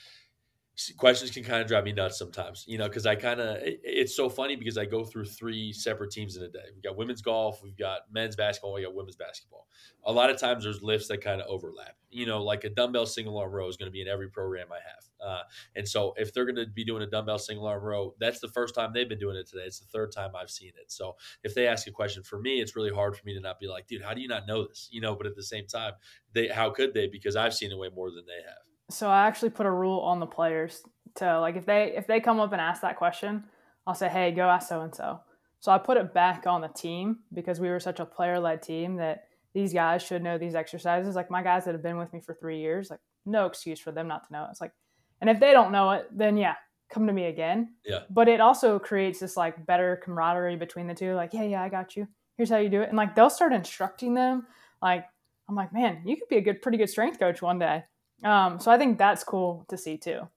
questions 0.96 1.30
can 1.30 1.44
kind 1.44 1.60
of 1.60 1.68
drive 1.68 1.84
me 1.84 1.92
nuts 1.92 2.18
sometimes, 2.18 2.64
you 2.66 2.78
know, 2.78 2.88
because 2.88 3.04
I 3.04 3.14
kind 3.14 3.40
of 3.40 3.56
it, 3.58 3.80
it's 3.84 4.16
so 4.16 4.28
funny 4.30 4.56
because 4.56 4.78
I 4.78 4.86
go 4.86 5.04
through 5.04 5.26
three 5.26 5.72
separate 5.72 6.10
teams 6.10 6.36
in 6.36 6.42
a 6.42 6.48
day. 6.48 6.64
We've 6.74 6.82
got 6.82 6.96
women's 6.96 7.20
golf, 7.20 7.62
we've 7.62 7.76
got 7.76 8.00
men's 8.10 8.36
basketball, 8.36 8.72
we 8.72 8.82
got 8.82 8.94
women's 8.94 9.16
basketball. 9.16 9.68
A 10.04 10.12
lot 10.12 10.30
of 10.30 10.38
times 10.38 10.64
there's 10.64 10.82
lifts 10.82 11.08
that 11.08 11.22
kind 11.22 11.40
of 11.40 11.46
overlap. 11.46 11.96
You 12.10 12.26
know, 12.26 12.42
like 12.42 12.64
a 12.64 12.70
dumbbell 12.70 13.06
single 13.06 13.36
arm 13.38 13.52
row 13.52 13.68
is 13.68 13.76
going 13.76 13.88
to 13.88 13.92
be 13.92 14.00
in 14.00 14.08
every 14.08 14.30
program 14.30 14.68
I 14.72 14.76
have, 14.76 15.28
uh, 15.28 15.42
and 15.76 15.86
so 15.86 16.14
if 16.16 16.32
they're 16.32 16.46
going 16.46 16.56
to 16.56 16.66
be 16.66 16.84
doing 16.84 17.02
a 17.02 17.06
dumbbell 17.06 17.38
single 17.38 17.66
arm 17.66 17.82
row, 17.82 18.14
that's 18.18 18.40
the 18.40 18.48
first 18.48 18.74
time 18.74 18.92
they've 18.94 19.08
been 19.08 19.18
doing 19.18 19.36
it 19.36 19.46
today. 19.46 19.64
It's 19.64 19.80
the 19.80 19.86
third 19.86 20.10
time 20.12 20.30
I've 20.34 20.50
seen 20.50 20.72
it. 20.80 20.90
So 20.90 21.16
if 21.44 21.54
they 21.54 21.66
ask 21.66 21.86
a 21.86 21.90
question 21.90 22.22
for 22.22 22.38
me, 22.40 22.60
it's 22.60 22.76
really 22.76 22.92
hard 22.92 23.16
for 23.16 23.24
me 23.26 23.34
to 23.34 23.40
not 23.40 23.60
be 23.60 23.68
like, 23.68 23.86
dude, 23.86 24.02
how 24.02 24.14
do 24.14 24.22
you 24.22 24.28
not 24.28 24.46
know 24.46 24.66
this? 24.66 24.88
You 24.90 25.02
know, 25.02 25.14
but 25.14 25.26
at 25.26 25.36
the 25.36 25.42
same 25.42 25.66
time, 25.66 25.92
they 26.32 26.48
how 26.48 26.70
could 26.70 26.94
they? 26.94 27.08
Because 27.08 27.36
I've 27.36 27.54
seen 27.54 27.70
it 27.70 27.78
way 27.78 27.90
more 27.94 28.10
than 28.10 28.24
they 28.26 28.42
have 28.46 28.71
so 28.90 29.08
I 29.08 29.26
actually 29.26 29.50
put 29.50 29.66
a 29.66 29.70
rule 29.70 30.00
on 30.00 30.20
the 30.20 30.26
players 30.26 30.82
to 31.16 31.40
like 31.40 31.56
if 31.56 31.66
they 31.66 31.94
if 31.96 32.06
they 32.06 32.20
come 32.20 32.40
up 32.40 32.52
and 32.52 32.60
ask 32.60 32.82
that 32.82 32.96
question, 32.96 33.44
I'll 33.86 33.94
say, 33.94 34.08
"Hey, 34.08 34.32
go 34.32 34.48
ask 34.48 34.68
so 34.68 34.80
and 34.82 34.94
so." 34.94 35.20
So 35.60 35.70
I 35.70 35.78
put 35.78 35.96
it 35.96 36.12
back 36.12 36.46
on 36.46 36.60
the 36.60 36.68
team 36.68 37.20
because 37.32 37.60
we 37.60 37.68
were 37.68 37.78
such 37.78 38.00
a 38.00 38.04
player 38.04 38.40
led 38.40 38.62
team 38.62 38.96
that 38.96 39.28
these 39.54 39.72
guys 39.72 40.02
should 40.02 40.22
know 40.22 40.36
these 40.36 40.54
exercises. 40.54 41.14
Like 41.14 41.30
my 41.30 41.42
guys 41.42 41.64
that 41.64 41.72
have 41.72 41.82
been 41.82 41.98
with 41.98 42.12
me 42.12 42.20
for 42.20 42.34
three 42.34 42.58
years, 42.58 42.90
like 42.90 43.00
no 43.26 43.46
excuse 43.46 43.78
for 43.78 43.92
them 43.92 44.08
not 44.08 44.26
to 44.26 44.32
know. 44.32 44.46
It's 44.50 44.60
like, 44.60 44.72
and 45.20 45.30
if 45.30 45.38
they 45.38 45.52
don't 45.52 45.70
know 45.70 45.92
it, 45.92 46.06
then 46.10 46.36
yeah, 46.36 46.56
come 46.90 47.06
to 47.06 47.12
me 47.12 47.26
again. 47.26 47.74
Yeah. 47.84 48.00
But 48.10 48.28
it 48.28 48.40
also 48.40 48.78
creates 48.78 49.20
this 49.20 49.36
like 49.36 49.64
better 49.64 50.00
camaraderie 50.04 50.56
between 50.56 50.86
the 50.86 50.94
two. 50.94 51.14
Like, 51.14 51.32
yeah, 51.32 51.44
yeah, 51.44 51.62
I 51.62 51.68
got 51.68 51.96
you. 51.96 52.08
Here's 52.36 52.50
how 52.50 52.58
you 52.58 52.68
do 52.68 52.82
it, 52.82 52.88
and 52.88 52.96
like 52.96 53.14
they'll 53.14 53.30
start 53.30 53.52
instructing 53.52 54.14
them. 54.14 54.46
Like 54.80 55.04
I'm 55.48 55.54
like, 55.54 55.72
man, 55.72 56.02
you 56.04 56.16
could 56.16 56.28
be 56.28 56.38
a 56.38 56.42
good, 56.42 56.62
pretty 56.62 56.78
good 56.78 56.90
strength 56.90 57.18
coach 57.18 57.42
one 57.42 57.58
day. 57.58 57.84
Um, 58.24 58.60
so 58.60 58.70
I 58.70 58.78
think 58.78 58.98
that's 58.98 59.24
cool 59.24 59.64
to 59.68 59.76
see 59.76 59.96
too. 59.96 60.28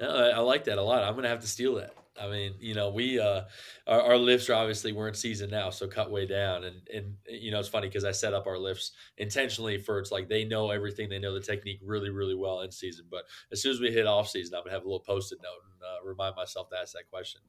I, 0.00 0.04
I 0.04 0.38
like 0.38 0.64
that 0.64 0.78
a 0.78 0.82
lot. 0.82 1.04
I'm 1.04 1.14
gonna 1.14 1.28
have 1.28 1.40
to 1.40 1.46
steal 1.46 1.74
that. 1.76 1.94
I 2.20 2.28
mean, 2.28 2.54
you 2.60 2.74
know, 2.74 2.90
we 2.90 3.18
uh, 3.18 3.42
our, 3.86 4.02
our, 4.02 4.16
lifts 4.16 4.50
are 4.50 4.54
obviously 4.54 4.92
we're 4.92 5.08
in 5.08 5.14
season 5.14 5.48
now, 5.50 5.70
so 5.70 5.86
cut 5.86 6.10
way 6.10 6.26
down, 6.26 6.64
and 6.64 6.76
and 6.92 7.14
you 7.26 7.50
know 7.50 7.58
it's 7.58 7.68
funny 7.68 7.88
because 7.88 8.04
I 8.04 8.12
set 8.12 8.34
up 8.34 8.46
our 8.46 8.58
lifts 8.58 8.92
intentionally 9.16 9.78
for 9.78 9.98
it's 9.98 10.10
like 10.10 10.28
they 10.28 10.44
know 10.44 10.70
everything, 10.70 11.08
they 11.08 11.18
know 11.18 11.32
the 11.32 11.40
technique 11.40 11.80
really 11.82 12.10
really 12.10 12.34
well 12.34 12.60
in 12.60 12.70
season, 12.70 13.06
but 13.10 13.24
as 13.52 13.62
soon 13.62 13.72
as 13.72 13.80
we 13.80 13.90
hit 13.90 14.06
off 14.06 14.28
season, 14.28 14.54
I'm 14.54 14.64
gonna 14.64 14.74
have 14.74 14.82
a 14.82 14.86
little 14.86 15.00
post-it 15.00 15.38
note 15.42 15.62
and 15.72 15.82
uh, 15.82 16.06
remind 16.06 16.36
myself 16.36 16.68
to 16.70 16.76
ask 16.76 16.92
that 16.92 17.08
question. 17.10 17.40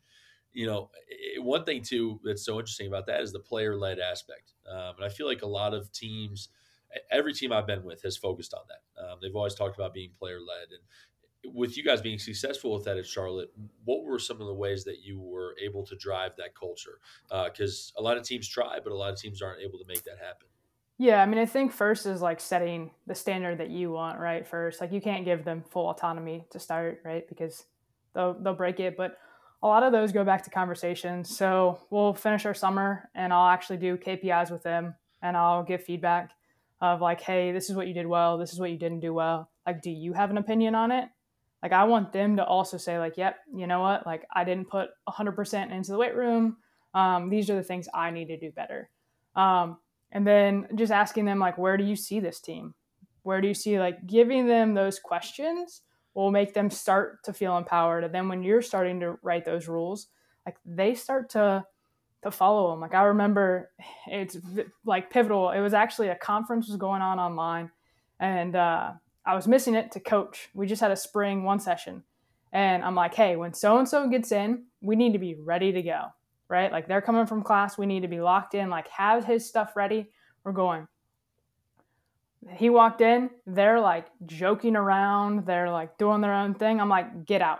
You 0.54 0.68
know, 0.68 0.90
it, 1.08 1.44
one 1.44 1.66
thing 1.66 1.82
too 1.82 2.20
that's 2.24 2.46
so 2.46 2.60
interesting 2.60 2.88
about 2.88 3.08
that 3.08 3.22
is 3.22 3.34
the 3.34 3.40
player-led 3.40 4.00
aspect, 4.00 4.54
um, 4.70 4.96
and 4.98 5.06
I 5.06 5.10
feel 5.10 5.28
like 5.28 5.42
a 5.42 5.48
lot 5.48 5.74
of 5.74 5.92
teams 5.92 6.50
every 7.10 7.34
team 7.34 7.52
I've 7.52 7.68
been 7.68 7.84
with 7.84 8.02
has 8.04 8.18
focused 8.18 8.54
on 8.54 8.62
that. 8.68 9.04
Um, 9.04 9.18
they've 9.22 9.36
always 9.36 9.56
talked 9.56 9.76
about 9.76 9.94
being 9.94 10.12
player 10.20 10.40
led. 10.40 10.70
And 10.72 11.56
with 11.56 11.78
you 11.78 11.84
guys 11.84 12.02
being 12.02 12.20
successful 12.20 12.74
with 12.74 12.86
that 12.86 12.98
at 12.98 13.06
Charlotte, 13.06 13.52
what 13.86 14.04
were 14.04 14.20
some 14.20 14.42
of 14.42 14.48
the 14.48 14.54
ways 14.54 14.84
that 14.86 15.02
you 15.02 15.20
were 15.20 15.56
able 15.62 15.86
to 15.86 15.96
drive 15.96 16.36
that 16.38 16.56
culture? 16.56 17.00
Because 17.30 17.94
uh, 17.98 18.02
a 18.02 18.04
lot 18.04 18.18
of 18.18 18.24
teams 18.24 18.48
try, 18.48 18.80
but 18.84 18.92
a 18.92 18.96
lot 18.96 19.12
of 19.12 19.20
teams 19.20 19.42
aren't 19.42 19.62
able 19.62 19.80
to 19.80 19.86
make 19.88 20.04
that 20.04 20.18
happen. 20.18 20.48
Yeah, 20.98 21.22
I 21.22 21.26
mean, 21.26 21.40
I 21.40 21.48
think 21.48 21.72
first 21.72 22.06
is 22.06 22.22
like 22.22 22.40
setting 22.40 22.92
the 23.08 23.16
standard 23.16 23.58
that 23.58 23.72
you 23.72 23.92
want, 23.92 24.20
right? 24.20 24.48
First, 24.48 24.82
like 24.82 24.92
you 24.92 25.02
can't 25.02 25.26
give 25.26 25.44
them 25.44 25.64
full 25.72 25.90
autonomy 25.90 26.46
to 26.52 26.60
start, 26.60 27.02
right? 27.04 27.28
Because 27.28 27.66
they'll 28.14 28.36
they'll 28.36 28.54
break 28.54 28.80
it. 28.80 28.96
But 28.96 29.18
a 29.64 29.68
lot 29.68 29.82
of 29.82 29.92
those 29.92 30.12
go 30.12 30.24
back 30.24 30.44
to 30.44 30.52
conversations. 30.52 31.36
So 31.36 31.80
we'll 31.90 32.14
finish 32.14 32.46
our 32.46 32.54
summer, 32.54 33.10
and 33.16 33.34
I'll 33.34 33.50
actually 33.50 33.78
do 33.78 33.98
KPIs 33.98 34.52
with 34.52 34.62
them, 34.62 34.94
and 35.24 35.36
I'll 35.36 35.64
give 35.64 35.84
feedback 35.84 36.32
of 36.82 37.00
like, 37.00 37.22
hey, 37.22 37.52
this 37.52 37.70
is 37.70 37.76
what 37.76 37.88
you 37.88 37.94
did 37.94 38.08
well, 38.08 38.38
this 38.38 38.52
is 38.52 38.60
what 38.60 38.72
you 38.72 38.78
didn't 38.78 39.00
do 39.00 39.14
well. 39.14 39.50
Like, 39.66 39.82
do 39.82 39.92
you 39.92 40.14
have 40.14 40.32
an 40.32 40.38
opinion 40.38 40.74
on 40.76 40.92
it? 40.92 41.08
Like, 41.62 41.74
I 41.74 41.84
want 41.84 42.12
them 42.12 42.38
to 42.38 42.44
also 42.44 42.78
say, 42.78 42.98
like, 42.98 43.18
yep, 43.18 43.38
you 43.54 43.68
know 43.68 43.82
what? 43.82 44.06
Like, 44.06 44.26
I 44.34 44.44
didn't 44.44 44.70
put 44.70 44.90
100% 45.08 45.72
into 45.72 45.92
the 45.92 45.98
weight 45.98 46.16
room. 46.16 46.58
Um, 46.96 47.30
these 47.30 47.50
are 47.52 47.56
the 47.56 47.64
things 47.64 47.88
I 47.94 48.10
need 48.10 48.28
to 48.30 48.38
do 48.38 48.52
better. 48.52 48.90
Um, 49.36 49.78
and 50.12 50.26
then 50.26 50.68
just 50.76 50.92
asking 50.92 51.26
them, 51.26 51.38
like, 51.38 51.60
where 51.60 51.78
do 51.78 51.84
you 51.84 51.96
see 51.96 52.20
this 52.20 52.40
team? 52.40 52.74
Where 53.22 53.42
do 53.42 53.48
you 53.48 53.54
see, 53.54 53.80
like, 53.80 54.08
giving 54.08 54.48
them 54.48 54.74
those 54.74 54.98
questions 55.00 55.82
will 56.16 56.32
make 56.32 56.56
them 56.56 56.72
start 56.72 57.24
to 57.26 57.34
feel 57.34 57.56
empowered. 57.58 58.04
And 58.04 58.14
then 58.14 58.28
when 58.28 58.42
you're 58.42 58.64
starting 58.64 59.00
to 59.02 59.20
write 59.22 59.46
those 59.46 59.68
rules, 59.68 60.08
like, 60.48 60.58
they 60.66 60.96
start 60.96 61.30
to 61.32 61.64
to 62.24 62.32
follow 62.32 62.72
them. 62.72 62.80
Like 62.80 62.94
I 62.94 63.04
remember, 63.04 63.72
it's 64.08 64.38
like 64.86 65.10
pivotal. 65.10 65.52
It 65.52 65.62
was 65.62 65.74
actually 65.74 66.10
a 66.10 66.16
conference 66.16 66.68
was 66.68 66.78
going 66.78 67.02
on 67.02 67.20
online, 67.20 67.72
and 68.20 68.56
uh, 68.56 68.92
I 69.26 69.36
was 69.36 69.48
missing 69.48 69.76
it 69.76 69.92
to 69.94 70.00
coach. 70.00 70.50
We 70.54 70.68
just 70.68 70.82
had 70.82 70.92
a 70.92 70.96
spring 70.96 71.44
one 71.44 71.60
session, 71.60 72.04
and 72.52 72.84
I'm 72.84 72.96
like, 72.96 73.16
hey, 73.16 73.36
when 73.36 73.54
so 73.54 73.78
and 73.78 73.88
so 73.88 74.08
gets 74.08 74.32
in, 74.32 74.66
we 74.82 74.96
need 74.96 75.14
to 75.14 75.20
be 75.20 75.36
ready 75.36 75.72
to 75.72 75.82
go, 75.82 76.06
right? 76.48 76.72
Like 76.72 76.88
they're 76.88 77.02
coming 77.02 77.26
from 77.26 77.44
class, 77.44 77.78
we 77.78 77.86
need 77.86 78.02
to 78.02 78.08
be 78.08 78.22
locked 78.22 78.54
in. 78.54 78.70
Like 78.70 78.88
have 78.90 79.26
his 79.26 79.48
stuff 79.48 79.76
ready. 79.76 80.10
We're 80.44 80.52
going. 80.52 80.88
He 82.56 82.72
walked 82.72 83.02
in. 83.02 83.30
They're 83.46 83.80
like 83.80 84.08
joking 84.26 84.76
around. 84.76 85.46
They're 85.46 85.70
like 85.70 86.00
doing 86.00 86.22
their 86.22 86.34
own 86.34 86.56
thing. 86.56 86.82
I'm 86.82 86.90
like, 86.90 87.26
get 87.26 87.42
out. 87.44 87.60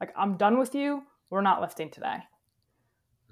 Like 0.00 0.12
I'm 0.16 0.36
done 0.36 0.58
with 0.58 0.76
you. 0.76 1.02
We're 1.28 1.40
not 1.40 1.60
lifting 1.60 1.90
today 1.90 2.18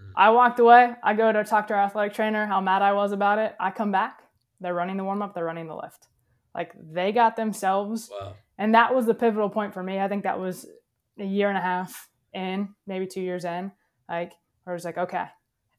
Mm. 0.05 0.13
I 0.17 0.31
walked 0.31 0.61
away. 0.61 0.93
I 1.03 1.15
go 1.15 1.33
to 1.33 1.45
talk 1.45 1.69
to 1.69 1.75
our 1.75 1.81
athletic 1.81 2.15
trainer 2.15 2.47
how 2.47 2.61
mad 2.61 2.83
I 2.83 2.93
was 2.93 3.13
about 3.13 3.39
it. 3.39 3.55
I 3.59 3.71
come 3.71 3.93
back. 3.93 4.23
They're 4.61 4.75
running 4.75 4.97
the 4.97 5.05
warm 5.05 5.23
up. 5.23 5.35
They're 5.35 5.45
running 5.45 5.67
the 5.67 5.77
lift. 5.77 6.09
Like 6.55 6.73
they 6.93 7.13
got 7.13 7.37
themselves. 7.37 8.11
Wow. 8.11 8.35
And 8.59 8.75
that 8.75 8.95
was 8.95 9.07
the 9.07 9.15
pivotal 9.15 9.51
point 9.51 9.75
for 9.75 9.83
me. 9.83 9.99
I 9.99 10.09
think 10.09 10.23
that 10.23 10.39
was 10.39 10.67
a 11.19 11.25
year 11.25 11.49
and 11.49 11.59
a 11.59 11.61
half 11.61 12.09
in, 12.33 12.75
maybe 12.87 13.07
two 13.07 13.21
years 13.21 13.45
in. 13.45 13.73
Like 14.09 14.33
I 14.67 14.73
was 14.73 14.85
like, 14.85 14.99
okay, 14.99 15.27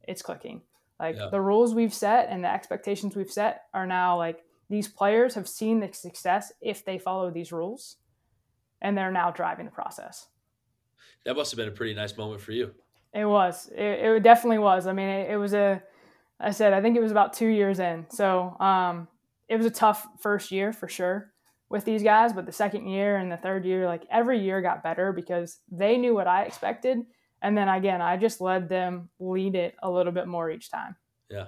it's 0.04 0.22
clicking. 0.22 0.62
Like 1.00 1.16
yeah. 1.18 1.30
the 1.30 1.42
rules 1.42 1.74
we've 1.74 1.94
set 1.94 2.28
and 2.30 2.44
the 2.44 2.52
expectations 2.52 3.16
we've 3.16 3.32
set 3.32 3.64
are 3.74 3.86
now 3.86 4.18
like 4.18 4.44
these 4.70 4.88
players 4.88 5.36
have 5.36 5.48
seen 5.48 5.80
the 5.80 5.92
success 5.94 6.52
if 6.62 6.84
they 6.84 6.98
follow 6.98 7.30
these 7.30 7.52
rules, 7.52 7.98
and 8.82 8.98
they're 8.98 9.12
now 9.12 9.30
driving 9.32 9.66
the 9.66 9.72
process. 9.72 10.28
That 11.24 11.36
must 11.36 11.52
have 11.52 11.58
been 11.58 11.68
a 11.68 11.72
pretty 11.72 11.94
nice 11.94 12.18
moment 12.18 12.42
for 12.42 12.52
you. 12.52 12.74
It 13.15 13.25
was. 13.25 13.69
It, 13.73 13.82
it 13.82 14.23
definitely 14.23 14.60
was. 14.60 14.88
I 14.88 14.93
mean, 14.93 15.08
it, 15.08 15.32
it, 15.32 15.38
was 15.38 15.54
a. 15.54 15.82
I 16.39 16.51
said 16.51 16.73
I 16.73 16.82
think 16.82 16.97
it 16.97 17.01
was 17.01 17.12
about 17.12 17.34
two 17.34 17.47
years 17.47 17.80
in, 17.80 18.06
so 18.10 18.58
um, 18.60 19.08
it 19.47 19.56
was 19.56 19.65
a 19.65 19.71
tough 19.71 20.06
first 20.19 20.51
year 20.51 20.73
for 20.73 20.89
sure 20.89 21.32
with 21.69 21.86
these 21.86 22.04
guys. 22.04 22.34
But 22.34 22.45
the 22.45 22.51
second 22.51 22.88
year 22.89 23.15
and 23.15 23.32
the 23.32 23.38
third 23.38 23.63
year, 23.65 23.86
like 23.88 24.04
every 24.12 24.39
year 24.39 24.62
got 24.62 24.84
better 24.84 25.13
because 25.13 25.60
they 25.71 25.95
knew 25.95 26.13
what 26.13 26.28
I 26.28 26.43
expected, 26.43 26.99
and 27.41 27.58
then 27.58 27.69
again, 27.69 28.01
I 28.01 28.17
just 28.17 28.41
let 28.41 28.67
them 28.67 29.10
lead 29.17 29.56
it 29.56 29.75
a 29.82 29.89
little 29.89 30.12
bit 30.12 30.28
more 30.28 30.51
each 30.51 30.69
time. 30.69 30.97
Yeah, 31.32 31.47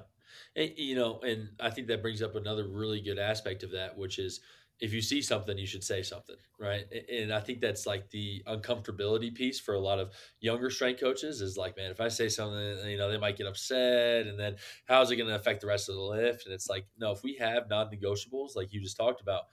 and, 0.56 0.72
you 0.78 0.96
know, 0.96 1.20
and 1.20 1.50
I 1.60 1.70
think 1.70 1.88
that 1.88 2.02
brings 2.02 2.22
up 2.22 2.36
another 2.36 2.66
really 2.66 3.02
good 3.02 3.20
aspect 3.20 3.64
of 3.64 3.72
that, 3.72 3.98
which 3.98 4.20
is 4.20 4.40
if 4.80 4.94
you 4.94 5.02
see 5.02 5.22
something, 5.22 5.58
you 5.58 5.66
should 5.66 5.84
say 5.84 6.04
something, 6.04 6.36
right? 6.60 6.86
And 7.12 7.34
I 7.34 7.40
think 7.40 7.62
that's 7.62 7.88
like 7.88 8.10
the 8.12 8.44
uncomfortability 8.48 9.34
piece 9.34 9.60
for 9.60 9.74
a 9.74 9.80
lot 9.80 10.00
of 10.00 10.12
younger 10.40 10.70
strength 10.70 11.00
coaches 11.00 11.42
is 11.42 11.58
like, 11.58 11.76
man, 11.76 11.90
if 11.90 12.00
I 12.00 12.10
say 12.10 12.30
something, 12.30 12.88
you 12.90 12.98
know, 12.98 13.10
they 13.10 13.18
might 13.18 13.38
get 13.38 13.48
upset, 13.48 14.28
and 14.28 14.40
then 14.40 14.56
how's 14.88 15.10
it 15.10 15.16
going 15.16 15.30
to 15.30 15.36
affect 15.36 15.62
the 15.62 15.68
rest 15.68 15.90
of 15.90 15.96
the 15.96 16.02
lift? 16.02 16.46
And 16.46 16.54
it's 16.54 16.70
like, 16.70 16.86
no, 16.98 17.12
if 17.12 17.24
we 17.24 17.36
have 17.38 17.70
non-negotiables, 17.70 18.56
like 18.56 18.72
you 18.72 18.80
just 18.80 18.98
talked 18.98 19.22
about, 19.22 19.44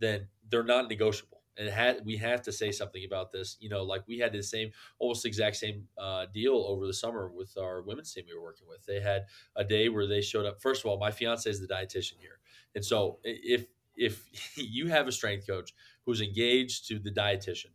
then 0.00 0.26
they're 0.50 0.64
not 0.64 0.88
negotiable. 0.88 1.42
and 1.56 1.68
had 1.68 2.04
we 2.04 2.16
have 2.16 2.42
to 2.42 2.52
say 2.52 2.72
something 2.72 3.04
about 3.04 3.30
this. 3.32 3.56
You 3.60 3.68
know, 3.68 3.82
like 3.84 4.02
we 4.08 4.18
had 4.18 4.32
the 4.32 4.42
same, 4.42 4.70
almost 4.98 5.26
exact 5.26 5.56
same 5.56 5.86
uh, 5.98 6.26
deal 6.32 6.54
over 6.54 6.86
the 6.86 6.94
summer 6.94 7.30
with 7.30 7.56
our 7.58 7.82
women's 7.82 8.12
team 8.12 8.24
we 8.26 8.34
were 8.34 8.42
working 8.42 8.66
with. 8.68 8.84
They 8.86 9.00
had 9.00 9.26
a 9.56 9.64
day 9.64 9.88
where 9.88 10.06
they 10.06 10.22
showed 10.22 10.46
up. 10.46 10.60
First 10.60 10.84
of 10.84 10.90
all, 10.90 10.98
my 10.98 11.10
fiance 11.10 11.48
is 11.48 11.60
the 11.60 11.68
dietitian 11.68 12.18
here, 12.20 12.38
and 12.74 12.84
so 12.84 13.18
if 13.22 13.66
if 13.96 14.28
you 14.56 14.88
have 14.88 15.08
a 15.08 15.12
strength 15.12 15.46
coach 15.46 15.72
who's 16.04 16.20
engaged 16.20 16.88
to 16.88 16.98
the 16.98 17.10
dietitian, 17.10 17.70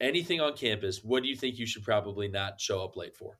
anything 0.00 0.40
on 0.40 0.54
campus, 0.54 1.02
what 1.02 1.22
do 1.22 1.28
you 1.28 1.36
think 1.36 1.58
you 1.58 1.66
should 1.66 1.84
probably 1.84 2.28
not 2.28 2.60
show 2.60 2.84
up 2.84 2.96
late 2.96 3.16
for? 3.16 3.38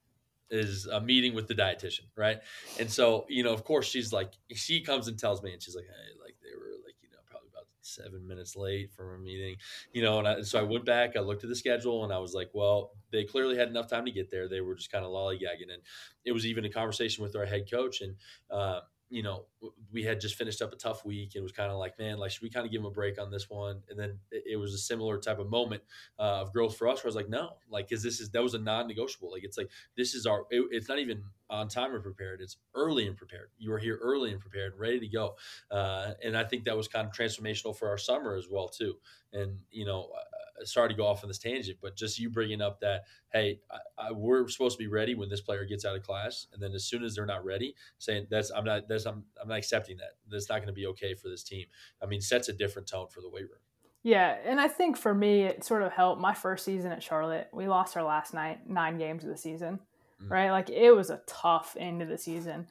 Is 0.51 0.87
a 0.87 1.01
meeting 1.01 1.35
with 1.35 1.49
the 1.49 1.55
dietitian, 1.55 2.07
right? 2.15 2.41
And 2.79 2.91
so, 2.91 3.25
you 3.29 3.43
know, 3.43 3.55
of 3.55 3.65
course, 3.65 3.89
she's 3.89 4.13
like, 4.13 4.33
she 4.55 4.83
comes 4.83 5.09
and 5.09 5.19
tells 5.19 5.43
me, 5.43 5.53
and 5.53 5.63
she's 5.63 5.75
like, 5.75 5.87
hey, 5.87 6.21
like 6.23 6.37
they 6.43 6.55
were 6.55 6.73
like, 6.85 6.95
you 7.03 7.09
know, 7.11 7.17
probably 7.25 7.49
about 7.51 7.65
seven 7.81 8.27
minutes 8.29 8.55
late 8.55 8.93
from 8.93 9.15
a 9.15 9.19
meeting, 9.19 9.57
you 9.95 10.03
know. 10.03 10.19
And 10.19 10.29
I, 10.29 10.43
so 10.43 10.61
I 10.61 10.63
went 10.63 10.85
back, 10.85 11.17
I 11.17 11.21
looked 11.21 11.43
at 11.43 11.49
the 11.49 11.57
schedule, 11.57 12.05
and 12.05 12.13
I 12.13 12.19
was 12.19 12.35
like, 12.35 12.51
well, 12.53 12.93
they 13.13 13.25
clearly 13.25 13.57
had 13.57 13.69
enough 13.69 13.89
time 13.89 14.05
to 14.05 14.11
get 14.11 14.31
there. 14.31 14.47
They 14.47 14.61
were 14.61 14.75
just 14.75 14.93
kind 14.93 15.07
of 15.07 15.11
lollygagging, 15.11 15.73
and 15.73 15.81
it 16.27 16.33
was 16.33 16.45
even 16.45 16.67
a 16.67 16.71
conversation 16.71 17.25
with 17.25 17.35
our 17.35 17.47
head 17.47 17.71
coach, 17.71 18.03
and 18.03 18.17
uh, 18.51 18.81
you 19.13 19.23
know, 19.23 19.45
we 19.93 20.03
had 20.03 20.23
just 20.23 20.37
finished 20.37 20.63
up 20.63 20.73
a 20.73 20.77
tough 20.77 21.05
week 21.05 21.33
and 21.35 21.41
it 21.41 21.43
was 21.43 21.53
kind 21.53 21.71
of 21.71 21.77
like, 21.77 21.99
man, 21.99 22.17
like, 22.17 22.31
should 22.31 22.43
we 22.43 22.49
kind 22.49 22.65
of 22.65 22.73
give 22.73 22.81
him 22.81 22.87
a 22.87 22.91
break 22.91 23.21
on 23.21 23.31
this 23.31 23.51
one? 23.51 23.83
And 23.91 23.99
then 23.99 24.19
it, 24.31 24.59
was 24.59 24.73
a 24.73 24.79
similar 24.79 25.19
type 25.19 25.39
of 25.39 25.51
moment 25.51 25.83
uh, 26.19 26.41
of 26.41 26.51
growth 26.51 26.79
for 26.79 26.89
us 26.89 27.05
where 27.05 27.09
I 27.09 27.11
was 27.11 27.15
like, 27.15 27.29
no, 27.29 27.51
like, 27.69 27.91
cause 27.91 28.03
this 28.03 28.21
is, 28.21 28.31
that 28.31 28.43
was 28.43 28.55
a 28.55 28.59
non 28.59 28.89
negotiable. 28.89 29.31
Like, 29.31 29.45
it's 29.45 29.59
like, 29.59 29.69
this 29.99 30.15
is 30.15 30.25
our, 30.25 30.47
it, 30.49 30.65
it's 30.71 30.89
not 30.89 30.99
even 30.99 31.25
on 31.51 31.69
time 31.69 31.93
and 31.93 32.03
prepared. 32.03 32.41
It's 32.41 32.57
early 32.75 33.07
and 33.07 33.15
prepared. 33.15 33.51
You 33.59 33.75
are 33.75 33.79
here 33.79 33.99
early 34.03 34.33
and 34.33 34.41
prepared, 34.41 34.73
ready 34.79 34.99
to 35.01 35.09
go. 35.09 35.37
Uh, 35.71 36.13
and 36.25 36.35
I 36.35 36.45
think 36.45 36.65
that 36.65 36.77
was 36.77 36.89
kind 36.89 37.07
of 37.07 37.13
transformational 37.13 37.77
for 37.77 37.91
our 37.91 37.99
summer 37.99 38.35
as 38.35 38.47
well, 38.51 38.71
too. 38.71 38.95
And, 39.35 39.59
you 39.71 39.85
know, 39.85 40.09
sorry 40.65 40.89
to 40.89 40.95
go 40.95 41.07
off 41.07 41.25
on 41.25 41.29
this 41.29 41.39
tangent, 41.39 41.79
but 41.81 41.97
just 41.97 42.19
you 42.19 42.31
bringing 42.31 42.61
up 42.61 42.81
that, 42.81 43.03
hey, 43.33 43.61
I, 43.71 44.09
I, 44.09 44.13
we're 44.13 44.47
supposed 44.49 44.79
to 44.79 44.83
be 44.83 44.89
ready 44.89 45.15
when 45.15 45.29
this 45.29 45.41
player 45.41 45.65
gets 45.65 45.85
out 45.85 45.97
of 45.97 46.03
class, 46.03 46.47
and 46.53 46.63
then 46.63 46.73
as 46.73 46.85
soon 46.85 47.05
as 47.05 47.15
they're 47.15 47.27
not 47.27 47.45
ready, 47.45 47.75
saying 47.99 48.27
that's 48.31 48.51
I'm 48.51 48.65
not 48.65 48.89
that's 48.89 49.07
I'm, 49.07 49.25
I'm 49.41 49.49
not 49.49 49.59
accepting 49.59 49.97
that. 49.99 50.17
That's 50.29 50.49
not 50.49 50.59
going 50.59 50.69
to 50.69 50.73
be 50.73 50.87
okay 50.89 51.15
for 51.15 51.29
this 51.29 51.43
team. 51.43 51.67
I 52.03 52.07
mean, 52.07 52.21
sets 52.21 52.49
a 52.49 52.53
different 52.53 52.89
tone 52.89 53.09
for 53.09 53.21
the 53.21 53.29
weight 53.29 53.43
room. 53.43 53.61
Yeah, 54.03 54.37
and 54.45 54.61
I 54.61 54.67
think 54.67 54.97
for 54.97 55.15
me, 55.15 55.43
it 55.43 55.65
sort 55.65 55.83
of 55.83 55.93
helped. 55.93 56.21
My 56.21 56.35
first 56.35 56.65
season 56.65 56.91
at 56.91 57.03
Charlotte, 57.03 57.49
we 57.53 57.69
lost 57.69 57.97
our 57.97 58.03
last 58.03 58.35
night 58.35 58.69
nine 58.69 58.99
games 58.99 59.23
of 59.23 59.31
the 59.31 59.37
season, 59.37 59.79
mm-hmm. 60.21 60.33
right? 60.33 60.51
Like 60.51 60.71
it 60.71 60.91
was 60.91 61.11
a 61.11 61.23
tough 61.27 61.77
end 61.79 62.03
of 62.03 62.09
the 62.09 62.19
season, 62.19 62.67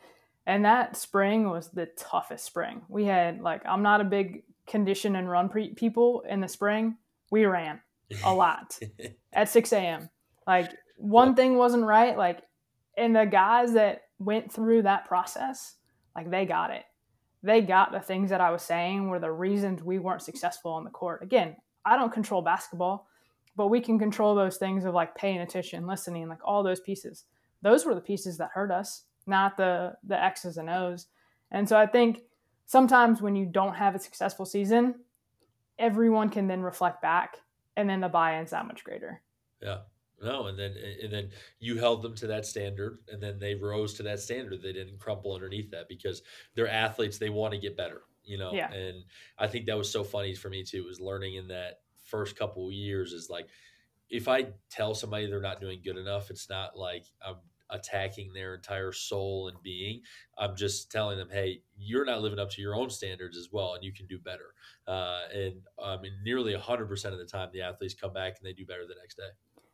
and 0.45 0.65
that 0.65 0.97
spring 0.97 1.49
was 1.49 1.69
the 1.69 1.85
toughest 1.85 2.43
spring. 2.45 2.81
We 2.89 3.05
had 3.05 3.41
like 3.41 3.61
I'm 3.65 3.81
not 3.81 4.01
a 4.01 4.05
big 4.05 4.43
condition 4.67 5.15
and 5.15 5.29
run 5.29 5.49
pre- 5.49 5.73
people 5.73 6.23
in 6.27 6.41
the 6.41 6.47
spring, 6.47 6.97
we 7.31 7.45
ran 7.45 7.81
a 8.23 8.33
lot 8.33 8.77
at 9.33 9.49
6 9.49 9.73
a.m. 9.73 10.09
Like 10.45 10.71
one 10.97 11.29
yep. 11.29 11.37
thing 11.37 11.57
wasn't 11.57 11.85
right. 11.85 12.15
Like, 12.15 12.41
and 12.97 13.15
the 13.15 13.25
guys 13.25 13.73
that 13.73 14.03
went 14.19 14.51
through 14.51 14.83
that 14.83 15.07
process, 15.07 15.75
like 16.15 16.29
they 16.29 16.45
got 16.45 16.71
it. 16.71 16.83
They 17.43 17.61
got 17.61 17.91
the 17.91 17.99
things 17.99 18.29
that 18.29 18.41
I 18.41 18.51
was 18.51 18.61
saying 18.61 19.09
were 19.09 19.19
the 19.19 19.31
reasons 19.31 19.81
we 19.81 19.97
weren't 19.97 20.21
successful 20.21 20.71
on 20.71 20.83
the 20.83 20.91
court. 20.91 21.23
Again, 21.23 21.55
I 21.83 21.97
don't 21.97 22.13
control 22.13 22.43
basketball, 22.43 23.07
but 23.55 23.67
we 23.67 23.81
can 23.81 23.97
control 23.97 24.35
those 24.35 24.57
things 24.57 24.85
of 24.85 24.93
like 24.93 25.15
paying 25.15 25.39
attention, 25.39 25.87
listening, 25.87 26.29
like 26.29 26.45
all 26.45 26.61
those 26.61 26.79
pieces. 26.81 27.25
Those 27.63 27.85
were 27.85 27.95
the 27.95 28.01
pieces 28.01 28.37
that 28.37 28.51
hurt 28.53 28.71
us, 28.71 29.05
not 29.25 29.57
the 29.57 29.93
the 30.03 30.23
X's 30.23 30.57
and 30.57 30.69
O's. 30.69 31.07
And 31.49 31.67
so 31.67 31.77
I 31.77 31.87
think 31.87 32.21
sometimes 32.67 33.21
when 33.21 33.35
you 33.35 33.45
don't 33.45 33.73
have 33.73 33.95
a 33.95 33.99
successful 33.99 34.45
season, 34.45 34.95
everyone 35.79 36.29
can 36.29 36.47
then 36.47 36.61
reflect 36.61 37.01
back 37.01 37.37
and 37.75 37.89
then 37.89 38.01
the 38.01 38.09
buy-in's 38.09 38.51
that 38.51 38.67
much 38.67 38.83
greater. 38.83 39.21
Yeah. 39.61 39.79
No, 40.23 40.45
and 40.45 40.59
then 40.59 40.75
and 41.01 41.11
then 41.11 41.31
you 41.59 41.79
held 41.79 42.03
them 42.03 42.13
to 42.17 42.27
that 42.27 42.45
standard, 42.45 42.99
and 43.07 43.19
then 43.19 43.39
they 43.39 43.55
rose 43.55 43.95
to 43.95 44.03
that 44.03 44.19
standard. 44.19 44.61
They 44.61 44.71
didn't 44.71 44.99
crumple 44.99 45.33
underneath 45.33 45.71
that 45.71 45.89
because 45.89 46.21
they're 46.53 46.69
athletes. 46.69 47.17
They 47.17 47.31
want 47.31 47.55
to 47.55 47.59
get 47.59 47.75
better, 47.75 48.03
you 48.23 48.37
know. 48.37 48.53
Yeah. 48.53 48.71
And 48.71 49.03
I 49.39 49.47
think 49.47 49.65
that 49.65 49.77
was 49.79 49.89
so 49.89 50.03
funny 50.03 50.35
for 50.35 50.49
me 50.49 50.63
too. 50.63 50.83
Was 50.83 50.99
learning 50.99 51.37
in 51.37 51.47
that 51.47 51.79
first 52.05 52.35
couple 52.35 52.67
of 52.67 52.73
years 52.73 53.13
is 53.13 53.31
like, 53.31 53.47
if 54.11 54.27
I 54.27 54.49
tell 54.69 54.93
somebody 54.93 55.25
they're 55.25 55.41
not 55.41 55.59
doing 55.59 55.81
good 55.83 55.97
enough, 55.97 56.29
it's 56.29 56.51
not 56.51 56.77
like 56.77 57.05
I'm 57.25 57.37
attacking 57.71 58.33
their 58.33 58.55
entire 58.55 58.91
soul 58.91 59.47
and 59.47 59.61
being. 59.63 60.01
I'm 60.37 60.55
just 60.55 60.91
telling 60.91 61.17
them, 61.17 61.29
hey, 61.31 61.61
you're 61.77 62.05
not 62.05 62.21
living 62.21 62.39
up 62.39 62.49
to 62.51 62.61
your 62.61 62.75
own 62.75 62.89
standards 62.89 63.37
as 63.37 63.49
well, 63.51 63.73
and 63.73 63.83
you 63.83 63.93
can 63.93 64.07
do 64.07 64.19
better. 64.19 64.53
Uh, 64.87 65.21
and 65.33 65.61
I 65.83 65.97
mean, 65.97 66.13
nearly 66.23 66.53
100% 66.53 67.05
of 67.05 67.17
the 67.17 67.25
time, 67.25 67.49
the 67.53 67.61
athletes 67.61 67.93
come 67.93 68.13
back 68.13 68.37
and 68.37 68.45
they 68.47 68.53
do 68.53 68.65
better 68.65 68.85
the 68.87 68.95
next 68.99 69.15
day. 69.15 69.29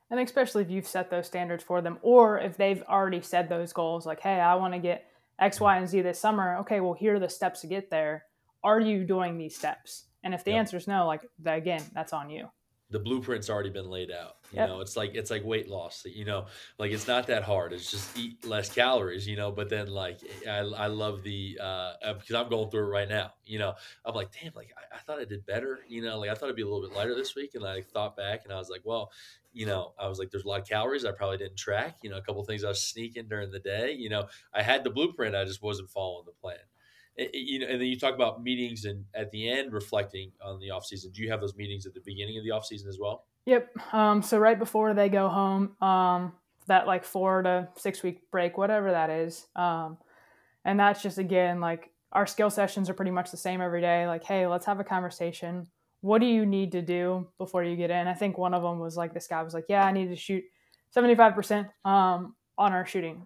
And 0.09 0.19
especially 0.19 0.63
if 0.63 0.69
you've 0.69 0.87
set 0.87 1.09
those 1.09 1.27
standards 1.27 1.63
for 1.63 1.81
them, 1.81 1.97
or 2.01 2.39
if 2.39 2.55
they've 2.55 2.81
already 2.83 3.21
set 3.21 3.49
those 3.49 3.73
goals, 3.73 4.05
like, 4.05 4.21
hey, 4.21 4.39
I 4.39 4.55
want 4.55 4.73
to 4.73 4.79
get 4.79 5.05
X, 5.39 5.59
Y, 5.59 5.77
and 5.77 5.87
Z 5.87 6.01
this 6.01 6.19
summer. 6.19 6.57
Okay, 6.59 6.79
well, 6.79 6.93
here 6.93 7.15
are 7.15 7.19
the 7.19 7.29
steps 7.29 7.61
to 7.61 7.67
get 7.67 7.89
there. 7.89 8.23
Are 8.63 8.79
you 8.79 9.03
doing 9.03 9.37
these 9.37 9.55
steps? 9.55 10.05
And 10.23 10.33
if 10.33 10.43
the 10.43 10.51
yep. 10.51 10.59
answer 10.59 10.77
is 10.77 10.87
no, 10.87 11.07
like, 11.07 11.21
again, 11.45 11.83
that's 11.93 12.13
on 12.13 12.29
you 12.29 12.49
the 12.89 12.99
blueprint's 12.99 13.49
already 13.49 13.69
been 13.69 13.89
laid 13.89 14.11
out. 14.11 14.37
You 14.51 14.59
yep. 14.59 14.69
know, 14.69 14.79
it's 14.79 14.95
like 14.95 15.13
it's 15.13 15.29
like 15.29 15.43
weight 15.43 15.67
loss. 15.67 16.05
You 16.05 16.23
know, 16.23 16.45
like 16.79 16.91
it's 16.91 17.07
not 17.07 17.27
that 17.27 17.43
hard. 17.43 17.73
It's 17.73 17.91
just 17.91 18.17
eat 18.17 18.45
less 18.45 18.73
calories. 18.73 19.27
You 19.27 19.35
know, 19.35 19.51
but 19.51 19.69
then 19.69 19.87
like 19.87 20.19
I, 20.47 20.59
I 20.59 20.87
love 20.87 21.23
the 21.23 21.59
uh 21.61 21.93
because 22.13 22.33
I'm 22.33 22.49
going 22.49 22.69
through 22.69 22.85
it 22.85 22.89
right 22.89 23.09
now. 23.09 23.33
You 23.45 23.59
know, 23.59 23.73
I'm 24.05 24.15
like, 24.15 24.29
damn, 24.41 24.53
like 24.55 24.71
I, 24.77 24.95
I, 24.95 24.99
thought 24.99 25.19
I 25.19 25.25
did 25.25 25.45
better. 25.45 25.79
You 25.89 26.01
know, 26.01 26.17
like 26.19 26.29
I 26.29 26.33
thought 26.33 26.45
it'd 26.45 26.55
be 26.55 26.61
a 26.61 26.67
little 26.67 26.87
bit 26.87 26.95
lighter 26.95 27.13
this 27.13 27.35
week, 27.35 27.55
and 27.55 27.65
I 27.65 27.81
thought 27.81 28.15
back 28.15 28.41
and 28.45 28.53
I 28.53 28.57
was 28.57 28.69
like, 28.69 28.81
well, 28.85 29.11
you 29.51 29.65
know, 29.65 29.93
I 29.99 30.07
was 30.07 30.17
like, 30.17 30.31
there's 30.31 30.45
a 30.45 30.47
lot 30.47 30.61
of 30.61 30.67
calories 30.67 31.03
I 31.03 31.11
probably 31.11 31.37
didn't 31.37 31.57
track. 31.57 31.97
You 32.03 32.09
know, 32.09 32.17
a 32.17 32.21
couple 32.21 32.43
things 32.45 32.63
I 32.63 32.69
was 32.69 32.81
sneaking 32.81 33.27
during 33.27 33.51
the 33.51 33.59
day. 33.59 33.91
You 33.91 34.09
know, 34.09 34.27
I 34.53 34.61
had 34.61 34.85
the 34.85 34.91
blueprint, 34.91 35.35
I 35.35 35.43
just 35.43 35.61
wasn't 35.61 35.89
following 35.89 36.25
the 36.25 36.31
plan 36.31 36.57
you 37.17 37.59
know, 37.59 37.67
and 37.67 37.81
then 37.81 37.87
you 37.87 37.97
talk 37.99 38.13
about 38.13 38.43
meetings 38.43 38.85
and 38.85 39.03
at 39.15 39.31
the 39.31 39.49
end 39.49 39.73
reflecting 39.73 40.31
on 40.43 40.59
the 40.59 40.69
off 40.69 40.85
season. 40.85 41.11
Do 41.11 41.21
you 41.21 41.31
have 41.31 41.41
those 41.41 41.55
meetings 41.55 41.85
at 41.85 41.93
the 41.93 42.01
beginning 42.01 42.37
of 42.37 42.43
the 42.43 42.51
off 42.51 42.65
season 42.65 42.89
as 42.89 42.97
well? 42.99 43.25
Yep. 43.45 43.69
Um, 43.93 44.21
so 44.21 44.37
right 44.37 44.59
before 44.59 44.93
they 44.93 45.09
go 45.09 45.29
home, 45.29 45.75
um, 45.81 46.33
that 46.67 46.85
like 46.85 47.05
four 47.05 47.41
to 47.41 47.69
six 47.77 48.03
week 48.03 48.29
break, 48.29 48.57
whatever 48.57 48.91
that 48.91 49.09
is. 49.09 49.47
Um, 49.55 49.97
and 50.65 50.79
that's 50.79 51.01
just 51.01 51.17
again 51.17 51.59
like 51.59 51.91
our 52.11 52.27
skill 52.27 52.49
sessions 52.49 52.89
are 52.89 52.93
pretty 52.93 53.11
much 53.11 53.31
the 53.31 53.37
same 53.37 53.61
every 53.61 53.81
day. 53.81 54.05
Like, 54.07 54.23
hey, 54.23 54.47
let's 54.47 54.65
have 54.65 54.79
a 54.79 54.83
conversation. 54.83 55.67
What 56.01 56.19
do 56.19 56.27
you 56.27 56.45
need 56.45 56.73
to 56.73 56.81
do 56.81 57.27
before 57.37 57.63
you 57.63 57.75
get 57.75 57.89
in? 57.89 58.07
I 58.07 58.13
think 58.13 58.37
one 58.37 58.53
of 58.53 58.61
them 58.61 58.79
was 58.79 58.95
like 58.95 59.13
this 59.13 59.27
guy 59.27 59.41
was 59.43 59.53
like, 59.53 59.65
yeah, 59.69 59.85
I 59.85 59.91
need 59.91 60.09
to 60.09 60.15
shoot 60.15 60.43
seventy 60.91 61.15
five 61.15 61.33
percent 61.33 61.67
um, 61.85 62.35
on 62.57 62.73
our 62.73 62.85
shooting. 62.85 63.25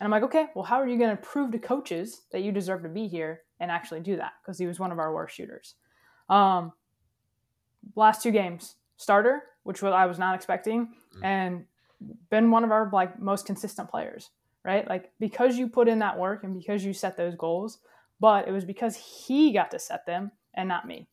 And 0.00 0.06
I'm 0.06 0.10
like, 0.10 0.22
okay, 0.24 0.46
well, 0.54 0.64
how 0.64 0.80
are 0.80 0.88
you 0.88 0.98
going 0.98 1.14
to 1.14 1.22
prove 1.22 1.52
to 1.52 1.58
coaches 1.58 2.22
that 2.32 2.42
you 2.42 2.52
deserve 2.52 2.82
to 2.84 2.88
be 2.88 3.06
here 3.06 3.42
and 3.60 3.70
actually 3.70 4.00
do 4.00 4.16
that? 4.16 4.32
Because 4.42 4.58
he 4.58 4.66
was 4.66 4.80
one 4.80 4.90
of 4.90 4.98
our 4.98 5.12
worst 5.12 5.36
shooters. 5.36 5.74
Um, 6.30 6.72
last 7.94 8.22
two 8.22 8.30
games, 8.30 8.76
starter, 8.96 9.42
which 9.62 9.82
was 9.82 9.92
I 9.92 10.06
was 10.06 10.18
not 10.18 10.34
expecting, 10.34 10.88
mm. 11.16 11.24
and 11.24 11.64
been 12.30 12.50
one 12.50 12.64
of 12.64 12.70
our 12.70 12.88
like 12.92 13.20
most 13.20 13.44
consistent 13.44 13.90
players, 13.90 14.30
right? 14.64 14.88
Like 14.88 15.10
because 15.20 15.58
you 15.58 15.68
put 15.68 15.86
in 15.86 15.98
that 15.98 16.18
work 16.18 16.44
and 16.44 16.58
because 16.58 16.82
you 16.82 16.94
set 16.94 17.18
those 17.18 17.34
goals, 17.34 17.78
but 18.20 18.48
it 18.48 18.52
was 18.52 18.64
because 18.64 18.96
he 18.96 19.52
got 19.52 19.70
to 19.72 19.78
set 19.78 20.06
them 20.06 20.30
and 20.54 20.66
not 20.66 20.86
me. 20.86 21.08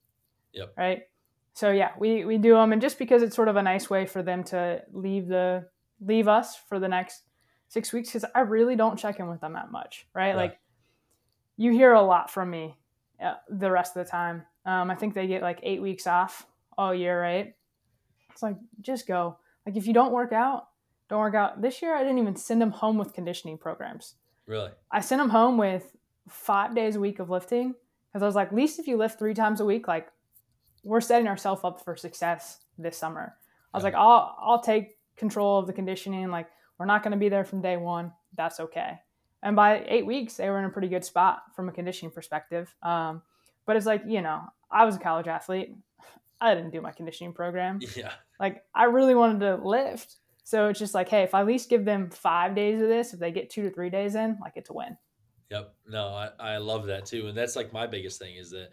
Yep. 0.53 0.73
Right. 0.77 1.03
So 1.53 1.71
yeah, 1.71 1.91
we 1.99 2.23
we 2.23 2.37
do 2.37 2.53
them, 2.53 2.71
and 2.71 2.81
just 2.81 2.99
because 2.99 3.21
it's 3.21 3.35
sort 3.35 3.47
of 3.47 3.57
a 3.57 3.63
nice 3.63 3.89
way 3.89 4.05
for 4.05 4.23
them 4.23 4.43
to 4.45 4.81
leave 4.93 5.27
the 5.27 5.65
leave 5.99 6.27
us 6.27 6.55
for 6.55 6.79
the 6.79 6.87
next 6.87 7.23
six 7.67 7.93
weeks 7.93 8.09
because 8.09 8.25
I 8.33 8.41
really 8.41 8.75
don't 8.75 8.97
check 8.97 9.19
in 9.19 9.27
with 9.27 9.41
them 9.41 9.53
that 9.53 9.71
much, 9.71 10.07
right? 10.13 10.29
Yeah. 10.29 10.35
Like 10.35 10.59
you 11.57 11.71
hear 11.71 11.93
a 11.93 12.01
lot 12.01 12.31
from 12.31 12.49
me 12.49 12.75
uh, 13.21 13.35
the 13.49 13.71
rest 13.71 13.95
of 13.95 14.05
the 14.05 14.11
time. 14.11 14.43
Um, 14.65 14.91
I 14.91 14.95
think 14.95 15.13
they 15.13 15.27
get 15.27 15.41
like 15.41 15.59
eight 15.63 15.81
weeks 15.81 16.07
off 16.07 16.45
all 16.77 16.93
year, 16.93 17.19
right? 17.19 17.53
It's 18.31 18.43
like 18.43 18.57
just 18.81 19.07
go. 19.07 19.37
Like 19.65 19.75
if 19.75 19.87
you 19.87 19.93
don't 19.93 20.11
work 20.11 20.31
out, 20.31 20.67
don't 21.09 21.19
work 21.19 21.35
out. 21.35 21.61
This 21.61 21.81
year 21.81 21.95
I 21.95 22.03
didn't 22.03 22.19
even 22.19 22.35
send 22.35 22.61
them 22.61 22.71
home 22.71 22.97
with 22.97 23.13
conditioning 23.13 23.57
programs. 23.57 24.15
Really? 24.45 24.71
I 24.91 25.01
sent 25.01 25.19
them 25.19 25.29
home 25.29 25.57
with 25.57 25.95
five 26.29 26.75
days 26.75 26.95
a 26.95 26.99
week 26.99 27.19
of 27.19 27.29
lifting 27.29 27.75
because 28.07 28.23
I 28.23 28.25
was 28.25 28.35
like, 28.35 28.49
at 28.49 28.55
least 28.55 28.79
if 28.79 28.87
you 28.87 28.97
lift 28.97 29.19
three 29.19 29.33
times 29.33 29.59
a 29.59 29.65
week, 29.65 29.87
like 29.87 30.07
we're 30.83 31.01
setting 31.01 31.27
ourselves 31.27 31.61
up 31.63 31.83
for 31.83 31.95
success 31.95 32.59
this 32.77 32.97
summer. 32.97 33.35
I 33.73 33.77
was 33.77 33.83
yeah. 33.83 33.89
like, 33.89 33.95
I'll 33.95 34.35
I'll 34.39 34.61
take 34.61 34.97
control 35.17 35.59
of 35.59 35.67
the 35.67 35.73
conditioning. 35.73 36.29
Like 36.29 36.47
we're 36.77 36.85
not 36.85 37.03
going 37.03 37.11
to 37.11 37.17
be 37.17 37.29
there 37.29 37.45
from 37.45 37.61
day 37.61 37.77
one. 37.77 38.11
That's 38.35 38.59
okay. 38.59 38.99
And 39.43 39.55
by 39.55 39.85
eight 39.87 40.05
weeks, 40.05 40.35
they 40.35 40.49
were 40.49 40.59
in 40.59 40.65
a 40.65 40.69
pretty 40.69 40.87
good 40.87 41.05
spot 41.05 41.43
from 41.55 41.69
a 41.69 41.71
conditioning 41.71 42.11
perspective. 42.11 42.73
Um, 42.81 43.21
but 43.65 43.75
it's 43.75 43.85
like, 43.85 44.03
you 44.07 44.21
know, 44.21 44.41
I 44.71 44.85
was 44.85 44.95
a 44.95 44.99
college 44.99 45.27
athlete. 45.27 45.75
I 46.41 46.53
didn't 46.53 46.71
do 46.71 46.81
my 46.81 46.91
conditioning 46.91 47.33
program. 47.33 47.79
Yeah. 47.95 48.13
Like, 48.39 48.63
I 48.75 48.83
really 48.83 49.15
wanted 49.15 49.39
to 49.39 49.55
lift. 49.55 50.17
So 50.43 50.67
it's 50.67 50.77
just 50.77 50.93
like, 50.93 51.09
hey, 51.09 51.23
if 51.23 51.33
I 51.33 51.41
at 51.41 51.47
least 51.47 51.69
give 51.69 51.85
them 51.85 52.11
five 52.11 52.55
days 52.55 52.79
of 52.79 52.87
this, 52.87 53.13
if 53.13 53.19
they 53.19 53.31
get 53.31 53.49
two 53.49 53.63
to 53.63 53.71
three 53.71 53.89
days 53.89 54.13
in, 54.13 54.37
like 54.39 54.53
it's 54.55 54.69
a 54.69 54.73
win. 54.73 54.95
Yep. 55.49 55.73
No, 55.87 56.07
I, 56.09 56.29
I 56.39 56.57
love 56.57 56.85
that 56.85 57.05
too. 57.05 57.27
And 57.27 57.37
that's 57.37 57.55
like 57.55 57.73
my 57.73 57.87
biggest 57.87 58.19
thing 58.19 58.35
is 58.35 58.51
that 58.51 58.69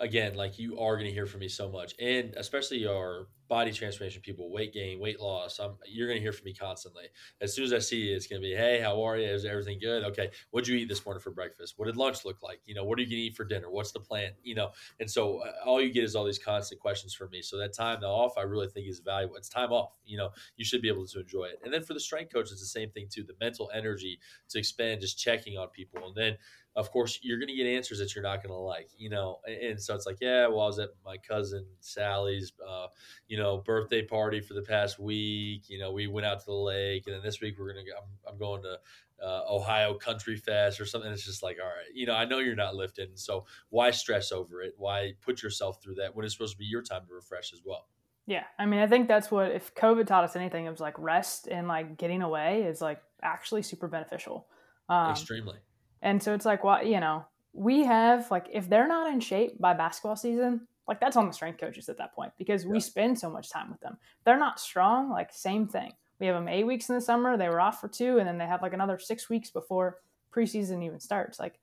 again, 0.00 0.34
like 0.34 0.58
you 0.58 0.78
are 0.78 0.96
going 0.96 1.06
to 1.06 1.12
hear 1.12 1.26
from 1.26 1.40
me 1.40 1.48
so 1.48 1.70
much, 1.70 1.94
and 2.00 2.34
especially 2.36 2.86
our 2.86 3.28
body 3.50 3.72
transformation 3.72 4.22
people, 4.22 4.50
weight 4.50 4.72
gain, 4.72 5.00
weight 5.00 5.20
loss. 5.20 5.58
I'm, 5.58 5.72
you're 5.84 6.06
going 6.06 6.18
to 6.18 6.22
hear 6.22 6.32
from 6.32 6.44
me 6.44 6.54
constantly. 6.54 7.06
As 7.40 7.52
soon 7.52 7.64
as 7.64 7.72
I 7.72 7.80
see 7.80 7.96
you, 7.96 8.14
it's 8.14 8.28
going 8.28 8.40
to 8.40 8.46
be, 8.46 8.54
hey, 8.54 8.80
how 8.80 9.02
are 9.02 9.18
you? 9.18 9.26
Is 9.26 9.44
everything 9.44 9.80
good? 9.80 10.04
Okay, 10.04 10.30
what'd 10.52 10.68
you 10.68 10.76
eat 10.76 10.88
this 10.88 11.04
morning 11.04 11.20
for 11.20 11.32
breakfast? 11.32 11.74
What 11.76 11.86
did 11.86 11.96
lunch 11.96 12.24
look 12.24 12.42
like? 12.44 12.60
You 12.64 12.76
know, 12.76 12.84
what 12.84 12.96
are 12.98 13.02
you 13.02 13.08
going 13.08 13.18
to 13.18 13.22
eat 13.22 13.36
for 13.36 13.44
dinner? 13.44 13.68
What's 13.68 13.90
the 13.90 13.98
plan? 13.98 14.30
You 14.44 14.54
know, 14.54 14.70
and 15.00 15.10
so 15.10 15.38
uh, 15.38 15.50
all 15.66 15.82
you 15.82 15.92
get 15.92 16.04
is 16.04 16.14
all 16.14 16.24
these 16.24 16.38
constant 16.38 16.80
questions 16.80 17.12
from 17.12 17.30
me. 17.30 17.42
So 17.42 17.58
that 17.58 17.74
time 17.74 18.02
off, 18.04 18.38
I 18.38 18.42
really 18.42 18.68
think 18.68 18.88
is 18.88 19.00
valuable. 19.00 19.34
It's 19.34 19.48
time 19.48 19.72
off. 19.72 19.94
You 20.06 20.18
know, 20.18 20.30
you 20.56 20.64
should 20.64 20.80
be 20.80 20.88
able 20.88 21.06
to 21.06 21.20
enjoy 21.20 21.46
it. 21.46 21.58
And 21.64 21.74
then 21.74 21.82
for 21.82 21.94
the 21.94 22.00
strength 22.00 22.32
coach, 22.32 22.52
it's 22.52 22.60
the 22.60 22.66
same 22.66 22.90
thing 22.90 23.08
too. 23.10 23.24
The 23.24 23.34
mental 23.40 23.68
energy 23.74 24.20
to 24.50 24.60
expand, 24.60 25.00
just 25.00 25.18
checking 25.18 25.58
on 25.58 25.68
people, 25.68 26.06
and 26.06 26.14
then 26.14 26.36
of 26.76 26.90
course 26.90 27.18
you're 27.22 27.38
going 27.38 27.48
to 27.48 27.54
get 27.54 27.66
answers 27.66 27.98
that 27.98 28.14
you're 28.14 28.22
not 28.22 28.36
going 28.36 28.50
to 28.50 28.54
like 28.54 28.88
you 28.96 29.10
know 29.10 29.38
and, 29.46 29.80
so 29.80 29.94
it's 29.94 30.06
like 30.06 30.18
yeah 30.20 30.46
well 30.46 30.60
i 30.60 30.66
was 30.66 30.78
at 30.78 30.90
my 31.04 31.16
cousin 31.16 31.64
sally's 31.80 32.52
uh, 32.66 32.86
you 33.28 33.36
know 33.36 33.58
birthday 33.58 34.02
party 34.02 34.40
for 34.40 34.54
the 34.54 34.62
past 34.62 34.98
week 34.98 35.68
you 35.68 35.78
know 35.78 35.92
we 35.92 36.06
went 36.06 36.26
out 36.26 36.38
to 36.38 36.46
the 36.46 36.52
lake 36.52 37.04
and 37.06 37.14
then 37.14 37.22
this 37.22 37.40
week 37.40 37.56
we're 37.58 37.72
going 37.72 37.84
to 37.84 37.92
I'm, 37.92 38.32
I'm 38.32 38.38
going 38.38 38.62
to 38.62 38.78
uh, 39.22 39.42
ohio 39.50 39.92
country 39.92 40.34
fest 40.34 40.80
or 40.80 40.86
something. 40.86 41.12
It's 41.12 41.26
just 41.26 41.42
like 41.42 41.58
all 41.62 41.68
right 41.68 41.94
you 41.94 42.06
know 42.06 42.14
i 42.14 42.24
know 42.24 42.38
you're 42.38 42.54
not 42.54 42.74
lifting 42.74 43.08
so 43.16 43.44
why 43.68 43.90
stress 43.90 44.32
over 44.32 44.62
it? 44.62 44.74
Why 44.78 45.12
put 45.20 45.42
yourself 45.42 45.82
through 45.82 45.96
that 45.96 46.14
when 46.14 46.24
it's 46.24 46.34
supposed 46.34 46.52
to 46.52 46.58
be 46.58 46.64
your 46.64 46.82
time 46.82 47.02
to 47.06 47.14
refresh 47.14 47.52
as 47.52 47.60
well? 47.64 47.88
Yeah 48.26 48.44
i 48.58 48.64
mean 48.64 48.80
i 48.80 48.86
think 48.86 49.08
that's 49.08 49.30
what 49.30 49.50
if 49.50 49.74
covid 49.74 50.06
taught 50.06 50.24
us 50.24 50.36
anything 50.36 50.64
it 50.64 50.70
was 50.70 50.80
like 50.80 50.98
rest 50.98 51.48
and 51.48 51.68
like 51.68 51.98
getting 51.98 52.22
away 52.22 52.62
is 52.62 52.80
like 52.80 53.02
actually 53.22 53.62
super 53.62 53.88
beneficial. 53.88 54.46
Um, 54.88 55.10
extremely 55.10 55.58
and 56.02 56.22
so 56.22 56.34
it's 56.34 56.46
like, 56.46 56.64
well, 56.64 56.84
you 56.84 57.00
know, 57.00 57.24
we 57.52 57.84
have 57.84 58.30
like 58.30 58.46
if 58.52 58.68
they're 58.68 58.88
not 58.88 59.12
in 59.12 59.20
shape 59.20 59.58
by 59.58 59.74
basketball 59.74 60.16
season, 60.16 60.66
like 60.88 61.00
that's 61.00 61.16
on 61.16 61.26
the 61.26 61.32
strength 61.32 61.60
coaches 61.60 61.88
at 61.88 61.98
that 61.98 62.14
point 62.14 62.32
because 62.38 62.64
yeah. 62.64 62.70
we 62.70 62.80
spend 62.80 63.18
so 63.18 63.30
much 63.30 63.50
time 63.50 63.70
with 63.70 63.80
them. 63.80 63.96
If 64.18 64.24
they're 64.24 64.38
not 64.38 64.60
strong, 64.60 65.10
like 65.10 65.32
same 65.32 65.66
thing. 65.66 65.92
We 66.18 66.26
have 66.26 66.36
them 66.36 66.48
eight 66.48 66.64
weeks 66.64 66.88
in 66.88 66.94
the 66.94 67.00
summer. 67.00 67.36
They 67.36 67.48
were 67.48 67.60
off 67.60 67.80
for 67.80 67.88
two, 67.88 68.18
and 68.18 68.28
then 68.28 68.36
they 68.36 68.46
have 68.46 68.60
like 68.60 68.74
another 68.74 68.98
six 68.98 69.30
weeks 69.30 69.50
before 69.50 69.98
preseason 70.34 70.84
even 70.84 71.00
starts. 71.00 71.40
Like, 71.40 71.58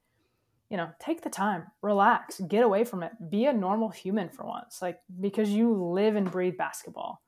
you 0.69 0.77
know, 0.77 0.89
take 0.99 1.21
the 1.21 1.29
time, 1.29 1.65
relax, 1.81 2.39
get 2.47 2.63
away 2.63 2.83
from 2.83 3.03
it, 3.03 3.11
be 3.29 3.45
a 3.45 3.53
normal 3.53 3.89
human 3.89 4.29
for 4.29 4.45
once. 4.45 4.81
Like 4.81 4.99
because 5.19 5.49
you 5.49 5.73
live 5.73 6.15
and 6.15 6.31
breathe 6.31 6.57
basketball. 6.57 7.21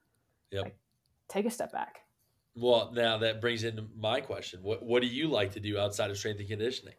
Yep. 0.51 0.63
Like, 0.63 0.77
take 1.27 1.45
a 1.45 1.51
step 1.51 1.71
back. 1.71 2.01
Well, 2.59 2.91
now 2.93 3.17
that 3.19 3.39
brings 3.39 3.63
into 3.63 3.85
my 3.97 4.19
question. 4.21 4.61
What 4.61 4.83
what 4.83 5.01
do 5.01 5.07
you 5.07 5.27
like 5.27 5.51
to 5.53 5.59
do 5.59 5.79
outside 5.79 6.11
of 6.11 6.17
strength 6.17 6.39
and 6.39 6.49
conditioning? 6.49 6.95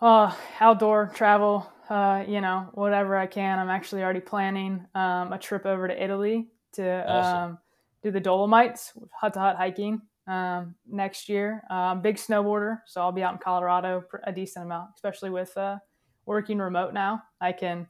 Uh, 0.00 0.34
outdoor 0.60 1.10
travel, 1.14 1.70
uh, 1.90 2.24
you 2.26 2.40
know, 2.40 2.70
whatever 2.72 3.16
I 3.16 3.26
can. 3.26 3.58
I'm 3.58 3.68
actually 3.68 4.02
already 4.02 4.20
planning 4.20 4.86
um, 4.94 5.32
a 5.32 5.38
trip 5.38 5.66
over 5.66 5.86
to 5.86 6.02
Italy 6.02 6.48
to 6.72 7.06
awesome. 7.06 7.38
um, 7.38 7.58
do 8.02 8.10
the 8.10 8.20
Dolomites, 8.20 8.94
hut 9.12 9.34
to 9.34 9.40
hut 9.40 9.56
hiking 9.56 10.00
um, 10.26 10.74
next 10.88 11.28
year. 11.28 11.62
Um, 11.68 12.00
big 12.00 12.16
snowboarder, 12.16 12.78
so 12.86 13.02
I'll 13.02 13.12
be 13.12 13.22
out 13.22 13.34
in 13.34 13.38
Colorado 13.38 14.02
for 14.10 14.22
a 14.24 14.32
decent 14.32 14.64
amount, 14.64 14.92
especially 14.94 15.28
with 15.28 15.54
uh, 15.58 15.76
working 16.24 16.58
remote 16.58 16.94
now. 16.94 17.22
I 17.40 17.52
can 17.52 17.86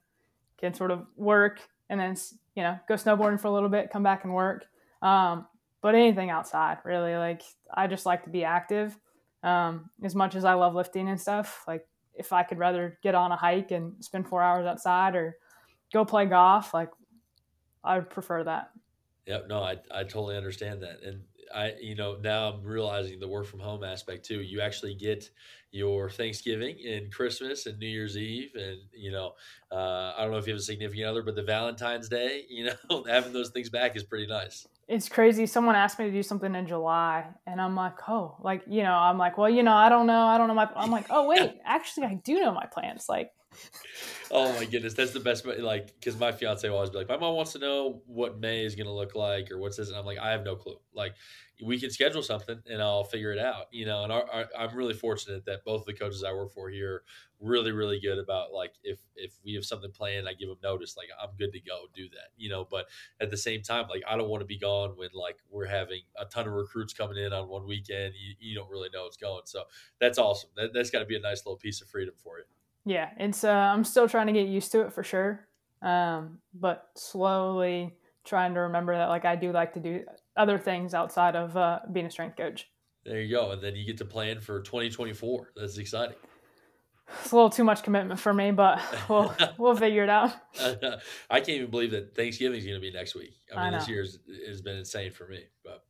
can 0.58 0.74
sort 0.74 0.90
of 0.90 1.06
work 1.16 1.60
and 1.88 2.00
then 2.00 2.16
you 2.56 2.64
know 2.64 2.78
go 2.88 2.94
snowboarding 2.94 3.40
for 3.40 3.46
a 3.46 3.52
little 3.52 3.68
bit, 3.68 3.90
come 3.90 4.02
back 4.02 4.24
and 4.24 4.34
work. 4.34 4.66
Um, 5.02 5.46
but 5.82 5.94
anything 5.94 6.30
outside 6.30 6.78
really 6.84 7.14
like 7.16 7.42
i 7.74 7.86
just 7.86 8.06
like 8.06 8.24
to 8.24 8.30
be 8.30 8.44
active 8.44 8.98
um, 9.42 9.88
as 10.04 10.14
much 10.14 10.34
as 10.34 10.44
i 10.44 10.54
love 10.54 10.74
lifting 10.74 11.08
and 11.08 11.20
stuff 11.20 11.64
like 11.66 11.86
if 12.14 12.32
i 12.32 12.42
could 12.42 12.58
rather 12.58 12.98
get 13.02 13.14
on 13.14 13.32
a 13.32 13.36
hike 13.36 13.70
and 13.70 13.92
spend 14.04 14.28
four 14.28 14.42
hours 14.42 14.66
outside 14.66 15.14
or 15.16 15.36
go 15.92 16.04
play 16.04 16.26
golf 16.26 16.74
like 16.74 16.90
i 17.82 17.96
would 17.96 18.10
prefer 18.10 18.44
that 18.44 18.70
yep 19.26 19.46
no 19.48 19.62
i, 19.62 19.76
I 19.90 20.02
totally 20.02 20.36
understand 20.36 20.82
that 20.82 21.02
and 21.02 21.22
i 21.54 21.74
you 21.80 21.94
know 21.94 22.16
now 22.20 22.52
i'm 22.52 22.62
realizing 22.62 23.18
the 23.18 23.28
work 23.28 23.46
from 23.46 23.60
home 23.60 23.82
aspect 23.82 24.26
too 24.26 24.40
you 24.42 24.60
actually 24.60 24.94
get 24.94 25.30
your 25.72 26.10
Thanksgiving 26.10 26.78
and 26.86 27.12
Christmas 27.12 27.66
and 27.66 27.78
New 27.78 27.86
Year's 27.86 28.16
Eve, 28.16 28.52
and 28.56 28.78
you 28.92 29.12
know, 29.12 29.34
uh, 29.70 30.14
I 30.16 30.22
don't 30.22 30.32
know 30.32 30.38
if 30.38 30.46
you 30.46 30.52
have 30.52 30.60
a 30.60 30.64
significant 30.64 31.06
other, 31.06 31.22
but 31.22 31.36
the 31.36 31.42
Valentine's 31.42 32.08
Day, 32.08 32.44
you 32.50 32.64
know, 32.66 33.04
having 33.08 33.32
those 33.32 33.50
things 33.50 33.68
back 33.70 33.96
is 33.96 34.02
pretty 34.02 34.26
nice. 34.26 34.66
It's 34.90 35.08
crazy. 35.08 35.46
Someone 35.46 35.76
asked 35.76 36.00
me 36.00 36.06
to 36.06 36.10
do 36.10 36.20
something 36.24 36.52
in 36.52 36.66
July, 36.66 37.24
and 37.46 37.60
I'm 37.60 37.76
like, 37.76 38.08
oh, 38.08 38.34
like 38.40 38.62
you 38.66 38.82
know, 38.82 38.92
I'm 38.92 39.18
like, 39.18 39.38
well, 39.38 39.48
you 39.48 39.62
know, 39.62 39.72
I 39.72 39.88
don't 39.88 40.08
know, 40.08 40.22
I 40.26 40.36
don't 40.36 40.48
know 40.48 40.54
my. 40.54 40.68
I'm 40.74 40.90
like, 40.90 41.06
oh 41.10 41.28
wait, 41.28 41.58
actually, 41.64 42.08
I 42.08 42.14
do 42.14 42.40
know 42.40 42.52
my 42.52 42.66
plans. 42.66 43.06
Like, 43.08 43.30
oh 44.30 44.52
my 44.54 44.64
goodness, 44.64 44.94
that's 44.94 45.12
the 45.12 45.20
best. 45.20 45.44
Like, 45.46 45.94
because 45.98 46.18
my 46.18 46.32
fiance 46.32 46.68
will 46.68 46.76
always 46.76 46.90
be 46.90 46.98
like, 46.98 47.08
my 47.08 47.16
mom 47.16 47.34
wants 47.34 47.52
to 47.52 47.58
know 47.58 48.02
what 48.06 48.38
May 48.38 48.64
is 48.64 48.74
going 48.74 48.86
to 48.86 48.92
look 48.92 49.14
like 49.14 49.50
or 49.50 49.58
what's 49.58 49.76
this, 49.76 49.88
and 49.88 49.96
I'm 49.96 50.04
like, 50.04 50.18
I 50.18 50.30
have 50.30 50.44
no 50.44 50.56
clue. 50.56 50.78
Like, 50.94 51.14
we 51.62 51.78
can 51.78 51.90
schedule 51.90 52.22
something 52.22 52.58
and 52.70 52.80
I'll 52.80 53.04
figure 53.04 53.32
it 53.32 53.38
out. 53.38 53.66
You 53.70 53.86
know, 53.86 54.04
and 54.04 54.12
our, 54.12 54.24
our, 54.30 54.46
I'm 54.58 54.74
really 54.74 54.94
fortunate 54.94 55.44
that 55.46 55.64
both 55.64 55.84
the 55.84 55.92
coaches 55.92 56.24
I 56.24 56.32
work 56.32 56.52
for 56.52 56.70
here 56.70 57.02
really, 57.40 57.72
really 57.72 57.98
good 58.00 58.18
about 58.18 58.52
like 58.52 58.72
if 58.82 58.98
if 59.16 59.32
we 59.44 59.54
have 59.54 59.64
something 59.64 59.90
planned, 59.90 60.28
I 60.28 60.34
give 60.34 60.48
them 60.48 60.58
notice. 60.62 60.96
Like 60.96 61.08
I'm 61.22 61.30
good 61.38 61.52
to 61.52 61.60
go, 61.60 61.86
do 61.94 62.08
that. 62.10 62.30
You 62.36 62.50
know, 62.50 62.66
but 62.70 62.86
at 63.20 63.30
the 63.30 63.36
same 63.36 63.62
time, 63.62 63.86
like 63.88 64.02
I 64.08 64.16
don't 64.16 64.28
want 64.28 64.40
to 64.40 64.46
be 64.46 64.58
gone 64.58 64.90
when 64.96 65.10
like 65.12 65.36
we're 65.50 65.66
having 65.66 66.00
a 66.18 66.24
ton 66.24 66.46
of 66.46 66.52
recruits 66.52 66.92
coming 66.92 67.18
in 67.18 67.32
on 67.32 67.48
one 67.48 67.66
weekend. 67.66 68.14
You, 68.16 68.34
you 68.38 68.54
don't 68.54 68.70
really 68.70 68.88
know 68.92 69.04
what's 69.04 69.16
going. 69.16 69.42
So 69.44 69.64
that's 70.00 70.18
awesome. 70.18 70.50
That, 70.56 70.72
that's 70.72 70.90
got 70.90 71.00
to 71.00 71.06
be 71.06 71.16
a 71.16 71.20
nice 71.20 71.44
little 71.44 71.58
piece 71.58 71.80
of 71.82 71.88
freedom 71.88 72.14
for 72.22 72.38
you. 72.38 72.44
Yeah, 72.84 73.10
it's 73.18 73.44
uh, 73.44 73.50
I'm 73.50 73.84
still 73.84 74.08
trying 74.08 74.26
to 74.28 74.32
get 74.32 74.48
used 74.48 74.72
to 74.72 74.82
it 74.82 74.92
for 74.92 75.02
sure, 75.02 75.46
um, 75.82 76.38
but 76.54 76.88
slowly 76.94 77.94
trying 78.24 78.54
to 78.54 78.60
remember 78.60 78.96
that 78.96 79.08
like 79.08 79.24
I 79.24 79.36
do 79.36 79.52
like 79.52 79.74
to 79.74 79.80
do 79.80 80.04
other 80.36 80.58
things 80.58 80.94
outside 80.94 81.36
of 81.36 81.56
uh, 81.56 81.80
being 81.92 82.06
a 82.06 82.10
strength 82.10 82.36
coach. 82.36 82.68
There 83.04 83.20
you 83.20 83.34
go, 83.34 83.50
and 83.52 83.62
then 83.62 83.76
you 83.76 83.84
get 83.86 83.98
to 83.98 84.04
plan 84.04 84.40
for 84.40 84.60
2024. 84.60 85.52
That's 85.56 85.78
exciting. 85.78 86.16
It's 87.22 87.32
a 87.32 87.34
little 87.34 87.50
too 87.50 87.64
much 87.64 87.82
commitment 87.82 88.20
for 88.20 88.32
me, 88.32 88.50
but 88.50 88.80
we'll 89.08 89.34
we'll 89.58 89.76
figure 89.76 90.04
it 90.04 90.10
out. 90.10 90.32
I 91.30 91.40
can't 91.40 91.48
even 91.50 91.70
believe 91.70 91.90
that 91.90 92.14
Thanksgiving 92.14 92.58
is 92.58 92.64
going 92.64 92.76
to 92.76 92.80
be 92.80 92.92
next 92.92 93.14
week. 93.14 93.34
I 93.54 93.64
mean, 93.64 93.74
I 93.74 93.78
this 93.78 93.88
year 93.88 94.06
has 94.46 94.62
been 94.62 94.76
insane 94.76 95.12
for 95.12 95.26
me. 95.26 95.44
But 95.64 95.84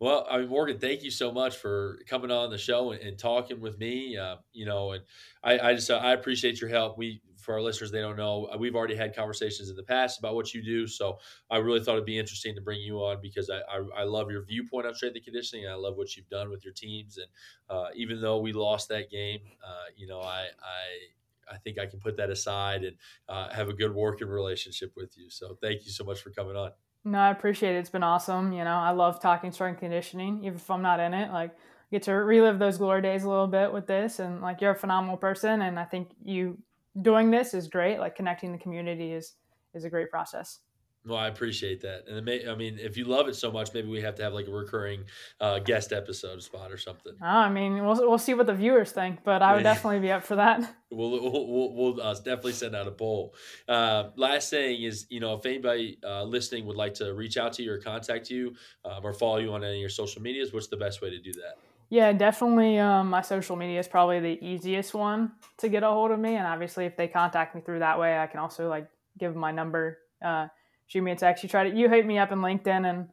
well, 0.00 0.26
I 0.30 0.38
mean, 0.38 0.48
Morgan, 0.48 0.78
thank 0.78 1.02
you 1.02 1.10
so 1.10 1.32
much 1.32 1.56
for 1.56 2.00
coming 2.08 2.30
on 2.30 2.50
the 2.50 2.58
show 2.58 2.92
and, 2.92 3.00
and 3.00 3.18
talking 3.18 3.60
with 3.60 3.78
me. 3.78 4.16
Uh, 4.16 4.36
you 4.52 4.66
know, 4.66 4.92
and 4.92 5.04
I, 5.42 5.58
I 5.58 5.74
just 5.74 5.90
uh, 5.90 5.96
I 5.96 6.12
appreciate 6.12 6.60
your 6.60 6.70
help. 6.70 6.98
We 6.98 7.20
for 7.44 7.52
our 7.54 7.60
listeners, 7.60 7.90
they 7.90 8.00
don't 8.00 8.16
know, 8.16 8.48
uh, 8.52 8.56
we've 8.56 8.74
already 8.74 8.96
had 8.96 9.14
conversations 9.14 9.68
in 9.68 9.76
the 9.76 9.82
past 9.82 10.18
about 10.18 10.34
what 10.34 10.54
you 10.54 10.62
do. 10.64 10.86
So 10.86 11.18
I 11.50 11.58
really 11.58 11.80
thought 11.80 11.92
it'd 11.92 12.06
be 12.06 12.18
interesting 12.18 12.54
to 12.54 12.62
bring 12.62 12.80
you 12.80 12.98
on 12.98 13.18
because 13.20 13.50
I, 13.50 13.58
I, 13.70 14.00
I 14.00 14.04
love 14.04 14.30
your 14.30 14.44
viewpoint 14.44 14.86
on 14.86 14.94
strength 14.94 15.16
and 15.16 15.24
conditioning. 15.24 15.68
I 15.68 15.74
love 15.74 15.96
what 15.96 16.16
you've 16.16 16.28
done 16.30 16.50
with 16.50 16.64
your 16.64 16.72
teams. 16.72 17.18
And 17.18 17.26
uh, 17.68 17.88
even 17.94 18.20
though 18.20 18.40
we 18.40 18.52
lost 18.52 18.88
that 18.88 19.10
game, 19.10 19.40
uh, 19.62 19.90
you 19.94 20.06
know, 20.06 20.20
I, 20.20 20.46
I, 20.62 21.54
I 21.54 21.58
think 21.58 21.78
I 21.78 21.84
can 21.84 22.00
put 22.00 22.16
that 22.16 22.30
aside 22.30 22.82
and 22.84 22.96
uh, 23.28 23.50
have 23.52 23.68
a 23.68 23.74
good 23.74 23.94
working 23.94 24.28
relationship 24.28 24.92
with 24.96 25.16
you. 25.18 25.28
So 25.28 25.58
thank 25.60 25.84
you 25.84 25.90
so 25.90 26.02
much 26.02 26.20
for 26.20 26.30
coming 26.30 26.56
on. 26.56 26.70
No, 27.04 27.18
I 27.18 27.30
appreciate 27.30 27.74
it. 27.76 27.78
It's 27.80 27.90
been 27.90 28.02
awesome. 28.02 28.52
You 28.52 28.64
know, 28.64 28.76
I 28.76 28.90
love 28.90 29.20
talking 29.20 29.52
strength 29.52 29.80
conditioning, 29.80 30.38
even 30.44 30.56
if 30.56 30.70
I'm 30.70 30.82
not 30.82 31.00
in 31.00 31.12
it. 31.12 31.30
Like, 31.32 31.54
get 31.90 32.02
to 32.04 32.12
relive 32.12 32.58
those 32.58 32.78
glory 32.78 33.02
days 33.02 33.24
a 33.24 33.28
little 33.28 33.46
bit 33.46 33.72
with 33.72 33.86
this. 33.86 34.18
And 34.20 34.40
like, 34.40 34.60
you're 34.60 34.72
a 34.72 34.76
phenomenal 34.76 35.16
person, 35.16 35.62
and 35.62 35.78
I 35.78 35.84
think 35.84 36.10
you 36.24 36.58
doing 37.00 37.30
this 37.30 37.52
is 37.54 37.68
great. 37.68 37.98
Like 37.98 38.16
connecting 38.16 38.52
the 38.52 38.58
community 38.58 39.12
is 39.12 39.34
is 39.74 39.84
a 39.84 39.90
great 39.90 40.10
process. 40.10 40.60
Well, 41.06 41.18
I 41.18 41.28
appreciate 41.28 41.82
that, 41.82 42.08
and 42.08 42.24
may, 42.24 42.48
I 42.48 42.54
mean, 42.54 42.78
if 42.80 42.96
you 42.96 43.04
love 43.04 43.28
it 43.28 43.36
so 43.36 43.52
much, 43.52 43.74
maybe 43.74 43.88
we 43.88 44.00
have 44.00 44.14
to 44.14 44.22
have 44.22 44.32
like 44.32 44.48
a 44.48 44.50
recurring 44.50 45.04
uh, 45.38 45.58
guest 45.58 45.92
episode 45.92 46.42
spot 46.42 46.72
or 46.72 46.78
something. 46.78 47.12
Oh, 47.20 47.26
I 47.26 47.50
mean, 47.50 47.84
we'll 47.84 48.08
we'll 48.08 48.18
see 48.18 48.32
what 48.32 48.46
the 48.46 48.54
viewers 48.54 48.90
think, 48.90 49.22
but 49.22 49.42
I 49.42 49.54
would 49.54 49.64
definitely 49.64 50.00
be 50.00 50.10
up 50.10 50.24
for 50.24 50.36
that. 50.36 50.76
We'll 50.90 51.10
we'll, 51.10 51.48
we'll, 51.48 51.74
we'll 51.74 52.00
uh, 52.00 52.14
definitely 52.14 52.52
send 52.52 52.76
out 52.76 52.86
a 52.86 52.92
poll. 52.92 53.34
Uh, 53.66 54.10
last 54.14 54.50
thing 54.50 54.80
is, 54.80 55.06
you 55.10 55.18
know, 55.18 55.34
if 55.34 55.44
anybody 55.44 55.98
uh, 56.04 56.22
listening 56.22 56.66
would 56.66 56.76
like 56.76 56.94
to 56.94 57.14
reach 57.14 57.36
out 57.36 57.54
to 57.54 57.64
you 57.64 57.72
or 57.72 57.78
contact 57.78 58.30
you 58.30 58.54
um, 58.84 59.04
or 59.04 59.12
follow 59.12 59.38
you 59.38 59.52
on 59.52 59.64
any 59.64 59.74
of 59.74 59.80
your 59.80 59.88
social 59.88 60.22
medias, 60.22 60.52
what's 60.52 60.68
the 60.68 60.76
best 60.76 61.02
way 61.02 61.10
to 61.10 61.18
do 61.18 61.32
that? 61.32 61.56
Yeah, 61.90 62.12
definitely. 62.12 62.78
Um, 62.78 63.10
my 63.10 63.22
social 63.22 63.56
media 63.56 63.78
is 63.78 63.88
probably 63.88 64.20
the 64.20 64.44
easiest 64.44 64.94
one 64.94 65.32
to 65.58 65.68
get 65.68 65.82
a 65.82 65.88
hold 65.88 66.10
of 66.10 66.18
me, 66.18 66.36
and 66.36 66.46
obviously, 66.46 66.86
if 66.86 66.96
they 66.96 67.08
contact 67.08 67.54
me 67.54 67.60
through 67.60 67.80
that 67.80 67.98
way, 67.98 68.18
I 68.18 68.26
can 68.26 68.40
also 68.40 68.68
like 68.68 68.88
give 69.18 69.32
them 69.32 69.40
my 69.40 69.52
number, 69.52 69.98
uh, 70.24 70.48
shoot 70.86 71.02
me 71.02 71.12
a 71.12 71.16
text. 71.16 71.42
You 71.42 71.48
tried 71.48 71.70
to 71.70 71.76
you 71.76 71.88
hit 71.88 72.06
me 72.06 72.18
up 72.18 72.32
in 72.32 72.38
LinkedIn, 72.40 72.88
and 72.88 73.08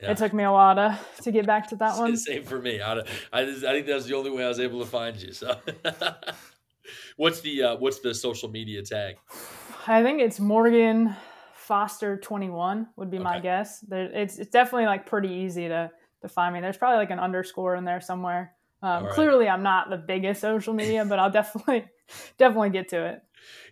yeah. 0.00 0.12
it 0.12 0.16
took 0.16 0.32
me 0.32 0.44
a 0.44 0.52
while 0.52 0.74
to 0.74 0.98
to 1.22 1.32
get 1.32 1.46
back 1.46 1.68
to 1.68 1.76
that 1.76 1.96
one. 1.98 2.16
Same 2.16 2.44
for 2.44 2.60
me. 2.60 2.80
I, 2.80 2.94
I, 2.94 3.02
I 3.32 3.44
think 3.44 3.86
that's 3.86 4.06
the 4.06 4.16
only 4.16 4.30
way 4.30 4.44
I 4.44 4.48
was 4.48 4.60
able 4.60 4.80
to 4.80 4.86
find 4.86 5.16
you. 5.16 5.32
So, 5.32 5.56
what's 7.16 7.40
the 7.40 7.62
uh, 7.62 7.76
what's 7.76 8.00
the 8.00 8.14
social 8.14 8.50
media 8.50 8.82
tag? 8.82 9.16
I 9.86 10.02
think 10.02 10.20
it's 10.20 10.38
Morgan 10.38 11.14
Foster 11.54 12.16
twenty 12.18 12.50
one 12.50 12.88
would 12.96 13.10
be 13.10 13.18
okay. 13.18 13.24
my 13.24 13.40
guess. 13.40 13.80
There, 13.80 14.04
it's 14.04 14.38
it's 14.38 14.50
definitely 14.50 14.86
like 14.86 15.06
pretty 15.06 15.28
easy 15.28 15.68
to 15.68 15.90
to 16.22 16.28
find 16.28 16.54
me. 16.54 16.60
There's 16.60 16.76
probably 16.76 16.98
like 16.98 17.10
an 17.10 17.20
underscore 17.20 17.76
in 17.76 17.84
there 17.84 18.00
somewhere. 18.00 18.54
Um, 18.82 19.04
right. 19.04 19.12
Clearly, 19.12 19.48
I'm 19.48 19.62
not 19.62 19.90
the 19.90 19.96
biggest 19.96 20.40
social 20.40 20.74
media, 20.74 21.04
but 21.04 21.18
I'll 21.20 21.30
definitely 21.40 21.86
Definitely 22.38 22.70
get 22.70 22.88
to 22.90 23.06
it. 23.06 23.22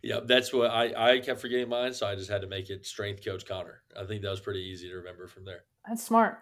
Yeah, 0.02 0.20
that's 0.24 0.52
what 0.52 0.70
I 0.70 1.14
I 1.14 1.18
kept 1.20 1.40
forgetting 1.40 1.68
mine, 1.68 1.92
so 1.94 2.06
I 2.06 2.14
just 2.14 2.30
had 2.30 2.42
to 2.42 2.46
make 2.46 2.70
it 2.70 2.86
strength 2.86 3.24
coach 3.24 3.46
Connor. 3.46 3.82
I 3.98 4.04
think 4.04 4.22
that 4.22 4.30
was 4.30 4.40
pretty 4.40 4.60
easy 4.60 4.88
to 4.88 4.96
remember 4.96 5.26
from 5.26 5.44
there. 5.44 5.64
That's 5.88 6.04
smart. 6.04 6.38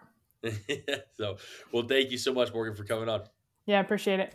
so, 1.17 1.37
well, 1.73 1.87
thank 1.87 2.11
you 2.11 2.19
so 2.19 2.33
much, 2.33 2.53
Morgan, 2.53 2.75
for 2.75 2.85
coming 2.85 3.09
on. 3.09 3.23
Yeah, 3.67 3.81
appreciate 3.81 4.21
it. 4.21 4.35